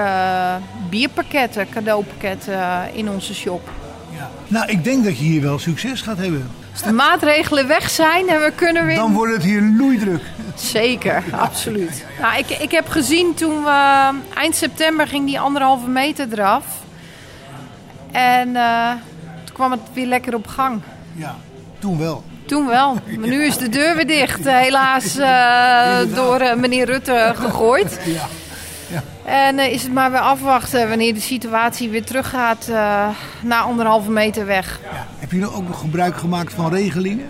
bierpakketten, 0.90 1.68
cadeaupakketten 1.68 2.94
in 2.94 3.10
onze 3.10 3.34
shop. 3.34 3.68
Nou, 4.48 4.70
ik 4.70 4.84
denk 4.84 5.04
dat 5.04 5.18
je 5.18 5.24
hier 5.24 5.42
wel 5.42 5.58
succes 5.58 6.00
gaat 6.00 6.18
hebben. 6.18 6.50
Als 6.72 6.82
de 6.82 6.92
maatregelen 6.92 7.66
weg 7.66 7.90
zijn 7.90 8.28
en 8.28 8.40
we 8.40 8.52
kunnen 8.54 8.86
weer... 8.86 8.96
Dan 8.96 9.12
wordt 9.12 9.32
het 9.32 9.42
hier 9.42 9.62
loeidruk. 9.78 10.22
Zeker, 10.54 11.24
absoluut. 11.48 12.04
Nou, 12.20 12.38
ik, 12.38 12.48
ik 12.48 12.70
heb 12.70 12.88
gezien 12.88 13.34
toen 13.34 13.64
we... 13.64 14.10
Eind 14.34 14.56
september 14.56 15.06
ging 15.06 15.26
die 15.26 15.40
anderhalve 15.40 15.88
meter 15.88 16.26
eraf. 16.32 16.64
En 18.12 18.48
uh, 18.48 18.90
toen 19.44 19.54
kwam 19.54 19.70
het 19.70 19.80
weer 19.92 20.06
lekker 20.06 20.34
op 20.34 20.46
gang. 20.46 20.80
Ja, 21.14 21.36
toen 21.78 21.98
wel. 21.98 22.24
Toen 22.46 22.66
wel. 22.66 22.94
Maar 23.18 23.28
nu 23.28 23.44
is 23.44 23.56
de 23.56 23.68
deur 23.68 23.96
weer 23.96 24.06
dicht. 24.06 24.44
Helaas 24.44 25.18
uh, 25.18 25.98
door 26.16 26.40
uh, 26.40 26.54
meneer 26.54 26.86
Rutte 26.86 27.32
gegooid. 27.36 28.00
Ja. 28.04 28.28
En 29.24 29.58
uh, 29.58 29.72
is 29.72 29.82
het 29.82 29.92
maar 29.92 30.10
weer 30.10 30.20
afwachten 30.20 30.88
wanneer 30.88 31.14
de 31.14 31.20
situatie 31.20 31.90
weer 31.90 32.04
teruggaat 32.04 32.66
uh, 32.70 33.08
naar 33.42 33.62
anderhalve 33.62 34.10
meter 34.10 34.46
weg. 34.46 34.80
Ja. 34.82 35.06
Heb 35.18 35.32
je 35.32 35.38
nou 35.38 35.54
ook 35.54 35.68
nog 35.68 35.80
gebruik 35.80 36.16
gemaakt 36.16 36.54
van 36.54 36.74
regelingen? 36.74 37.26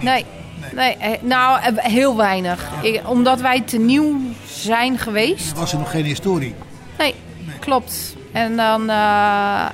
Nee. 0.00 0.24
nee. 0.72 0.96
nee. 0.98 1.18
nou, 1.22 1.60
heel 1.76 2.16
weinig. 2.16 2.70
Ik, 2.82 3.00
omdat 3.08 3.40
wij 3.40 3.60
te 3.60 3.78
nieuw 3.78 4.20
zijn 4.46 4.98
geweest. 4.98 5.52
Was 5.52 5.72
er 5.72 5.78
nog 5.78 5.90
geen 5.90 6.04
historie? 6.04 6.54
Nee, 6.98 7.14
nee. 7.46 7.58
klopt. 7.58 8.14
En 8.32 8.56
dan, 8.56 8.90
uh, 8.90 9.66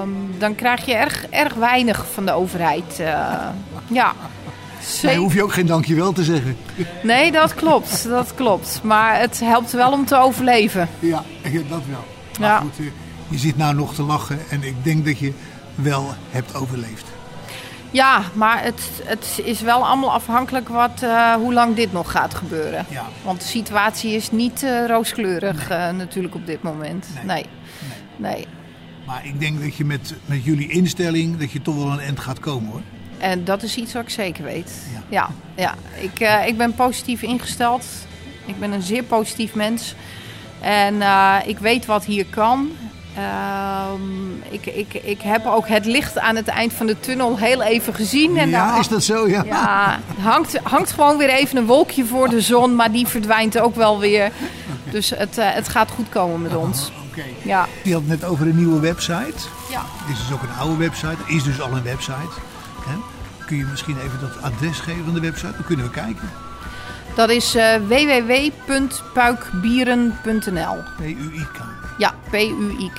um, 0.00 0.34
dan 0.38 0.54
krijg 0.54 0.86
je 0.86 0.94
erg, 0.94 1.26
erg 1.30 1.54
weinig 1.54 2.06
van 2.12 2.26
de 2.26 2.32
overheid. 2.32 3.02
ja. 3.86 4.12
Nee, 5.02 5.16
hoef 5.16 5.34
je 5.34 5.42
ook 5.42 5.52
geen 5.52 5.66
dankjewel 5.66 6.12
te 6.12 6.24
zeggen. 6.24 6.56
Nee, 7.02 7.32
dat 7.32 7.54
klopt. 7.54 8.08
Dat 8.08 8.34
klopt. 8.34 8.80
Maar 8.82 9.20
het 9.20 9.40
helpt 9.40 9.72
wel 9.72 9.92
om 9.92 10.04
te 10.04 10.16
overleven. 10.16 10.88
Ja, 11.00 11.22
dat 11.68 11.82
wel. 11.88 12.04
Maar 12.40 12.48
Ja. 12.48 12.58
goed, 12.58 12.78
eh, 12.78 12.84
je 13.28 13.38
zit 13.38 13.56
nou 13.56 13.74
nog 13.74 13.94
te 13.94 14.02
lachen 14.02 14.38
en 14.50 14.62
ik 14.62 14.74
denk 14.82 15.04
dat 15.06 15.18
je 15.18 15.32
wel 15.74 16.14
hebt 16.30 16.54
overleefd. 16.54 17.04
Ja, 17.90 18.22
maar 18.32 18.62
het, 18.62 18.82
het 19.04 19.40
is 19.44 19.60
wel 19.60 19.86
allemaal 19.86 20.12
afhankelijk 20.12 20.68
wat, 20.68 21.02
eh, 21.02 21.32
hoe 21.34 21.52
lang 21.52 21.76
dit 21.76 21.92
nog 21.92 22.10
gaat 22.10 22.34
gebeuren. 22.34 22.86
Ja. 22.88 23.04
Want 23.24 23.40
de 23.40 23.46
situatie 23.46 24.12
is 24.12 24.30
niet 24.30 24.62
eh, 24.62 24.86
rooskleurig 24.86 25.68
natuurlijk 25.68 26.34
op 26.34 26.46
dit 26.46 26.62
moment. 26.62 27.06
Nee. 27.26 27.46
nee. 28.16 28.46
Maar 29.06 29.26
ik 29.26 29.40
denk 29.40 29.60
dat 29.62 29.76
je 29.76 29.84
met, 29.84 30.14
met 30.26 30.44
jullie 30.44 30.68
instelling 30.70 31.38
dat 31.38 31.50
je 31.50 31.62
toch 31.62 31.74
wel 31.76 31.92
een 31.92 32.00
eind 32.00 32.20
gaat 32.20 32.40
komen 32.40 32.70
hoor. 32.70 32.80
En 33.18 33.44
dat 33.44 33.62
is 33.62 33.76
iets 33.76 33.92
wat 33.92 34.02
ik 34.02 34.10
zeker 34.10 34.44
weet. 34.44 34.72
Ja, 35.08 35.28
ja. 35.54 35.74
Ik, 36.00 36.20
eh, 36.20 36.46
ik 36.46 36.56
ben 36.56 36.74
positief 36.74 37.22
ingesteld. 37.22 37.84
Ik 38.46 38.58
ben 38.60 38.72
een 38.72 38.82
zeer 38.82 39.02
positief 39.02 39.54
mens. 39.54 39.94
En 40.60 41.02
eh, 41.02 41.34
ik 41.46 41.58
weet 41.58 41.86
wat 41.86 42.04
hier 42.04 42.26
kan. 42.26 42.70
Ehm, 43.16 44.32
ik, 44.50 44.66
ik, 44.66 44.94
ik 44.94 45.20
heb 45.22 45.46
ook 45.46 45.68
het 45.68 45.84
licht 45.84 46.18
aan 46.18 46.36
het 46.36 46.48
eind 46.48 46.72
van 46.72 46.86
de 46.86 47.00
tunnel 47.00 47.36
heel 47.38 47.62
even 47.62 47.94
gezien. 47.94 48.36
En 48.36 48.48
ja, 48.48 48.66
daar- 48.70 48.78
is 48.80 48.88
dat 48.88 49.02
zo? 49.04 49.28
Ja. 49.28 49.42
Ja, 49.44 49.98
hangt, 50.20 50.58
hangt 50.62 50.90
gewoon 50.92 51.16
weer 51.18 51.28
even 51.28 51.56
een 51.56 51.66
wolkje 51.66 52.04
voor 52.04 52.28
de 52.28 52.40
zon, 52.40 52.76
maar 52.76 52.92
die 52.92 53.06
verdwijnt 53.06 53.58
ook 53.58 53.74
wel 53.74 53.98
weer. 53.98 54.30
Dus 54.90 55.10
het, 55.10 55.38
eh, 55.38 55.46
het 55.52 55.68
gaat 55.68 55.90
goed 55.90 56.08
komen 56.08 56.42
met 56.42 56.54
ons. 56.56 56.90
Oké. 57.10 57.22
Ja. 57.42 57.66
Je 57.82 57.92
had 57.92 58.00
het 58.00 58.10
net 58.20 58.24
over 58.24 58.46
een 58.46 58.56
nieuwe 58.56 58.80
website. 58.80 59.34
Ja. 59.70 59.82
Dit 60.06 60.16
is 60.16 60.26
dus 60.26 60.32
ook 60.32 60.42
een 60.42 60.58
oude 60.58 60.76
website. 60.76 61.16
Er 61.28 61.34
is 61.34 61.42
dus 61.42 61.60
al 61.60 61.72
een 61.76 61.82
website. 61.82 62.28
Hè? 62.88 62.94
Kun 63.46 63.56
je 63.56 63.64
misschien 63.64 63.98
even 63.98 64.20
dat 64.20 64.42
adres 64.42 64.78
geven 64.80 65.04
van 65.04 65.14
de 65.14 65.20
website? 65.20 65.52
Dan 65.52 65.64
kunnen 65.64 65.84
we 65.84 65.90
kijken. 65.90 66.30
Dat 67.14 67.30
is 67.30 67.54
eh, 67.54 67.74
www.puikbieren.nl. 67.88 70.76
P-U-I-K. 70.96 71.58
Ja, 71.98 72.14
P-U-I-K. 72.30 72.98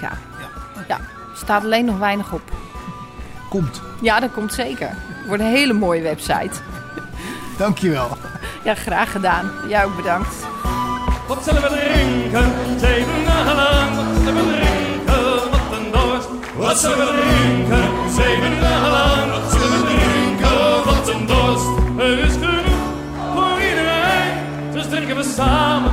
Ja. 0.87 0.99
staat 1.35 1.63
alleen 1.63 1.85
nog 1.85 1.97
weinig 1.97 2.31
op. 2.31 2.41
Komt. 3.49 3.81
Ja, 4.01 4.19
dat 4.19 4.31
komt 4.31 4.53
zeker. 4.53 4.89
Wordt 5.27 5.43
een 5.43 5.49
hele 5.49 5.73
mooie 5.73 6.01
website. 6.01 6.51
Dankjewel. 7.57 8.17
Ja, 8.63 8.75
graag 8.75 9.11
gedaan. 9.11 9.51
Jij 9.67 9.85
ook 9.85 9.95
bedankt. 9.95 10.35
Wat 11.27 11.43
zullen 11.43 11.61
we 11.61 11.67
drinken? 11.67 12.53
Zeven 12.79 13.25
dagen 13.25 13.55
lang. 13.55 13.95
Wat 13.95 14.05
zullen 14.23 14.45
we 14.47 14.51
drinken? 14.51 15.49
Wat 15.51 15.61
een 15.79 15.91
dorst. 15.91 16.27
Wat 16.55 16.79
zullen 16.79 16.97
we 16.97 17.05
drinken? 17.05 18.11
Zeven 18.13 18.59
dagen 18.61 18.89
lang. 18.91 19.31
Er 21.49 22.19
is 22.19 22.33
genoeg 22.33 22.85
voor 23.33 23.61
iedereen. 23.69 24.31
Dus 24.73 24.87
drinken 24.87 25.15
we 25.15 25.23
samen. 25.23 25.91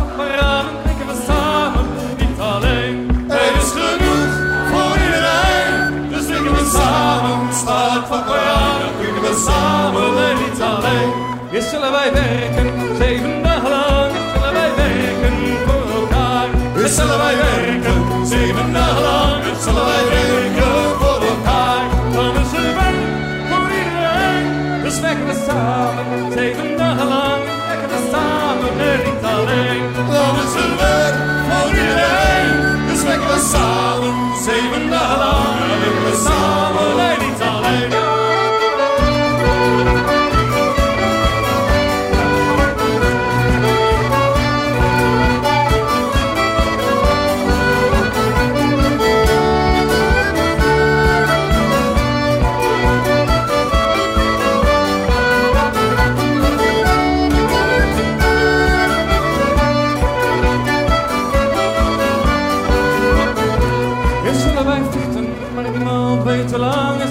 Op 0.00 0.16
maar 0.16 0.34
ramen. 0.40 0.72
Drinken 0.84 1.06
we 1.06 1.22
samen. 1.26 1.86
Niet 2.18 2.40
alleen. 2.40 3.10
Er 3.28 3.56
is 3.60 3.70
genoeg 3.70 4.32
voor 4.70 4.96
iedereen. 5.06 6.08
Dus 6.10 6.26
drinken 6.26 6.52
we 6.52 6.70
samen. 6.72 7.54
Staat 7.54 8.06
van 8.08 8.24
Koranen. 8.24 8.90
Drinken 9.00 9.22
we 9.22 9.44
samen 9.46 10.28
en 10.28 10.36
niet 10.44 10.62
alleen. 10.62 11.12
Eerst 11.52 11.68
zullen 11.68 11.92
wij 11.92 12.12
werken. 12.12 12.96
Zeven 12.98 13.42
dagen 13.42 13.70
lang. 13.70 14.12
Eerst 14.12 14.34
zullen 14.34 14.52
wij 14.52 14.72
werken 14.76 15.34
voor 15.66 16.00
elkaar. 16.00 16.48
Eerst 16.76 16.94
zullen 16.94 17.18
wij 17.18 17.36
werken. 17.36 17.75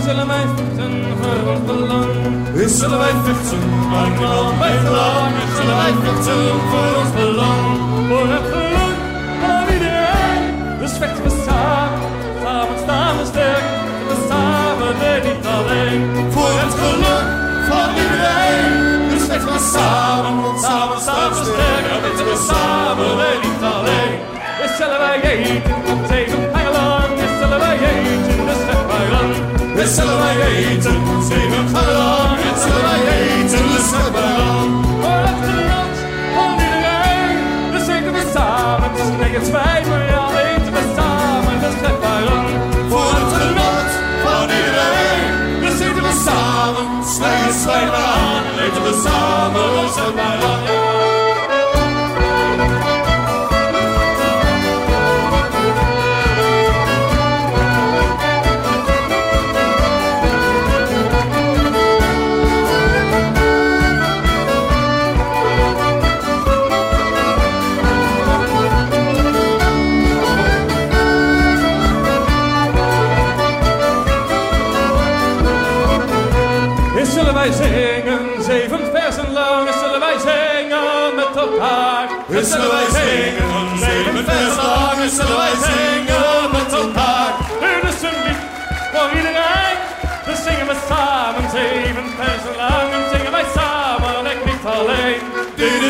Zullen 0.05 0.27
wij 0.27 0.45
vechten 0.55 0.93
voor 1.21 1.51
ons 1.51 1.65
belang. 1.65 2.05
Zullen 2.65 2.97
wij 2.97 3.15
vechten, 3.25 3.63
maar 3.91 4.09
weet 4.61 4.83
te 4.85 4.91
lang. 4.91 5.33
Zullen 5.57 5.77
wij 5.83 5.93
vechten 6.03 6.59
voor 6.69 6.91
ons 7.01 7.11
belang. 7.19 7.65
Voor 8.09 8.27
het 8.35 8.45
geluk 8.53 8.97
van 9.41 9.73
iedereen. 9.73 10.43
Dus 10.79 10.93
vechten 11.01 11.23
we 11.23 11.31
samen, 11.47 12.09
samen 12.43 12.77
staan 12.83 13.17
we 13.17 13.25
sterk. 13.25 13.65
We 14.09 14.15
samen 14.29 14.93
en 15.13 15.21
niet 15.27 15.45
alleen. 15.57 16.01
Voor 16.33 16.53
het 16.63 16.73
geluk 16.83 17.27
van 17.69 17.89
iedereen. 18.03 19.09
Dus 19.11 19.23
vechten 19.29 19.53
we 19.53 19.61
samen, 19.75 20.59
samen 20.65 20.99
staan 21.05 21.29
we 21.29 21.43
sterk. 21.53 21.85
Vechten 22.05 22.25
we 22.31 22.37
samen 22.51 23.11
en 23.29 23.39
niet 23.45 23.63
alleen. 23.73 24.13
Eerst 24.61 24.75
zullen 24.77 24.99
wij 25.05 25.21
eten, 25.21 26.04
zullen 29.95 30.17
wij 30.17 30.37
eten, 30.41 31.01
zeven. 31.29 31.65
Eerst 32.45 32.61
zullen 32.61 32.83
wij 32.89 33.01
eten, 33.17 33.63
dus 33.73 33.89
zeg 33.89 34.11
maar 34.11 34.37
lang. 34.37 34.69
Voor 35.01 35.21
het 35.29 35.41
genot 35.47 35.95
van 36.35 36.53
iedereen, 36.67 37.37
dus 37.71 37.87
eten 37.95 38.13
we 38.13 38.23
samen. 38.33 38.89
Het 39.37 39.45
spijt 39.45 39.87
me, 39.87 39.97
ja, 40.13 40.25
eten 40.49 40.73
we 40.73 40.83
samen, 40.97 41.59
dus 41.63 41.75
zeg 41.83 41.95
maar 42.03 42.23
lang. 42.29 42.49
Voor 42.89 43.11
het 43.19 43.33
genot 43.39 43.89
van 44.25 44.47
iedereen, 44.59 45.29
dus 45.61 45.79
eten 45.87 46.03
we 46.07 46.13
samen. 46.25 46.85
Het 47.47 47.55
spijt 47.61 47.89
me 47.93 48.01
aan, 48.19 48.43
eten 48.65 48.83
we 48.83 48.93
samen, 49.05 49.81
dus 49.81 49.93
zeg 49.93 50.54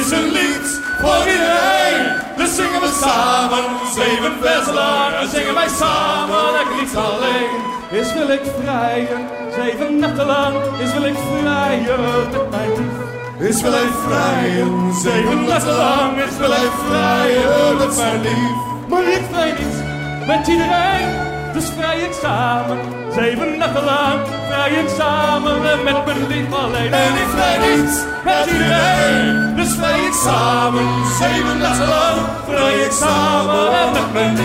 is 0.06 0.12
een 0.12 0.32
lied 0.32 0.68
voor 1.02 1.18
iedereen. 1.34 2.02
Dus 2.38 2.56
zingen 2.56 2.82
we 2.82 2.92
samen, 3.02 3.64
zeven 3.96 4.34
versen 4.42 4.74
lang. 4.74 5.14
En 5.22 5.30
zingen 5.30 5.54
wij 5.54 5.68
samen, 5.68 6.62
ik 6.64 6.82
niet 6.82 6.96
alleen. 6.96 7.54
Is 7.90 8.14
wil 8.14 8.30
ik 8.30 8.42
vrijen, 8.62 9.22
zeven 9.56 10.00
nachten 10.00 10.26
lang. 10.26 10.56
Is 10.84 10.94
wil 10.94 11.04
ik 11.04 11.18
vrijen 11.30 12.02
met 12.32 12.50
mijn 12.50 12.70
lief. 12.78 13.50
Is 13.50 13.62
wil 13.62 13.74
ik 13.74 13.94
vrijen, 14.08 14.94
zeven 15.04 15.44
nachten 15.46 15.76
lang. 15.76 16.18
Is 16.18 16.38
wil 16.38 16.52
ik 16.52 16.72
vrijen 16.88 17.78
met 17.78 17.96
mijn 17.98 18.22
lief. 18.22 18.56
Maar 18.90 19.04
ik 19.04 19.22
vrij 19.32 19.52
niet 19.52 20.28
met 20.28 20.48
iedereen. 20.48 21.08
Dus 21.54 21.66
vrij 21.78 22.00
ik 22.00 22.14
samen, 22.22 22.78
zeven 23.14 23.58
nachten 23.58 23.84
lang. 23.84 24.35
Vrij 24.48 24.72
ik 24.72 24.90
samen 24.98 25.72
en 25.72 25.84
met 25.84 26.28
lief 26.28 26.54
alleen. 26.54 26.94
En 26.94 27.14
ik 27.16 27.28
vrij 27.36 27.58
niet 27.58 28.08
met 28.24 28.46
iedereen. 28.46 29.56
Dus 29.56 29.74
vrij 29.74 30.00
ik 30.00 30.14
samen, 30.14 31.06
zeven 31.20 31.58
nachten 31.58 31.88
lang. 31.88 32.22
Vrij 32.48 32.80
ik 32.80 32.92
samen 32.92 33.72
en 33.80 33.92
met 33.92 34.14
mijn 34.14 34.36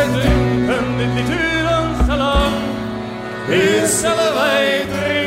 vaid 0.00 0.16
rymden 0.68 1.14
die 1.16 1.24
turans 1.24 2.06
salong. 2.06 2.58
I 3.48 3.86
salvaid 3.86 4.88
rymden 5.04 5.19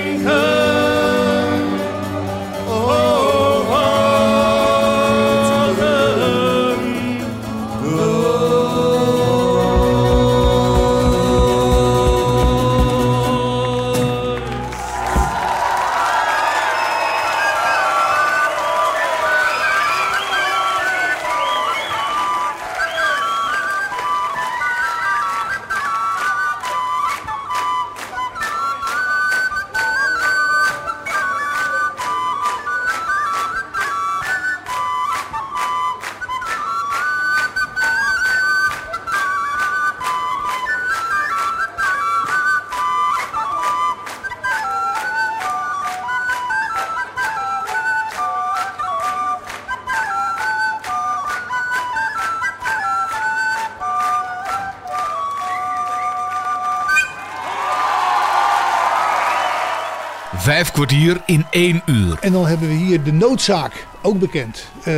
kwartier 60.87 61.21
in 61.25 61.45
één 61.49 61.81
uur. 61.85 62.17
En 62.21 62.31
dan 62.31 62.45
hebben 62.47 62.67
we 62.67 62.73
hier 62.73 63.03
de 63.03 63.11
noodzaak, 63.13 63.85
ook 64.01 64.19
bekend. 64.19 64.67
Eh, 64.83 64.93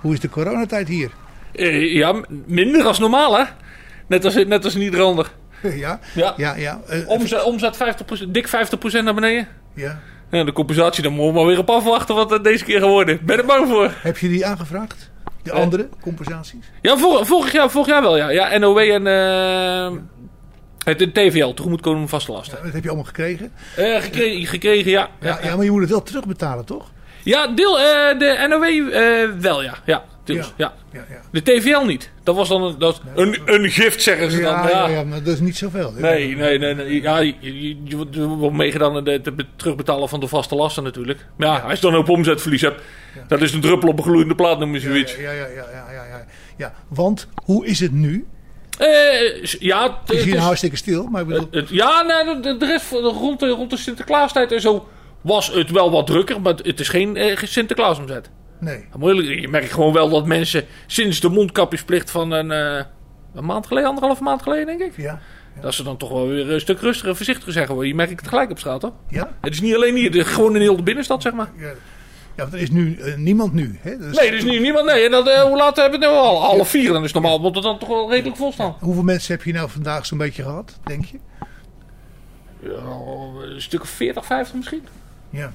hoe 0.00 0.12
is 0.12 0.20
de 0.20 0.28
coronatijd 0.28 0.88
hier? 0.88 1.10
Eh, 1.52 1.94
ja, 1.94 2.14
minder 2.46 2.86
als 2.86 2.98
normaal, 2.98 3.36
hè? 3.38 3.44
Net 4.08 4.24
als, 4.24 4.34
net 4.34 4.64
als 4.64 4.74
in 4.74 4.80
ieder 4.82 5.00
ander. 5.00 5.30
ja, 5.62 6.00
Ja. 6.14 6.34
ja, 6.36 6.54
ja. 6.56 6.80
eh, 6.88 7.08
Omzet, 7.08 7.42
omzet 7.42 7.76
50%, 7.76 8.28
dik 8.28 8.48
50% 8.48 8.50
naar 9.04 9.14
beneden. 9.14 9.48
ja. 9.74 10.00
Ja, 10.30 10.44
de 10.44 10.52
compensatie, 10.52 11.02
daar 11.02 11.12
moeten 11.12 11.32
we 11.32 11.38
maar 11.38 11.46
weer 11.48 11.58
op 11.58 11.70
afwachten 11.70 12.14
wat 12.14 12.30
het 12.30 12.44
deze 12.44 12.64
keer 12.64 12.80
geworden. 12.80 13.18
Ben 13.22 13.38
er 13.38 13.44
bang 13.44 13.68
voor. 13.68 13.92
Heb 14.02 14.18
je 14.18 14.28
die 14.28 14.46
aangevraagd? 14.46 15.10
De 15.42 15.52
andere 15.52 15.88
compensaties? 16.00 16.70
Ja, 16.82 16.96
vor- 16.96 17.26
vorig, 17.26 17.52
jaar, 17.52 17.70
vorig 17.70 17.86
jaar 17.88 18.02
wel, 18.02 18.16
ja. 18.16 18.28
Ja, 18.30 18.58
NOW 18.58 18.78
en 18.78 19.06
het 20.84 20.98
de 20.98 21.12
TVL, 21.12 21.52
tegemoetkomen 21.54 22.08
vaste 22.08 22.32
lasten. 22.32 22.58
Dat 22.64 22.72
heb 22.72 22.82
je 22.82 22.88
allemaal 22.88 23.06
gekregen? 23.06 23.52
Eh, 23.76 24.00
gekregen, 24.00 24.46
gekregen, 24.46 24.90
ja. 24.90 25.08
Ja, 25.20 25.38
ja, 25.42 25.56
maar 25.56 25.64
je 25.64 25.70
moet 25.70 25.80
het 25.80 25.90
wel 25.90 26.02
terugbetalen, 26.02 26.64
toch? 26.64 26.90
Ja, 27.22 27.46
deel, 27.46 27.78
eh, 27.80 28.18
de 28.18 28.46
NOW 28.48 28.64
eh, 28.94 29.40
wel, 29.40 29.62
ja. 29.62 29.74
Ja, 29.84 30.04
deels, 30.24 30.52
ja. 30.56 30.72
Ja, 30.92 31.04
ja. 31.08 31.20
De 31.32 31.42
TVL 31.42 31.84
niet. 31.84 32.10
Dat 32.22 32.36
was 32.36 32.48
dan 32.48 32.62
een, 32.62 32.78
dat, 32.78 33.00
een, 33.14 33.38
een 33.44 33.70
gift, 33.70 34.02
zeggen 34.02 34.30
ze 34.30 34.40
dan. 34.40 34.68
Ja, 34.68 34.88
Ja, 34.88 35.04
maar 35.04 35.22
dat 35.22 35.34
is 35.34 35.40
niet 35.40 35.56
zoveel. 35.56 35.92
Nee, 35.96 36.36
nee, 36.36 36.58
nee. 36.58 36.74
nee. 36.74 37.02
Ja, 37.02 37.18
je, 37.18 37.34
je, 37.40 37.76
je 37.84 37.96
wordt- 37.96 38.52
meegedaan 38.52 38.96
aan 38.96 39.06
het 39.08 39.30
terugbetalen 39.56 40.08
van 40.08 40.20
de 40.20 40.28
vaste 40.28 40.54
lasten 40.54 40.82
natuurlijk. 40.82 41.26
Maar 41.36 41.48
ja, 41.48 41.58
als 41.58 41.74
je 41.80 41.80
dan 41.90 41.94
ook 41.94 42.08
omzetverlies 42.08 42.60
hebt, 42.60 42.80
dat 43.28 43.42
is 43.42 43.52
een 43.52 43.60
druppel 43.60 43.88
op 43.88 43.98
een 43.98 44.04
gloeiende 44.04 44.34
plaat, 44.34 44.58
noem 44.58 44.74
je 44.74 44.80
Ja, 44.80 44.86
zoiets. 44.86 45.16
ja, 45.16 45.30
ja, 45.30 45.46
ja, 45.46 45.46
ja, 45.72 45.92
ja, 45.92 46.04
ja. 46.04 46.24
ja. 46.56 46.72
Want 46.88 47.28
hoe 47.44 47.66
is 47.66 47.80
het 47.80 47.92
nu? 47.92 48.26
Eh, 48.78 49.44
s- 49.44 49.56
ja, 49.60 49.98
is- 50.06 50.34
hartstikke 50.36 50.76
stil, 50.76 51.06
maar 51.06 51.20
ik 51.20 51.26
bedoel... 51.26 51.48
het- 51.50 51.68
ja, 51.68 52.02
nee, 52.02 52.40
de, 52.40 52.56
de 52.56 52.66
rest 52.66 52.90
rond, 52.90 53.40
de, 53.40 53.48
rond 53.48 53.70
de 53.70 53.76
Sinterklaastijd 53.76 54.52
en 54.52 54.60
zo 54.60 54.88
was 55.20 55.52
het 55.52 55.70
wel 55.70 55.90
wat 55.90 56.06
drukker, 56.06 56.40
maar 56.40 56.54
het 56.62 56.80
is 56.80 56.88
geen 56.88 57.16
eh, 57.16 57.36
Sinterklaasomzet. 57.42 58.30
Nee. 58.60 58.84
Moeilijk. 58.96 59.40
Je 59.40 59.48
merkt 59.48 59.72
gewoon 59.72 59.92
wel 59.92 60.08
dat 60.08 60.26
mensen 60.26 60.64
sinds 60.86 61.20
de 61.20 61.28
mondkapjesplicht 61.28 62.10
van 62.10 62.30
een, 62.30 62.50
eh, 62.50 62.84
een 63.34 63.44
maand 63.44 63.66
geleden, 63.66 63.88
anderhalf 63.88 64.20
maand 64.20 64.42
geleden 64.42 64.66
denk 64.66 64.80
ik. 64.80 64.96
Ja. 64.96 65.20
Dat 65.60 65.74
ze 65.74 65.82
dan 65.82 65.96
toch 65.96 66.08
wel 66.10 66.28
weer 66.28 66.50
een 66.52 66.60
stuk 66.60 66.80
rustiger 66.80 67.08
en 67.10 67.16
voorzichtiger 67.16 67.52
zeggen. 67.52 67.86
Je 67.86 67.94
merkt 67.94 68.20
het 68.20 68.28
gelijk 68.28 68.50
op 68.50 68.58
straat 68.58 68.82
hoor. 68.82 68.92
Ja? 69.08 69.32
Het 69.40 69.52
is 69.52 69.60
niet 69.60 69.74
alleen 69.74 69.94
hier, 69.96 70.10
de- 70.10 70.24
gewoon 70.24 70.54
in 70.54 70.60
heel 70.60 70.76
de 70.76 70.82
binnenstad 70.82 71.22
zeg 71.22 71.32
maar. 71.32 71.50
Ja, 71.56 71.72
ja 72.36 72.46
er 72.52 72.58
is 72.58 72.70
nu 72.70 72.96
eh, 72.96 73.14
niemand 73.16 73.52
nu. 73.52 73.78
Hè? 73.80 73.98
Dus 73.98 74.16
Nee, 74.16 74.28
er 74.28 74.34
is 74.34 74.44
nu 74.44 74.58
niemand. 74.60 74.86
Nee, 74.86 75.04
en 75.04 75.10
dat, 75.10 75.28
eh, 75.28 75.42
hoe 75.42 75.56
laat 75.56 75.76
hebben 75.76 76.00
we 76.00 76.06
het 76.06 76.14
nu 76.14 76.20
al? 76.20 76.40
Half 76.42 76.68
vier. 76.68 76.92
Dan 76.92 77.02
is 77.04 77.12
het 77.12 77.22
normaal, 77.22 77.38
moet 77.38 77.54
het 77.54 77.64
dan 77.64 77.78
toch 77.78 77.88
wel 77.88 78.10
redelijk 78.10 78.36
vol 78.36 78.52
staan. 78.52 78.76
Hoeveel 78.80 79.02
mensen 79.02 79.34
heb 79.34 79.44
je 79.44 79.52
nou 79.52 79.70
vandaag 79.70 80.06
zo'n 80.06 80.18
beetje 80.18 80.42
gehad, 80.42 80.78
denk 80.84 81.04
je? 81.04 81.18
Ja, 82.60 82.70
een 83.54 83.62
stuk 83.62 83.82
of 83.82 83.88
40, 83.88 84.26
50 84.26 84.54
misschien. 84.56 84.82
Ja. 85.30 85.52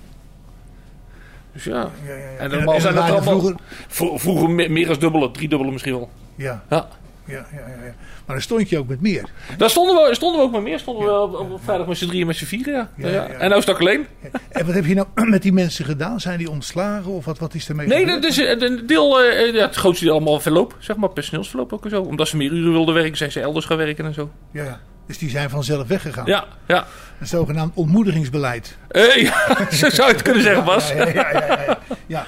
Dus 1.54 1.64
ja. 1.64 1.90
Ja, 2.08 2.14
ja. 2.14 2.16
En 2.16 2.40
En- 2.40 2.50
normaal 2.52 2.74
en 2.76 2.82
zijn 2.82 2.98
allemaal... 2.98 3.22
vroeger- 3.22 3.56
Vroeger, 3.88 4.20
vroeger 4.20 4.50
me- 4.50 4.70
meer 4.70 4.88
als 4.90 5.00
dubbele, 5.00 5.32
driedubbele 5.32 5.72
misschien 5.72 5.94
wel. 5.94 6.10
Ja. 6.36 6.64
Ja, 6.70 6.88
ja, 7.26 7.46
ja, 7.52 7.60
ja. 7.86 7.94
Maar 8.30 8.38
dan 8.38 8.48
stond 8.48 8.70
je 8.70 8.78
ook 8.78 8.88
met 8.88 9.02
meer. 9.02 9.30
Daar 9.58 9.70
stonden 9.70 9.96
we, 9.96 10.16
stonden 10.16 10.40
we 10.40 10.46
ook 10.46 10.52
met 10.52 10.62
meer. 10.62 10.80
Stonden 10.80 11.06
we 11.06 11.20
op, 11.20 11.52
op 11.52 11.64
vrijdag 11.64 11.88
met 11.88 11.98
z'n 11.98 12.08
drieën, 12.08 12.28
met 12.28 12.36
z'n 12.36 12.46
vieren. 12.46 12.90
Ja. 12.98 13.10
Ja. 13.10 13.28
En 13.28 13.50
nou 13.50 13.62
sta 13.62 13.72
ik 13.72 13.80
alleen. 13.80 14.08
En 14.50 14.66
wat 14.66 14.76
heb 14.76 14.86
je 14.86 14.96
nou 14.96 15.08
met 15.30 15.42
die 15.42 15.54
mensen 15.54 15.86
gedaan? 15.86 16.20
Zijn 16.20 16.38
die 16.38 16.50
ontslagen 16.50 17.12
of 17.12 17.26
wat, 17.26 17.40
wat 17.40 17.54
is 17.54 17.70
ermee 17.70 17.88
Nee, 17.88 18.06
dat 18.06 18.24
is 18.24 18.38
eh, 18.38 18.60
een 18.60 18.84
deel, 18.88 19.22
eh, 19.22 19.54
ja, 19.54 19.66
het 19.66 19.76
grootste 19.76 20.06
deel 20.06 20.14
allemaal 20.14 20.40
verloop, 20.40 20.76
zeg 20.80 20.96
maar, 20.96 21.10
personeelsverloop 21.10 21.74
ook 21.74 21.84
en 21.84 21.90
zo. 21.90 22.02
Omdat 22.02 22.28
ze 22.28 22.38
meer 22.38 22.52
uren 22.52 22.72
wilden 22.72 22.94
werken, 22.94 23.18
zijn 23.18 23.32
ze 23.32 23.40
elders 23.40 23.66
gaan 23.66 23.78
werken 23.78 24.06
en 24.06 24.14
zo. 24.14 24.30
Ja, 24.52 24.64
ja. 24.64 24.80
Dus 25.08 25.18
die 25.18 25.30
zijn 25.30 25.50
vanzelf 25.50 25.88
weggegaan. 25.88 26.26
Ja, 26.26 26.46
ja. 26.68 26.88
Een 27.20 27.28
zogenaamd 27.28 27.76
ontmoedigingsbeleid. 27.76 28.78
Eh, 28.88 29.16
ja, 29.16 29.58
zo 29.72 29.90
zou 29.90 30.08
je 30.08 30.14
het 30.14 30.24
kunnen 30.24 30.44
zeggen, 30.44 30.66
Bas. 30.66 30.92
Ja, 30.92 31.78
ja. 32.08 32.26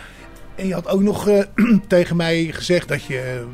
En 0.55 0.67
je 0.67 0.73
had 0.73 0.87
ook 0.87 1.01
nog 1.01 1.27
eh, 1.27 1.43
tegen 1.87 2.15
mij 2.15 2.49
gezegd 2.51 2.87
dat 2.87 3.03
je 3.03 3.45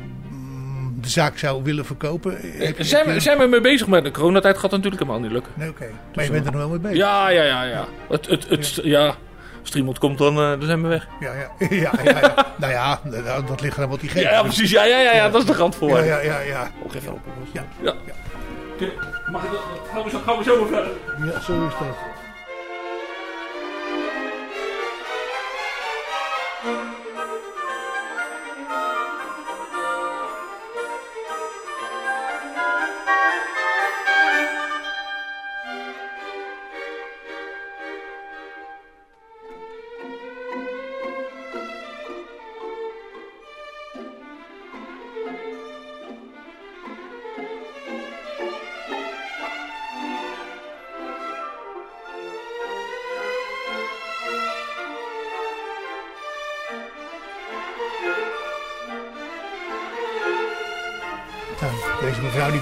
de 1.08 1.20
zaak 1.20 1.38
zou 1.38 1.62
willen 1.62 1.84
verkopen. 1.84 2.32
Je- 2.58 2.74
Zijn 2.78 3.06
we, 3.06 3.20
zijn 3.20 3.38
we 3.38 3.46
mee 3.46 3.60
bezig 3.60 3.86
met 3.86 4.04
de 4.04 4.10
coronatijd? 4.10 4.58
Gaat 4.58 4.70
natuurlijk 4.70 5.02
helemaal 5.02 5.20
niet 5.22 5.30
lukken. 5.32 5.52
Nee, 5.56 5.68
oké. 5.68 5.86
Maar 6.14 6.24
je 6.24 6.30
bent 6.30 6.46
er 6.46 6.52
nog 6.52 6.60
wel 6.60 6.68
mee 6.70 6.78
bezig. 6.78 6.96
Ja, 6.96 7.28
ja, 7.28 7.42
ja, 7.42 7.62
ja. 7.62 7.84
Het, 8.08 8.26
het, 8.26 8.48
het, 8.48 8.80
ja. 8.82 9.14
Als 9.60 9.70
er 9.70 9.76
iemand 9.76 9.98
komt, 9.98 10.18
dan, 10.18 10.32
eh, 10.36 10.50
dan 10.50 10.62
zijn 10.62 10.82
we 10.82 10.88
weg. 10.88 11.06
Ja, 11.20 11.32
ja, 11.34 11.50
ja, 11.70 11.92
ja, 12.04 12.18
ja. 12.20 12.46
nou 12.56 12.72
ja, 12.72 13.00
dat, 13.04 13.48
dat 13.48 13.60
ligt 13.60 13.76
eraan 13.76 13.88
wat 13.88 14.00
hij 14.00 14.08
geeft. 14.08 14.24
Ja, 14.24 14.30
ja, 14.30 14.42
precies. 14.42 14.70
Ja, 14.70 14.84
ja, 14.84 14.98
ja, 15.00 15.14
ja, 15.14 15.28
dat 15.28 15.40
is 15.40 15.46
de 15.46 15.52
rand 15.54 15.76
voor. 15.76 15.88
Ja, 15.98 16.04
ja, 16.04 16.18
ja. 16.20 16.40
ja. 16.40 16.70
Helpen. 17.02 17.22
Bas. 17.38 17.48
Ja. 17.52 17.64
ja. 17.82 17.94
Mag 19.32 19.44
ik 19.44 19.50
dat? 19.50 19.60
Gaan 19.92 20.02
we 20.04 20.10
zo, 20.10 20.18
gaan 20.26 20.38
we 20.38 20.44
zo 20.44 20.60
maar 20.60 20.68
verder. 20.68 20.90
Ja, 21.32 21.40
zo 21.40 21.66
is 21.66 21.72
dat. 21.78 21.96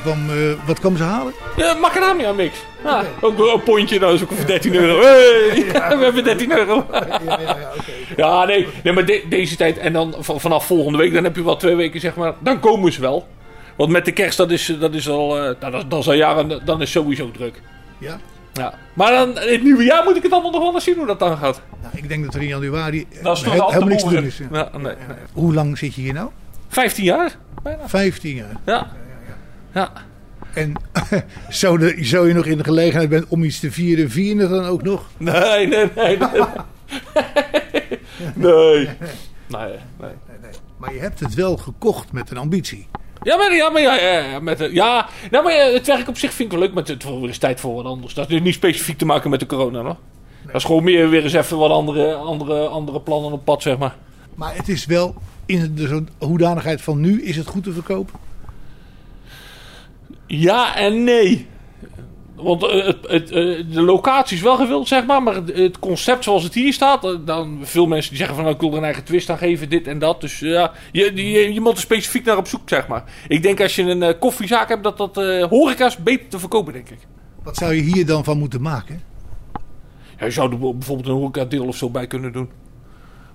Kwam, 0.07 0.30
eh, 0.30 0.66
wat 0.66 0.78
kwam 0.80 0.96
ze 0.96 1.02
halen? 1.02 1.32
Ja, 1.57 1.74
macadamia 1.74 2.32
mix. 2.32 2.59
Ja, 2.84 3.04
ook 3.20 3.38
een 3.38 3.62
pondje, 3.62 3.98
nou 3.98 4.14
is 4.14 4.22
ook 4.22 4.32
voor 4.32 4.46
13 4.46 4.74
euro. 4.74 5.00
Hey, 5.02 5.64
we 5.98 6.04
hebben 6.04 6.24
13 6.24 6.52
euro. 6.59 6.86
Ja, 6.92 7.07
ja, 7.24 7.38
ja, 7.40 7.70
oké. 7.78 7.92
Ja, 8.16 8.44
nee, 8.44 8.66
nee 8.84 8.92
maar 8.92 9.04
de- 9.07 9.24
deze 9.28 9.57
tijd 9.57 9.78
en 9.78 9.92
dan 9.92 10.14
van- 10.18 10.40
vanaf 10.40 10.66
volgende 10.66 10.98
week, 10.98 11.12
dan 11.12 11.24
heb 11.24 11.36
je 11.36 11.44
wel 11.44 11.57
twee 11.57 11.74
weken 11.74 12.00
zeg 12.00 12.14
maar, 12.14 12.34
dan 12.38 12.61
komen 12.61 12.92
ze 12.92 13.00
wel. 13.00 13.26
Want 13.76 13.90
met 13.90 14.04
de 14.04 14.12
kerst, 14.12 14.36
dat 14.36 14.50
is, 14.50 14.76
dat 14.80 14.94
is 14.94 15.09
al, 15.09 15.36
eh, 15.38 15.42
nou, 15.61 15.72
dat, 15.72 15.90
dat 15.90 16.00
is 16.00 16.07
al 16.09 16.12
jaren, 16.14 16.61
dan 16.64 16.82
is 16.82 16.90
sowieso 16.90 17.30
druk. 17.30 17.61
Ja? 17.98 18.18
Ja. 18.52 18.74
Maar 18.94 19.12
dan, 19.12 19.28
in 19.40 19.52
het 19.52 19.62
nieuwe 19.62 19.84
jaar 19.84 20.04
moet 20.04 20.16
ik 20.16 20.22
het 20.22 20.32
allemaal 20.32 20.50
nog 20.50 20.62
wel 20.62 20.74
eens 20.74 20.84
zien 20.84 20.96
hoe 20.96 21.07
dat 21.07 21.18
dan 21.18 21.36
gaat. 21.36 21.61
Nou, 21.82 21.92
ik 21.96 22.09
denk 22.09 22.24
dat 22.24 22.34
er 22.34 22.40
in 22.42 22.48
januari 22.48 23.07
eh, 23.12 23.22
Dat 23.24 23.36
is 23.36 23.42
toch 23.42 23.52
helemaal 23.54 23.88
niks 23.88 24.02
te 24.02 24.09
doen 24.09 24.24
is. 24.24 24.40
Ja, 24.52 24.68
nee, 24.72 24.82
nee. 24.82 24.94
Hoe 25.32 25.54
lang 25.54 25.78
zit 25.78 25.94
je 25.94 26.00
hier 26.00 26.12
nou? 26.12 26.28
15 26.68 27.04
jaar? 27.04 27.36
Bijna. 27.62 27.88
15 27.88 28.34
jaar. 28.34 28.57
Ja. 28.66 28.90
Ja. 29.77 29.93
En 30.55 30.72
zo, 31.51 31.77
de, 31.77 32.05
zo 32.05 32.27
je 32.27 32.35
nog 32.35 32.47
in 32.47 32.57
de 32.59 32.64
gelegenheid 32.64 33.09
bent 33.09 33.27
om 33.29 33.45
iets 33.45 33.61
te 33.61 33.70
vieren, 33.72 34.11
vier 34.11 34.35
je 34.35 34.41
het 34.41 34.51
dan 34.51 34.64
ook 34.64 34.83
nog? 34.83 35.07
Nee, 35.16 35.66
nee, 35.68 35.91
nee. 35.95 36.16
Nee. 36.16 36.18
nee. 38.35 38.89
Nee, 39.49 39.68
nee. 40.01 40.11
Maar 40.77 40.95
je 40.95 41.01
hebt 41.01 41.20
het 41.20 41.35
wel 41.35 41.57
gekocht 41.57 42.12
met 42.12 42.31
een 42.31 42.37
ambitie. 42.37 42.87
Ja, 43.22 43.37
maar, 43.37 43.55
ja, 43.55 43.70
maar, 43.70 43.83
ja, 43.83 43.95
ja, 43.95 44.41
met, 44.41 44.59
de- 44.59 44.72
ja, 44.72 45.09
nou, 45.31 45.45
maar 45.45 45.53
ja, 45.55 45.72
het 45.72 45.87
werk 45.87 46.09
op 46.09 46.18
zich 46.18 46.33
vind 46.33 46.53
ik 46.53 46.59
wel 46.59 46.66
leuk, 46.66 46.74
maar 46.74 46.85
het 46.85 47.29
is 47.31 47.39
tijd 47.39 47.61
voor 47.61 47.74
wat 47.74 47.85
anders. 47.85 48.14
Dat 48.14 48.31
is 48.31 48.41
niet 48.41 48.55
specifiek 48.55 48.99
te 48.99 49.05
maken 49.07 49.31
met 49.31 49.41
de 49.41 49.47
corona, 49.47 49.81
hoor. 49.83 49.97
Dat 50.47 50.55
is 50.55 50.64
gewoon 50.64 50.85
meer 50.85 51.09
weer 51.09 51.22
eens 51.22 51.33
even 51.33 51.59
wat 51.59 51.70
andere, 51.70 52.14
andere, 52.14 52.66
andere 52.66 53.01
plannen 53.01 53.33
op 53.33 53.45
pad, 53.45 53.62
zeg 53.62 53.79
maar. 53.79 53.97
Maar 54.35 54.57
het 54.57 54.68
is 54.68 54.87
wel 54.87 55.14
in 55.47 55.74
de 55.74 56.05
hoedanigheid 56.18 56.83
van 56.83 57.01
nu 57.01 57.22
is 57.22 57.37
het 57.37 57.47
goed 57.47 57.64
te 57.64 57.72
verkopen. 57.72 58.14
Ja 60.27 60.77
en 60.77 61.05
nee. 61.05 61.47
Want 62.35 62.62
eh, 62.66 62.87
het, 62.87 62.99
het, 63.03 63.31
eh, 63.31 63.64
de 63.72 63.83
locatie 63.83 64.37
is 64.37 64.43
wel 64.43 64.57
gewild, 64.57 64.89
zeg 64.89 65.07
maar. 65.07 65.22
Maar 65.22 65.35
het, 65.35 65.79
concept 65.79 66.24
zoals 66.24 66.43
het 66.43 66.55
hier 66.55 66.72
staat. 66.72 67.05
eh, 67.05 67.11
Dan 67.24 67.59
veel 67.62 67.87
mensen 67.87 68.09
die 68.09 68.18
zeggen 68.18 68.37
van 68.37 68.45
nou, 68.45 68.57
ik 68.57 68.62
wil 68.62 68.70
er 68.72 68.77
een 68.79 68.85
eigen 68.85 69.05
twist 69.05 69.31
aan 69.31 69.39
geven, 69.39 69.68
dit 69.68 69.87
en 69.87 69.99
dat. 69.99 70.20
Dus 70.20 70.39
ja, 70.39 70.72
je, 70.93 71.14
je, 71.14 71.53
je 71.55 71.61
moet 71.61 71.72
er 71.72 71.79
specifiek 71.79 72.24
naar 72.24 72.37
op 72.37 72.47
zoek, 72.49 72.68
zeg 72.68 72.89
maar. 72.89 73.05
Ik 73.29 73.43
denk 73.43 73.61
als 73.61 73.77
je 73.77 73.83
een 73.83 74.18
koffiezaak 74.18 74.68
hebt, 74.68 74.83
dat 74.83 74.97
dat 74.97 75.14
horeca's 75.51 75.97
beter 75.97 76.29
te 76.29 76.39
verkopen, 76.39 76.72
denk 76.72 76.89
ik. 76.91 76.99
Wat 77.43 77.57
zou 77.57 77.74
je 77.74 77.83
hier 77.83 78.07
dan 78.07 78.24
van 78.24 78.39
moeten 78.39 78.62
maken? 78.62 79.03
Ja, 80.18 80.24
je 80.24 80.31
zou 80.31 80.53
er 80.53 80.59
bijvoorbeeld 80.59 81.09
een 81.09 81.14
horecadeel 81.14 81.66
of 81.66 81.77
zo 81.77 81.91
bij 81.91 82.07
kunnen 82.07 82.33
doen. 82.33 82.51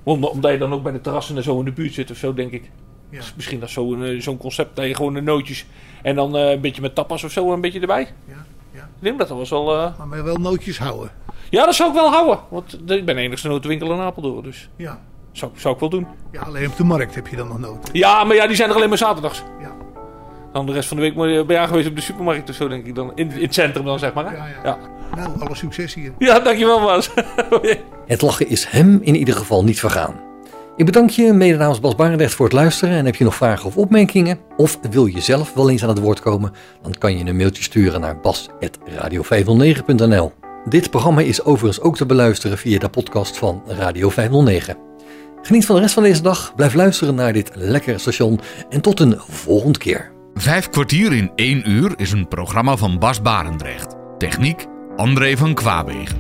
Om, 0.03 0.23
omdat 0.23 0.51
je 0.51 0.57
dan 0.57 0.73
ook 0.73 0.83
bij 0.83 0.91
de 0.91 1.01
terrassen 1.01 1.37
en 1.37 1.43
zo 1.43 1.59
in 1.59 1.65
de 1.65 1.71
buurt 1.71 1.93
zit 1.93 2.11
of 2.11 2.17
zo, 2.17 2.33
denk 2.33 2.51
ik. 2.51 2.71
Ja. 3.11 3.17
Dus 3.17 3.33
misschien 3.35 3.59
dat 3.59 3.69
zo'n 3.69 4.03
eh, 4.03 4.21
zo'n 4.21 4.37
concept 4.37 4.75
dat 4.75 4.85
je 4.85 4.95
gewoon 4.95 5.13
de 5.13 5.21
nootjes 5.21 5.65
en 6.01 6.15
dan 6.15 6.37
eh, 6.37 6.49
een 6.51 6.61
beetje 6.61 6.81
met 6.81 6.95
tapas 6.95 7.23
of 7.23 7.31
zo 7.31 7.53
een 7.53 7.61
beetje 7.61 7.79
erbij. 7.79 8.07
Ja, 8.27 8.33
ja. 8.73 8.79
Ik 8.81 8.87
denk 8.99 9.19
dat 9.19 9.27
dat 9.27 9.37
was 9.37 9.49
wel... 9.49 9.75
eh, 9.77 9.91
Maar 10.07 10.23
wel 10.23 10.35
nootjes 10.37 10.77
houden. 10.79 11.11
Ja, 11.49 11.65
dat 11.65 11.75
zou 11.75 11.89
ik 11.89 11.95
wel 11.95 12.09
houden. 12.11 12.39
Want 12.49 12.73
ik 12.73 13.05
ben 13.05 13.15
de 13.15 13.21
enigste 13.21 13.47
notenwinkel 13.47 13.91
in 13.93 13.99
Apeldoorn, 13.99 14.43
dus 14.43 14.69
Ja. 14.75 14.99
zou, 15.31 15.51
zou 15.55 15.73
ik 15.73 15.79
wel 15.79 15.89
doen. 15.89 16.07
ja, 16.31 16.41
alleen 16.41 16.67
op 16.67 16.77
de 16.77 16.83
markt 16.83 17.15
heb 17.15 17.27
je 17.27 17.35
dan 17.35 17.47
nog 17.47 17.59
noten. 17.59 17.89
Ja, 17.93 18.23
maar 18.23 18.35
ja, 18.35 18.47
die 18.47 18.55
zijn 18.55 18.69
er 18.69 18.75
alleen 18.75 18.89
maar 18.89 18.97
zaterdags. 18.97 19.43
Ja. 19.61 19.71
Dan 20.53 20.65
de 20.65 20.71
rest 20.71 20.87
van 20.87 20.97
de 20.97 21.03
week 21.03 21.15
ben 21.15 21.55
je 21.55 21.57
aangewezen 21.57 21.89
op 21.89 21.95
de 21.95 22.01
supermarkt 22.03 22.49
of 22.49 22.55
zo, 22.55 22.67
denk 22.67 22.85
ik 22.85 22.95
dan. 22.95 23.11
In, 23.15 23.31
in 23.31 23.41
het 23.41 23.53
centrum 23.53 23.85
dan, 23.85 23.99
zeg 23.99 24.13
maar. 24.13 24.25
Hè? 24.29 24.35
Ja, 24.35 24.45
ja. 24.63 24.77
Nou, 25.15 25.41
alle 25.41 25.55
succes 25.55 25.93
hier. 25.93 26.11
Ja, 26.17 26.39
dankjewel 26.39 26.79
Bas. 26.81 27.09
Het 28.07 28.21
lachen 28.21 28.47
is 28.47 28.65
hem 28.65 28.99
in 29.01 29.15
ieder 29.15 29.35
geval 29.35 29.63
niet 29.63 29.79
vergaan. 29.79 30.19
Ik 30.75 30.85
bedank 30.85 31.09
je 31.09 31.33
mede 31.33 31.57
namens 31.57 31.79
Bas 31.79 31.95
Barendrecht 31.95 32.33
voor 32.33 32.45
het 32.45 32.55
luisteren. 32.55 32.95
En 32.95 33.05
heb 33.05 33.15
je 33.15 33.23
nog 33.23 33.35
vragen 33.35 33.65
of 33.65 33.77
opmerkingen? 33.77 34.39
Of 34.57 34.79
wil 34.91 35.05
je 35.05 35.21
zelf 35.21 35.53
wel 35.53 35.69
eens 35.69 35.83
aan 35.83 35.89
het 35.89 35.99
woord 35.99 36.19
komen? 36.19 36.51
Dan 36.81 36.95
kan 36.97 37.17
je 37.17 37.25
een 37.25 37.35
mailtje 37.35 37.63
sturen 37.63 38.01
naar 38.01 38.19
bas.radio509.nl 38.19 40.31
Dit 40.65 40.89
programma 40.89 41.21
is 41.21 41.43
overigens 41.43 41.85
ook 41.85 41.97
te 41.97 42.05
beluisteren 42.05 42.57
via 42.57 42.79
de 42.79 42.89
podcast 42.89 43.37
van 43.37 43.63
Radio 43.67 44.09
509. 44.09 44.77
Geniet 45.41 45.65
van 45.65 45.75
de 45.75 45.81
rest 45.81 45.93
van 45.93 46.03
deze 46.03 46.21
dag, 46.21 46.55
blijf 46.55 46.73
luisteren 46.73 47.15
naar 47.15 47.33
dit 47.33 47.51
lekkere 47.53 47.97
station 47.97 48.39
en 48.69 48.81
tot 48.81 48.99
een 48.99 49.15
volgende 49.29 49.79
keer. 49.79 50.11
Vijf 50.33 50.69
kwartier 50.69 51.13
in 51.13 51.31
één 51.35 51.69
uur 51.69 51.93
is 51.95 52.11
een 52.11 52.27
programma 52.27 52.77
van 52.77 52.99
Bas 52.99 53.21
Barendrecht. 53.21 53.95
Techniek 54.17 54.65
André 54.95 55.37
van 55.37 55.53
Kwaabegen. 55.53 56.19